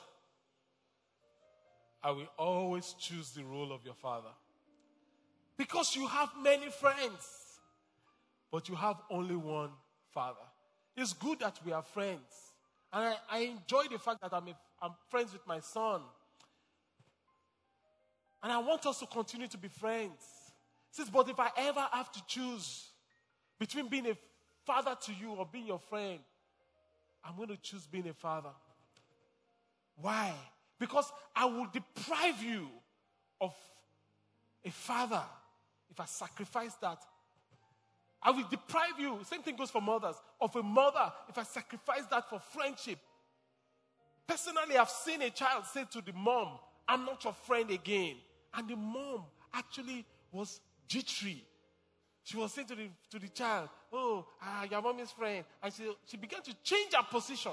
I 2.03 2.11
will 2.11 2.27
always 2.37 2.95
choose 2.99 3.31
the 3.31 3.43
role 3.43 3.71
of 3.71 3.85
your 3.85 3.93
father. 3.93 4.29
Because 5.57 5.95
you 5.95 6.07
have 6.07 6.29
many 6.41 6.69
friends, 6.69 7.27
but 8.51 8.69
you 8.69 8.75
have 8.75 8.97
only 9.09 9.35
one 9.35 9.69
father. 10.13 10.39
It's 10.95 11.13
good 11.13 11.39
that 11.39 11.59
we 11.65 11.71
are 11.71 11.83
friends. 11.83 12.51
And 12.91 13.05
I, 13.05 13.15
I 13.29 13.39
enjoy 13.39 13.83
the 13.91 13.99
fact 13.99 14.21
that 14.21 14.33
I'm, 14.33 14.47
a, 14.47 14.55
I'm 14.81 14.91
friends 15.09 15.33
with 15.33 15.45
my 15.47 15.59
son. 15.59 16.01
And 18.41 18.51
I 18.51 18.57
want 18.59 18.85
us 18.85 18.99
to 18.99 19.05
continue 19.07 19.47
to 19.47 19.57
be 19.57 19.67
friends. 19.67 20.21
Says, 20.91 21.09
but 21.09 21.29
if 21.29 21.39
I 21.39 21.49
ever 21.57 21.87
have 21.91 22.11
to 22.11 22.21
choose 22.27 22.87
between 23.59 23.87
being 23.87 24.07
a 24.07 24.17
father 24.65 24.95
to 25.05 25.13
you 25.13 25.31
or 25.31 25.47
being 25.51 25.65
your 25.65 25.79
friend, 25.79 26.19
I'm 27.23 27.35
going 27.35 27.49
to 27.49 27.57
choose 27.57 27.87
being 27.87 28.07
a 28.07 28.13
father. 28.13 28.49
Why? 29.95 30.33
Because 30.79 31.11
I 31.35 31.45
will 31.45 31.67
deprive 31.71 32.43
you 32.43 32.67
of 33.39 33.55
a 34.65 34.71
father 34.71 35.23
if 35.93 35.99
I 35.99 36.05
sacrifice 36.05 36.73
that. 36.81 37.03
I 38.21 38.31
will 38.31 38.47
deprive 38.49 38.99
you, 38.99 39.19
same 39.23 39.41
thing 39.41 39.55
goes 39.55 39.69
for 39.69 39.81
mothers, 39.81 40.15
of 40.39 40.55
a 40.55 40.63
mother 40.63 41.11
if 41.29 41.37
I 41.37 41.43
sacrifice 41.43 42.05
that 42.09 42.29
for 42.29 42.39
friendship. 42.39 42.97
Personally, 44.25 44.77
I've 44.77 44.89
seen 44.89 45.21
a 45.21 45.29
child 45.29 45.65
say 45.65 45.83
to 45.91 46.01
the 46.01 46.13
mom, 46.13 46.57
I'm 46.87 47.05
not 47.05 47.23
your 47.23 47.33
friend 47.33 47.69
again. 47.69 48.15
And 48.53 48.67
the 48.67 48.75
mom 48.75 49.23
actually 49.53 50.05
was 50.31 50.61
jittery. 50.87 51.43
She 52.23 52.37
was 52.37 52.53
saying 52.53 52.67
to 52.67 52.75
the, 52.75 52.87
to 53.11 53.19
the 53.19 53.27
child, 53.27 53.67
Oh, 53.91 54.25
ah, 54.41 54.65
your 54.71 54.81
mommy's 54.81 55.11
friend. 55.11 55.43
And 55.61 55.73
she, 55.73 55.83
she 56.05 56.17
began 56.17 56.41
to 56.43 56.53
change 56.63 56.93
her 56.93 57.03
position 57.03 57.51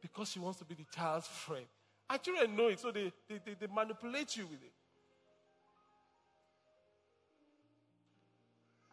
because 0.00 0.30
she 0.30 0.38
wants 0.38 0.58
to 0.58 0.64
be 0.64 0.74
the 0.74 0.86
child's 0.90 1.26
friend. 1.26 1.66
And 2.08 2.22
children 2.22 2.56
know 2.56 2.68
it, 2.68 2.80
so 2.80 2.90
they, 2.90 3.12
they, 3.28 3.40
they, 3.44 3.54
they 3.60 3.66
manipulate 3.66 4.36
you 4.36 4.46
with 4.46 4.62
it. 4.62 4.72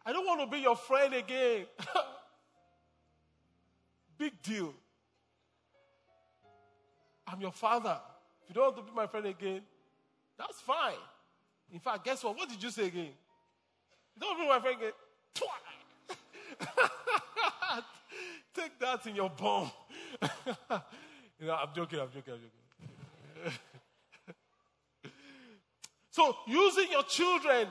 I 0.06 0.12
don't 0.12 0.26
want 0.26 0.40
to 0.40 0.46
be 0.46 0.62
your 0.62 0.76
friend 0.76 1.14
again. 1.14 1.66
Big 4.18 4.40
deal. 4.42 4.74
I'm 7.26 7.40
your 7.40 7.52
father. 7.52 7.98
If 8.42 8.50
you 8.50 8.54
don't 8.54 8.64
want 8.64 8.76
to 8.76 8.82
be 8.82 8.90
my 8.94 9.06
friend 9.06 9.26
again, 9.26 9.62
that's 10.38 10.60
fine. 10.60 10.94
In 11.72 11.80
fact, 11.80 12.04
guess 12.04 12.22
what? 12.22 12.36
What 12.36 12.48
did 12.48 12.62
you 12.62 12.70
say 12.70 12.86
again? 12.86 13.10
You 14.14 14.20
don't 14.20 14.38
be 14.38 14.46
my 14.46 14.60
friend 14.60 14.76
again. 14.76 14.92
Take 18.54 18.78
that 18.78 19.04
in 19.06 19.16
your 19.16 19.30
bum. 19.30 19.70
you 21.40 21.46
know, 21.46 21.54
I'm 21.54 21.68
joking, 21.74 21.98
I'm 21.98 22.10
joking, 22.12 22.34
I'm 22.34 22.40
joking. 23.42 23.58
so, 26.10 26.36
using 26.46 26.92
your 26.92 27.02
children 27.04 27.68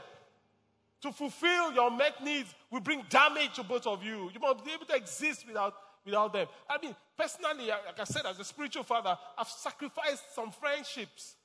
to 1.04 1.12
fulfill 1.12 1.74
your 1.74 1.92
met 1.92 2.24
needs 2.24 2.56
will 2.72 2.80
bring 2.80 3.04
damage 3.10 3.54
to 3.56 3.64
both 3.64 3.86
of 3.86 4.02
you. 4.04 4.32
You 4.34 4.40
must 4.40 4.64
be 4.64 4.72
able 4.72 4.86
to 4.86 4.96
exist 4.96 5.46
without, 5.46 5.74
without 6.06 6.32
them. 6.32 6.48
I 6.70 6.78
mean, 6.82 6.96
personally, 7.18 7.68
like 7.68 8.00
I 8.00 8.06
said, 8.06 8.26
as 8.26 8.40
a 8.40 8.44
spiritual 8.46 8.84
father, 8.84 9.18
I've 9.38 9.50
sacrificed 9.50 10.34
some 10.34 10.52
friendships 10.52 11.36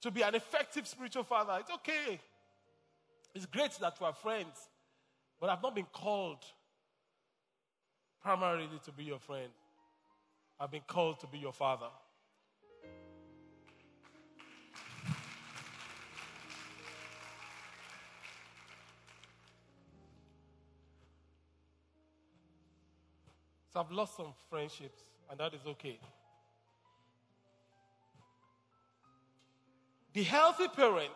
to 0.00 0.10
be 0.10 0.22
an 0.22 0.34
effective 0.34 0.88
spiritual 0.88 1.24
father. 1.24 1.58
It's 1.60 1.70
okay. 1.70 2.18
It's 3.34 3.44
great 3.44 3.72
that 3.80 4.00
we 4.00 4.06
are 4.06 4.14
friends, 4.14 4.56
but 5.38 5.50
I've 5.50 5.62
not 5.62 5.74
been 5.74 5.86
called 5.92 6.42
primarily 8.22 8.80
to 8.82 8.92
be 8.92 9.04
your 9.04 9.18
friend. 9.18 9.50
I've 10.58 10.70
been 10.70 10.82
called 10.86 11.20
to 11.20 11.26
be 11.26 11.38
your 11.38 11.52
father. 11.52 11.88
I've 23.78 23.90
lost 23.92 24.16
some 24.16 24.32
friendships, 24.50 25.04
and 25.30 25.38
that 25.38 25.54
is 25.54 25.60
okay. 25.66 25.98
The 30.12 30.22
healthy 30.24 30.68
parent 30.68 31.12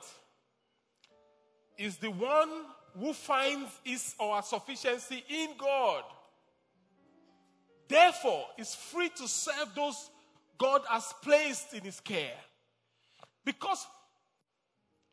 is 1.77 1.97
the 1.97 2.11
one 2.11 2.51
who 2.99 3.13
finds 3.13 3.71
his 3.83 4.15
or 4.19 4.37
her 4.37 4.43
sufficiency 4.43 5.25
in 5.29 5.51
God. 5.59 6.05
Therefore, 7.89 8.47
is 8.59 8.75
free 8.75 9.09
to 9.17 9.27
serve 9.27 9.75
those 9.75 10.11
God 10.57 10.83
has 10.89 11.13
placed 11.23 11.75
in 11.75 11.83
his 11.83 11.99
care. 11.99 12.37
Because 13.45 13.87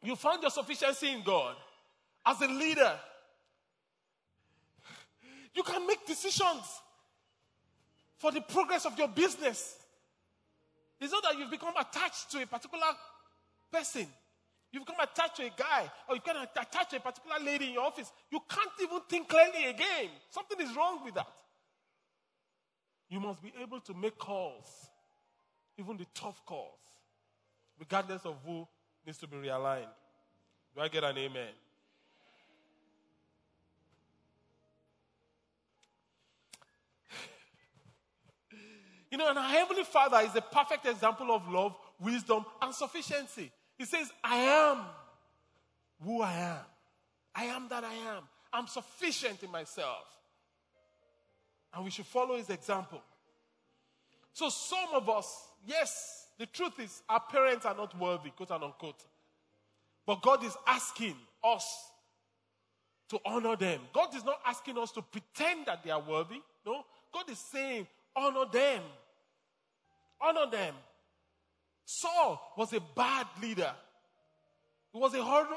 you 0.04 0.16
find 0.16 0.42
your 0.42 0.52
sufficiency 0.52 1.12
in 1.12 1.24
God 1.24 1.56
as 2.26 2.40
a 2.42 2.48
leader, 2.48 2.94
you 5.56 5.64
can 5.64 5.88
make 5.88 6.06
decisions 6.06 6.82
for 8.20 8.32
the 8.32 8.42
progress 8.42 8.86
of 8.86 8.98
your 8.98 9.08
business. 9.08 9.76
It's 11.00 11.12
not 11.12 11.24
that 11.24 11.40
you've 11.40 11.50
become 11.50 11.74
attached 11.80 12.30
to 12.32 12.44
a 12.44 12.46
particular 12.46 12.86
person. 13.72 14.06
You've 14.72 14.86
become 14.86 15.00
attached 15.02 15.38
to 15.38 15.44
a 15.44 15.52
guy, 15.58 15.90
or 16.08 16.16
you've 16.16 16.24
become 16.24 16.44
attached 16.44 16.92
to 16.92 16.98
a 16.98 17.00
particular 17.00 17.38
lady 17.44 17.68
in 17.68 17.74
your 17.74 17.86
office. 17.86 18.12
You 18.30 18.40
can't 18.48 18.70
even 18.82 19.00
think 19.10 19.28
clearly 19.28 19.66
again. 19.66 20.10
Something 20.30 20.60
is 20.60 20.76
wrong 20.76 21.04
with 21.04 21.16
that. 21.16 21.28
You 23.10 23.20
must 23.20 23.42
be 23.42 23.52
able 23.60 23.80
to 23.80 23.94
make 23.96 24.18
calls, 24.20 24.68
even 25.78 25.98
the 25.98 26.06
tough 26.14 26.46
calls, 26.46 26.78
regardless 27.80 28.26
of 28.26 28.36
who 28.46 28.68
needs 29.06 29.18
to 29.20 29.28
be 29.28 29.38
realigned. 29.38 29.88
Do 30.76 30.82
I 30.82 30.88
get 30.90 31.04
an 31.04 31.18
amen? 31.18 31.48
You 39.12 39.18
know, 39.18 39.30
and 39.30 39.38
our 39.38 39.50
Heavenly 39.50 39.84
Father 39.84 40.20
is 40.20 40.36
a 40.36 40.42
perfect 40.42 40.86
example 40.86 41.32
of 41.32 41.48
love, 41.50 41.76
wisdom, 42.00 42.46
and 42.62 42.74
sufficiency. 42.74 43.52
He 43.78 43.86
says, 43.86 44.12
I 44.24 44.36
am 44.38 44.78
who 46.04 46.22
I 46.22 46.34
am. 46.34 46.66
I 47.36 47.44
am 47.46 47.68
that 47.70 47.84
I 47.84 47.94
am. 47.94 48.24
I'm 48.52 48.68
sufficient 48.68 49.42
in 49.44 49.52
myself. 49.52 50.06
And 51.74 51.86
we 51.86 51.92
should 51.92 52.06
follow 52.06 52.36
his 52.38 52.50
example. 52.50 53.02
So, 54.34 54.50
some 54.50 54.94
of 54.94 55.10
us, 55.10 55.48
yes, 55.66 56.28
the 56.38 56.46
truth 56.46 56.80
is, 56.80 57.02
our 57.10 57.20
parents 57.20 57.66
are 57.66 57.76
not 57.76 57.98
worthy, 58.00 58.30
quote 58.30 58.52
and 58.52 58.64
unquote. 58.64 59.04
But 60.06 60.22
God 60.22 60.44
is 60.44 60.56
asking 60.66 61.16
us 61.44 61.90
to 63.10 63.20
honor 63.26 63.56
them. 63.56 63.82
God 63.94 64.16
is 64.16 64.24
not 64.24 64.40
asking 64.46 64.78
us 64.78 64.92
to 64.92 65.02
pretend 65.02 65.66
that 65.66 65.84
they 65.84 65.92
are 65.92 66.02
worthy. 66.02 66.42
No. 66.66 66.86
God 67.14 67.30
is 67.30 67.40
saying, 67.40 67.88
honor 68.16 68.46
them. 68.52 68.82
Honor 70.22 70.50
them. 70.52 70.76
Saul 71.86 72.54
was 72.58 72.74
a 72.74 72.82
bad 72.96 73.28
leader. 73.42 73.72
He 74.94 75.00
was 75.00 75.14
a 75.14 75.24
hor- 75.24 75.48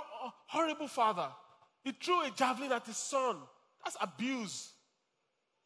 horrible 0.47 0.89
father. 0.89 1.29
He 1.85 1.93
threw 1.93 2.23
a 2.23 2.31
javelin 2.31 2.73
at 2.73 2.87
his 2.87 2.97
son. 2.97 3.37
That's 3.85 3.97
abuse. 4.01 4.73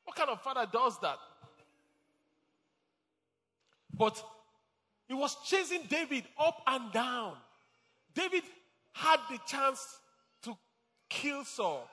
What 0.05 0.17
kind 0.17 0.31
of 0.31 0.41
father 0.41 0.67
does 0.73 0.99
that? 1.01 1.19
But 3.93 4.23
he 5.09 5.15
was 5.15 5.37
chasing 5.45 5.83
David 5.89 6.25
up 6.39 6.63
and 6.67 6.93
down. 6.93 7.35
David 8.15 8.43
had 8.93 9.21
the 9.31 9.39
chance 9.47 9.99
to 10.43 10.57
kill 11.09 11.45
Saul. 11.45 11.89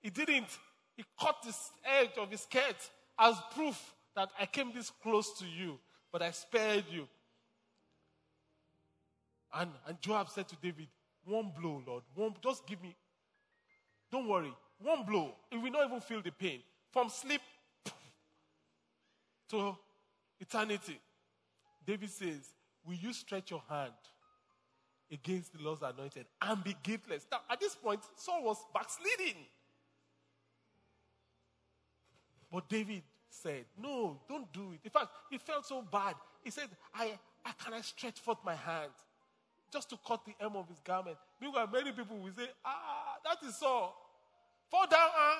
He 0.00 0.10
didn't. 0.10 0.48
He 0.96 1.04
cut 1.20 1.36
the 1.44 1.54
edge 1.84 2.16
of 2.18 2.30
his 2.30 2.40
skirt 2.40 2.76
as 3.18 3.36
proof 3.54 3.92
that 4.16 4.30
I 4.40 4.46
came 4.46 4.72
this 4.74 4.90
close 5.02 5.38
to 5.38 5.44
you, 5.46 5.78
but 6.10 6.22
I 6.22 6.30
spared 6.32 6.84
you. 6.90 7.06
And, 9.54 9.70
and 9.86 10.00
Joab 10.00 10.30
said 10.30 10.48
to 10.48 10.56
David, 10.56 10.88
One 11.24 11.52
blow, 11.58 11.82
Lord. 11.86 12.02
One, 12.14 12.34
just 12.42 12.66
give 12.66 12.82
me. 12.82 12.96
Don't 14.10 14.26
worry. 14.28 14.52
One 14.78 15.04
blow. 15.04 15.34
He 15.50 15.58
will 15.58 15.70
not 15.70 15.86
even 15.86 16.00
feel 16.00 16.22
the 16.22 16.30
pain. 16.30 16.60
From 16.90 17.08
sleep 17.08 17.42
to 19.50 19.76
eternity. 20.40 20.98
David 21.86 22.10
says, 22.10 22.54
Will 22.86 22.94
you 22.94 23.12
stretch 23.12 23.50
your 23.50 23.62
hand 23.68 23.92
against 25.10 25.52
the 25.52 25.62
Lord's 25.62 25.82
anointed 25.82 26.26
and 26.40 26.64
be 26.64 26.74
guiltless? 26.82 27.26
Now, 27.30 27.40
at 27.50 27.60
this 27.60 27.74
point, 27.74 28.00
Saul 28.16 28.44
was 28.44 28.58
backsliding. 28.72 29.36
But 32.50 32.68
David 32.68 33.02
said, 33.42 33.64
No, 33.80 34.18
don't 34.28 34.52
do 34.52 34.72
it. 34.72 34.80
In 34.84 34.90
fact, 34.90 35.08
he 35.30 35.38
felt 35.38 35.66
so 35.66 35.82
bad. 35.82 36.14
He 36.42 36.50
said, 36.50 36.68
I, 36.94 37.18
I 37.44 37.52
cannot 37.62 37.84
stretch 37.84 38.20
forth 38.20 38.38
my 38.44 38.54
hand 38.54 38.92
just 39.72 39.90
to 39.90 39.98
cut 40.06 40.24
the 40.24 40.32
hem 40.38 40.56
of 40.56 40.68
his 40.68 40.80
garment. 40.80 41.16
Meanwhile, 41.40 41.68
many 41.72 41.92
people 41.92 42.16
will 42.16 42.32
say, 42.36 42.48
Ah, 42.64 43.16
that 43.24 43.46
is 43.46 43.56
so. 43.56 43.92
Fall 44.70 44.86
down. 44.90 45.08
Ah. 45.14 45.38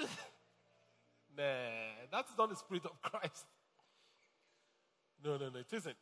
nah, 1.36 1.44
that 2.12 2.24
is 2.24 2.38
not 2.38 2.50
the 2.50 2.56
spirit 2.56 2.84
of 2.84 3.00
Christ. 3.02 3.44
No, 5.24 5.36
no, 5.36 5.48
no, 5.48 5.58
it 5.58 5.72
isn't. 5.72 5.96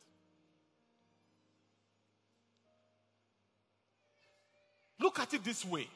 Look 5.00 5.18
at 5.18 5.34
it 5.34 5.44
this 5.44 5.64
way 5.64 5.88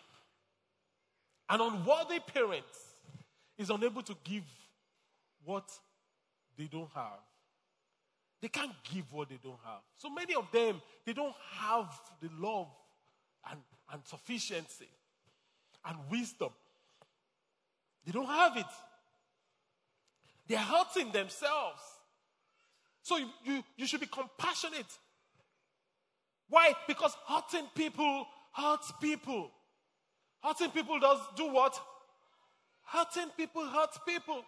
an 1.51 1.61
unworthy 1.61 2.21
parent 2.21 2.65
is 3.57 3.71
unable 3.71 4.03
to 4.03 4.15
give 4.23 4.45
what 5.45 5.71
they 6.57 6.65
don't 6.65 6.91
have. 6.95 7.21
They 8.41 8.49
can't 8.49 8.73
give 8.93 9.13
what 9.13 9.29
they 9.29 9.39
don't 9.43 9.59
have. 9.65 9.81
So 9.97 10.11
many 10.11 10.35
of 10.35 10.51
them, 10.53 10.81
they 11.05 11.13
don't 11.13 11.35
have 11.53 11.89
the 12.21 12.29
love 12.39 12.69
and, 13.51 13.59
and 13.93 14.05
sufficiency 14.05 14.89
and 15.85 15.97
wisdom. 16.11 16.51
They 18.07 18.13
don't 18.13 18.27
have 18.27 18.57
it. 18.57 18.67
They're 20.47 20.59
hurting 20.59 21.13
themselves. 21.13 21.83
So 23.03 23.17
you, 23.17 23.27
you, 23.45 23.63
you 23.77 23.87
should 23.87 24.01
be 24.01 24.07
compassionate. 24.07 24.87
Why? 26.49 26.73
Because 26.87 27.17
hurting 27.27 27.69
people 27.75 28.27
hurts 28.53 28.93
people. 29.01 29.51
Hurting 30.43 30.71
people 30.71 30.99
does 31.01 31.19
do 31.37 31.53
what? 31.53 31.79
Hurting 32.85 33.31
people 33.37 33.67
hurts 33.67 33.99
people. 34.07 34.43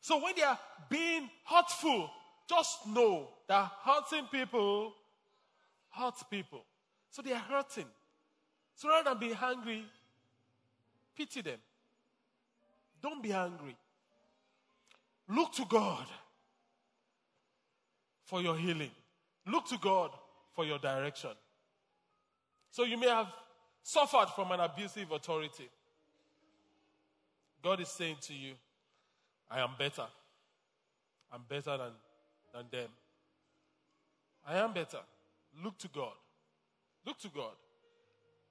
So 0.00 0.22
when 0.22 0.34
they 0.36 0.42
are 0.42 0.58
being 0.88 1.28
hurtful, 1.44 2.10
just 2.48 2.86
know 2.86 3.28
that 3.48 3.70
hurting 3.84 4.26
people 4.30 4.94
hurts 5.90 6.22
people. 6.22 6.64
So 7.10 7.22
they 7.22 7.32
are 7.32 7.38
hurting. 7.38 7.86
So 8.76 8.88
rather 8.88 9.10
than 9.10 9.18
be 9.18 9.36
angry, 9.42 9.84
pity 11.16 11.42
them. 11.42 11.58
Don't 13.02 13.22
be 13.22 13.32
angry. 13.32 13.76
Look 15.28 15.52
to 15.54 15.64
God 15.68 16.06
for 18.24 18.40
your 18.40 18.56
healing. 18.56 18.90
Look 19.46 19.68
to 19.68 19.78
God 19.78 20.10
for 20.54 20.64
your 20.64 20.78
direction. 20.78 21.30
So 22.70 22.84
you 22.84 22.98
may 22.98 23.08
have 23.08 23.28
suffered 23.82 24.28
from 24.34 24.52
an 24.52 24.60
abusive 24.60 25.10
authority. 25.10 25.68
God 27.62 27.80
is 27.80 27.88
saying 27.88 28.16
to 28.22 28.34
you, 28.34 28.54
I 29.50 29.60
am 29.60 29.70
better. 29.78 30.06
I'm 31.32 31.42
better 31.48 31.76
than, 31.76 31.92
than 32.54 32.64
them. 32.70 32.88
I 34.46 34.58
am 34.58 34.72
better. 34.72 34.98
Look 35.62 35.78
to 35.78 35.88
God. 35.88 36.12
Look 37.06 37.18
to 37.20 37.28
God. 37.28 37.52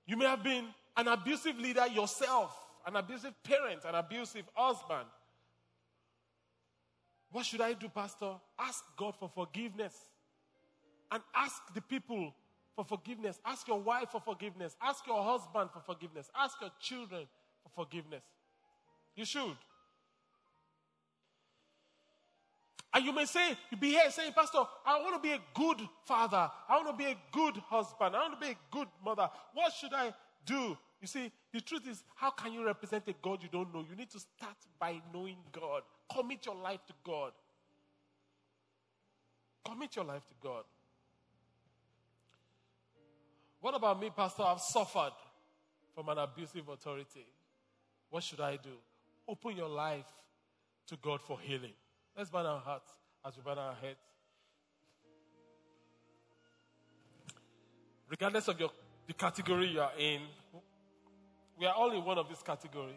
You 0.05 0.17
may 0.17 0.25
have 0.25 0.43
been 0.43 0.65
an 0.95 1.07
abusive 1.07 1.57
leader 1.59 1.87
yourself, 1.87 2.55
an 2.85 2.95
abusive 2.95 3.33
parent, 3.43 3.81
an 3.85 3.95
abusive 3.95 4.45
husband. 4.53 5.07
What 7.31 7.45
should 7.45 7.61
I 7.61 7.73
do, 7.73 7.89
Pastor? 7.89 8.33
Ask 8.57 8.83
God 8.97 9.15
for 9.19 9.29
forgiveness. 9.29 9.93
And 11.11 11.21
ask 11.35 11.61
the 11.73 11.81
people 11.81 12.33
for 12.75 12.85
forgiveness. 12.85 13.39
Ask 13.45 13.67
your 13.67 13.79
wife 13.79 14.09
for 14.11 14.21
forgiveness. 14.21 14.75
Ask 14.81 15.05
your 15.07 15.23
husband 15.23 15.69
for 15.71 15.81
forgiveness. 15.81 16.29
Ask 16.37 16.59
your 16.61 16.71
children 16.81 17.27
for 17.63 17.85
forgiveness. 17.85 18.23
You 19.15 19.25
should. 19.25 19.57
And 22.97 23.05
you 23.05 23.13
may 23.13 23.25
say, 23.25 23.55
you 23.69 23.77
be 23.77 23.91
here 23.91 24.09
saying, 24.09 24.33
Pastor, 24.35 24.57
I 24.83 24.99
want 24.99 25.21
to 25.21 25.21
be 25.21 25.35
a 25.35 25.39
good 25.53 25.87
father. 26.05 26.49
I 26.67 26.77
want 26.77 26.87
to 26.87 26.93
be 26.93 27.11
a 27.11 27.15
good 27.31 27.55
husband. 27.69 28.15
I 28.15 28.21
want 28.21 28.41
to 28.41 28.43
be 28.43 28.53
a 28.53 28.57
good 28.71 28.87
mother. 29.05 29.29
What 29.53 29.71
should 29.71 29.93
I 29.93 30.15
do? 30.43 30.75
You 30.99 31.05
see, 31.07 31.31
the 31.53 31.61
truth 31.61 31.87
is, 31.87 32.03
how 32.15 32.31
can 32.31 32.53
you 32.53 32.65
represent 32.65 33.03
a 33.07 33.13
God 33.21 33.43
you 33.43 33.49
don't 33.51 33.71
know? 33.71 33.85
You 33.87 33.95
need 33.95 34.09
to 34.09 34.19
start 34.19 34.55
by 34.79 34.99
knowing 35.13 35.35
God. 35.51 35.83
Commit 36.11 36.47
your 36.47 36.55
life 36.55 36.79
to 36.87 36.93
God. 37.05 37.33
Commit 39.63 39.95
your 39.95 40.05
life 40.05 40.25
to 40.29 40.33
God. 40.41 40.63
What 43.61 43.75
about 43.75 44.01
me, 44.01 44.09
Pastor? 44.09 44.41
I've 44.41 44.59
suffered 44.59 45.13
from 45.93 46.09
an 46.09 46.17
abusive 46.17 46.67
authority. 46.67 47.27
What 48.09 48.23
should 48.23 48.41
I 48.41 48.55
do? 48.55 48.73
Open 49.27 49.55
your 49.55 49.69
life 49.69 50.07
to 50.87 50.97
God 50.99 51.21
for 51.21 51.39
healing. 51.39 51.73
Let's 52.18 52.32
bow 52.32 52.43
our 52.43 52.59
hearts 52.59 52.89
as 53.24 53.38
we 53.38 53.43
bow 53.43 53.53
our 53.53 53.76
heads. 53.76 53.99
Regardless 58.09 58.47
of 58.47 58.59
your, 58.59 58.72
the 59.05 59.13
category 59.13 59.68
you 59.68 59.82
are 59.82 59.91
in, 59.99 60.22
we 61.59 61.68
are 61.68 61.76
all 61.76 61.91
in 61.91 62.03
one 62.03 62.18
of 62.18 62.28
these 62.28 62.41
categories. 62.41 62.95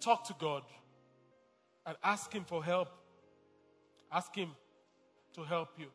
Talk 0.00 0.26
to 0.26 0.34
God 0.38 0.64
and 1.86 1.96
ask 2.04 2.30
Him 2.30 2.44
for 2.44 2.62
help. 2.62 2.88
Ask 4.12 4.36
Him 4.36 4.50
to 5.32 5.42
help 5.42 5.70
you. 5.78 5.86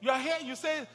You 0.00 0.10
are 0.10 0.20
here, 0.20 0.36
you 0.44 0.54
say, 0.54 0.86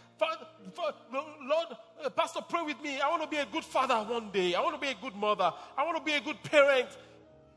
Lord, 1.12 1.68
uh, 2.06 2.10
Pastor, 2.12 2.40
pray 2.48 2.62
with 2.62 2.82
me. 2.82 3.02
I 3.02 3.10
want 3.10 3.22
to 3.24 3.28
be 3.28 3.36
a 3.36 3.46
good 3.46 3.66
father 3.66 3.96
one 3.96 4.32
day. 4.32 4.56
I 4.56 4.62
want 4.62 4.76
to 4.76 4.82
be 4.82 4.88
a 4.88 4.96
good 5.02 5.16
mother. 5.16 5.52
I 5.78 5.84
want 5.84 5.98
to 5.98 6.04
be 6.04 6.14
a 6.14 6.22
good 6.22 6.42
parent. 6.44 6.88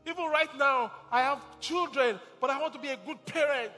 Even 0.07 0.25
right 0.25 0.55
now, 0.57 0.91
I 1.11 1.21
have 1.21 1.59
children, 1.59 2.19
but 2.39 2.49
I 2.49 2.61
want 2.61 2.73
to 2.73 2.79
be 2.79 2.87
a 2.87 2.97
good 3.05 3.23
parent. 3.25 3.73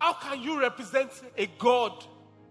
How 0.00 0.14
can 0.14 0.42
you 0.42 0.60
represent 0.60 1.10
a 1.38 1.46
God 1.58 2.04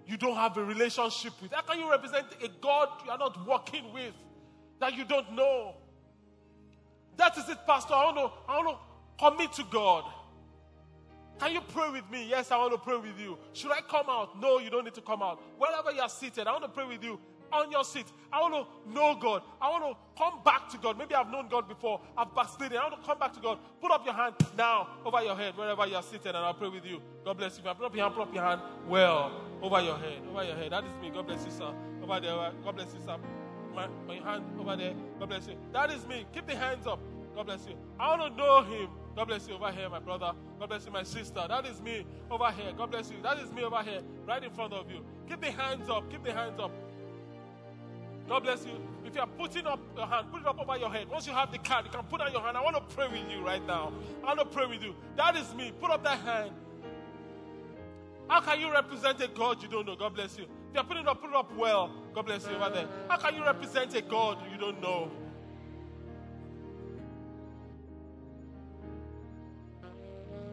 you 0.07 0.15
don't 0.15 0.37
have 0.37 0.55
a 0.55 0.63
relationship 0.63 1.33
with? 1.41 1.51
How 1.51 1.61
can 1.61 1.79
you 1.79 1.89
represent 1.91 2.27
a 2.41 2.47
God 2.61 2.87
you 3.05 3.11
are 3.11 3.17
not 3.17 3.45
working 3.45 3.91
with 3.91 4.13
that 4.79 4.95
you 4.95 5.03
don't 5.03 5.33
know? 5.33 5.75
That 7.17 7.37
is 7.37 7.49
it, 7.49 7.57
Pastor. 7.67 7.93
I 7.93 8.05
want 8.05 8.17
to, 8.17 8.51
I 8.51 8.57
want 8.57 8.77
to 8.77 9.25
commit 9.25 9.51
to 9.53 9.65
God. 9.69 10.05
Can 11.39 11.51
you 11.51 11.61
pray 11.73 11.89
with 11.89 12.09
me? 12.09 12.25
Yes, 12.29 12.51
I 12.51 12.57
want 12.57 12.71
to 12.71 12.77
pray 12.77 12.97
with 12.97 13.19
you. 13.19 13.37
Should 13.51 13.71
I 13.71 13.81
come 13.81 14.05
out? 14.07 14.39
No, 14.39 14.59
you 14.59 14.69
don't 14.69 14.85
need 14.85 14.93
to 14.93 15.01
come 15.01 15.21
out. 15.21 15.41
Wherever 15.57 15.91
you 15.91 15.99
are 15.99 16.09
seated, 16.09 16.47
I 16.47 16.51
want 16.51 16.63
to 16.63 16.69
pray 16.69 16.85
with 16.85 17.03
you 17.03 17.19
on 17.51 17.71
your 17.71 17.83
seat. 17.83 18.05
I 18.31 18.41
want 18.41 18.53
to 18.53 18.93
know 18.93 19.15
God. 19.15 19.43
I 19.61 19.69
want 19.69 19.83
to 19.83 20.21
come 20.21 20.39
back 20.43 20.69
to 20.69 20.77
God. 20.77 20.97
Maybe 20.97 21.15
I've 21.15 21.29
known 21.29 21.47
God 21.49 21.67
before. 21.67 21.99
I've 22.17 22.33
backslidden. 22.33 22.77
I 22.77 22.87
want 22.87 23.01
to 23.01 23.07
come 23.07 23.19
back 23.19 23.33
to 23.33 23.39
God. 23.39 23.59
Put 23.81 23.91
up 23.91 24.05
your 24.05 24.13
hand 24.13 24.35
now 24.57 24.87
over 25.05 25.21
your 25.21 25.35
head, 25.35 25.57
wherever 25.57 25.85
you 25.85 25.95
are 25.95 26.03
seated, 26.03 26.27
and 26.27 26.37
I'll 26.37 26.53
pray 26.53 26.69
with 26.69 26.85
you. 26.85 27.01
God 27.25 27.37
bless 27.37 27.57
you. 27.57 27.63
Put 27.63 27.83
up 27.83 27.95
your 27.95 28.03
hand, 28.03 28.15
put 28.15 28.27
up 28.27 28.33
your 28.33 28.43
hand 28.43 28.61
well 28.87 29.41
over 29.61 29.81
your 29.81 29.97
head. 29.97 30.21
Over 30.29 30.43
your 30.43 30.55
head. 30.55 30.71
That 30.71 30.85
is 30.85 30.93
me. 31.01 31.09
God 31.09 31.27
bless 31.27 31.45
you, 31.45 31.51
sir. 31.51 31.73
Over 32.03 32.19
there. 32.19 32.51
God 32.63 32.75
bless 32.75 32.93
you, 32.93 33.01
sir. 33.05 33.17
My, 33.73 33.87
my 34.07 34.15
hand 34.15 34.43
over 34.59 34.75
there. 34.75 34.93
God 35.19 35.29
bless 35.29 35.47
you. 35.47 35.55
That 35.71 35.91
is 35.91 36.05
me. 36.07 36.25
Keep 36.33 36.47
the 36.47 36.55
hands 36.55 36.87
up. 36.87 36.99
God 37.35 37.45
bless 37.45 37.65
you. 37.67 37.75
I 37.99 38.15
want 38.17 38.35
to 38.35 38.37
know 38.37 38.63
Him. 38.63 38.89
God 39.15 39.27
bless 39.27 39.47
you 39.47 39.55
over 39.55 39.71
here, 39.71 39.89
my 39.89 39.99
brother. 39.99 40.33
God 40.59 40.69
bless 40.69 40.85
you, 40.85 40.91
my 40.91 41.03
sister. 41.03 41.45
That 41.47 41.65
is 41.65 41.81
me 41.81 42.05
over 42.29 42.49
here. 42.51 42.71
God 42.77 42.91
bless 42.91 43.11
you. 43.11 43.17
That 43.21 43.39
is 43.39 43.51
me 43.51 43.63
over 43.63 43.81
here, 43.83 44.01
right 44.25 44.43
in 44.43 44.51
front 44.51 44.73
of 44.73 44.89
you. 44.89 45.03
Keep 45.27 45.41
the 45.41 45.51
hands 45.51 45.89
up. 45.89 46.09
Keep 46.09 46.23
the 46.23 46.33
hands 46.33 46.59
up. 46.59 46.71
God 48.31 48.43
bless 48.43 48.65
you. 48.65 48.71
If 49.05 49.13
you 49.13 49.19
are 49.19 49.27
putting 49.27 49.67
up 49.67 49.81
your 49.97 50.07
hand, 50.07 50.27
put 50.31 50.39
it 50.39 50.47
up 50.47 50.57
over 50.57 50.77
your 50.77 50.89
head. 50.89 51.09
Once 51.09 51.27
you 51.27 51.33
have 51.33 51.51
the 51.51 51.57
card, 51.57 51.83
you 51.83 51.91
can 51.91 52.01
put 52.05 52.21
out 52.21 52.31
your 52.31 52.41
hand. 52.41 52.55
I 52.55 52.61
want 52.61 52.77
to 52.77 52.95
pray 52.95 53.05
with 53.09 53.29
you 53.29 53.45
right 53.45 53.65
now. 53.67 53.91
I 54.23 54.27
want 54.27 54.39
to 54.39 54.45
pray 54.45 54.65
with 54.67 54.81
you. 54.81 54.95
That 55.17 55.35
is 55.35 55.53
me. 55.53 55.73
Put 55.81 55.91
up 55.91 56.01
that 56.05 56.17
hand. 56.19 56.51
How 58.29 58.39
can 58.39 58.61
you 58.61 58.71
represent 58.71 59.19
a 59.19 59.27
God 59.27 59.61
you 59.61 59.67
don't 59.67 59.85
know? 59.85 59.97
God 59.97 60.15
bless 60.15 60.37
you. 60.37 60.45
If 60.45 60.75
you're 60.75 60.83
putting 60.85 61.03
it 61.03 61.09
up, 61.09 61.19
put 61.19 61.31
it 61.31 61.35
up 61.35 61.53
well. 61.57 61.91
God 62.13 62.25
bless 62.25 62.47
you 62.47 62.55
over 62.55 62.69
there. 62.69 62.87
How 63.09 63.17
can 63.17 63.35
you 63.35 63.43
represent 63.43 63.93
a 63.95 64.01
God 64.01 64.37
you 64.49 64.57
don't 64.57 64.81
know? 64.81 65.11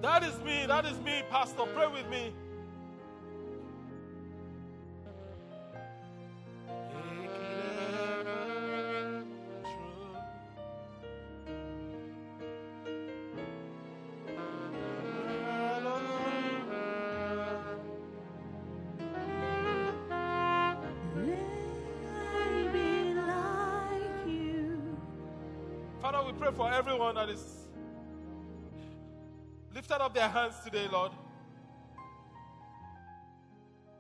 That 0.03 0.25
is 0.25 0.37
me. 0.41 0.67
That 0.67 0.85
is 0.85 0.99
me, 0.99 1.23
Pastor. 1.31 1.63
Pray 1.77 1.87
with 1.87 2.11
me. 2.11 2.33
Everyone 26.99 27.15
that 27.15 27.33
is 27.33 27.69
lifted 29.73 30.03
up 30.03 30.13
their 30.13 30.29
hands 30.29 30.57
today, 30.65 30.89
Lord. 30.91 31.13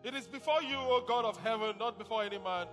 It 0.02 0.14
is 0.14 0.26
before 0.26 0.62
you, 0.62 0.74
O 0.74 1.04
God 1.06 1.24
of 1.24 1.36
heaven, 1.36 1.76
not 1.78 1.96
before 1.96 2.24
any 2.24 2.38
man. 2.38 2.66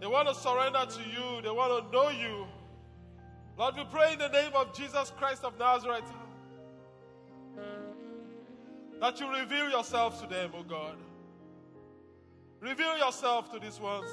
They 0.00 0.06
want 0.06 0.28
to 0.28 0.34
surrender 0.34 0.86
to 0.88 1.00
you, 1.00 1.42
they 1.42 1.50
want 1.50 1.84
to 1.84 1.92
know 1.92 2.08
you. 2.08 2.46
Lord, 3.58 3.76
we 3.76 3.84
pray 3.92 4.14
in 4.14 4.20
the 4.20 4.28
name 4.28 4.52
of 4.54 4.74
Jesus 4.74 5.12
Christ 5.18 5.44
of 5.44 5.58
Nazareth 5.58 6.10
that 9.02 9.20
you 9.20 9.30
reveal 9.30 9.68
yourself 9.68 10.18
to 10.22 10.26
them, 10.26 10.52
O 10.56 10.62
God. 10.62 10.96
Reveal 12.60 12.96
yourself 12.96 13.52
to 13.52 13.58
these 13.58 13.78
ones 13.78 14.08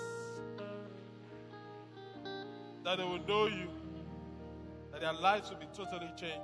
that 2.83 2.97
they 2.97 3.05
will 3.05 3.25
know 3.25 3.45
you, 3.45 3.69
that 4.95 5.01
their 5.01 5.13
lives 5.21 5.49
will 5.49 5.57
be 5.57 5.67
totally 5.73 6.09
changed. 6.15 6.39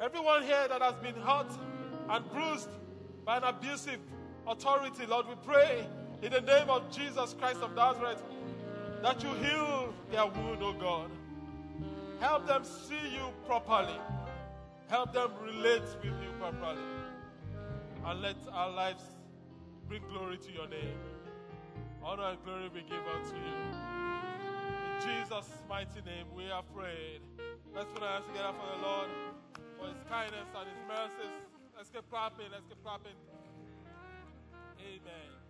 Everyone 0.00 0.42
here 0.42 0.66
that 0.68 0.82
has 0.82 0.94
been 0.94 1.14
hurt 1.14 1.46
and 2.10 2.28
bruised 2.32 2.68
by 3.24 3.36
an 3.36 3.44
abusive 3.44 4.00
authority, 4.44 5.06
Lord, 5.06 5.28
we 5.28 5.36
pray 5.46 5.86
in 6.20 6.32
the 6.32 6.40
name 6.40 6.68
of 6.68 6.90
Jesus 6.90 7.36
Christ 7.38 7.60
of 7.60 7.76
Nazareth 7.76 8.20
that 9.02 9.22
you 9.22 9.32
heal 9.34 9.94
their 10.10 10.26
wound, 10.26 10.62
oh 10.62 10.72
God. 10.72 11.10
Help 12.18 12.48
them 12.48 12.64
see 12.64 13.14
you 13.14 13.28
properly. 13.46 14.00
Help 14.88 15.12
them 15.12 15.30
relate 15.44 15.82
with 16.02 16.04
you 16.04 16.30
properly. 16.40 16.82
And 18.04 18.20
let 18.20 18.36
our 18.50 18.70
lives 18.70 19.04
bring 19.88 20.02
glory 20.10 20.38
to 20.38 20.52
your 20.52 20.66
name. 20.66 20.98
Honor 22.02 22.30
and 22.30 22.44
glory 22.44 22.68
be 22.68 22.80
given 22.80 23.30
to 23.30 23.36
you. 23.36 23.91
Jesus' 25.02 25.50
mighty 25.68 26.00
name 26.06 26.26
we 26.34 26.48
are 26.50 26.62
prayed. 26.62 27.22
Let's 27.74 27.90
put 27.90 28.02
our 28.02 28.22
hands 28.22 28.26
together 28.26 28.54
for 28.54 28.76
the 28.76 28.86
Lord, 28.86 29.10
for 29.78 29.86
his 29.88 29.98
kindness 30.08 30.46
and 30.54 30.68
his 30.68 30.78
mercies. 30.86 31.34
Let's 31.76 31.90
get 31.90 32.08
clapping. 32.08 32.46
Let's 32.52 32.66
get 32.66 32.78
clapping. 32.84 33.18
Amen. 34.78 35.41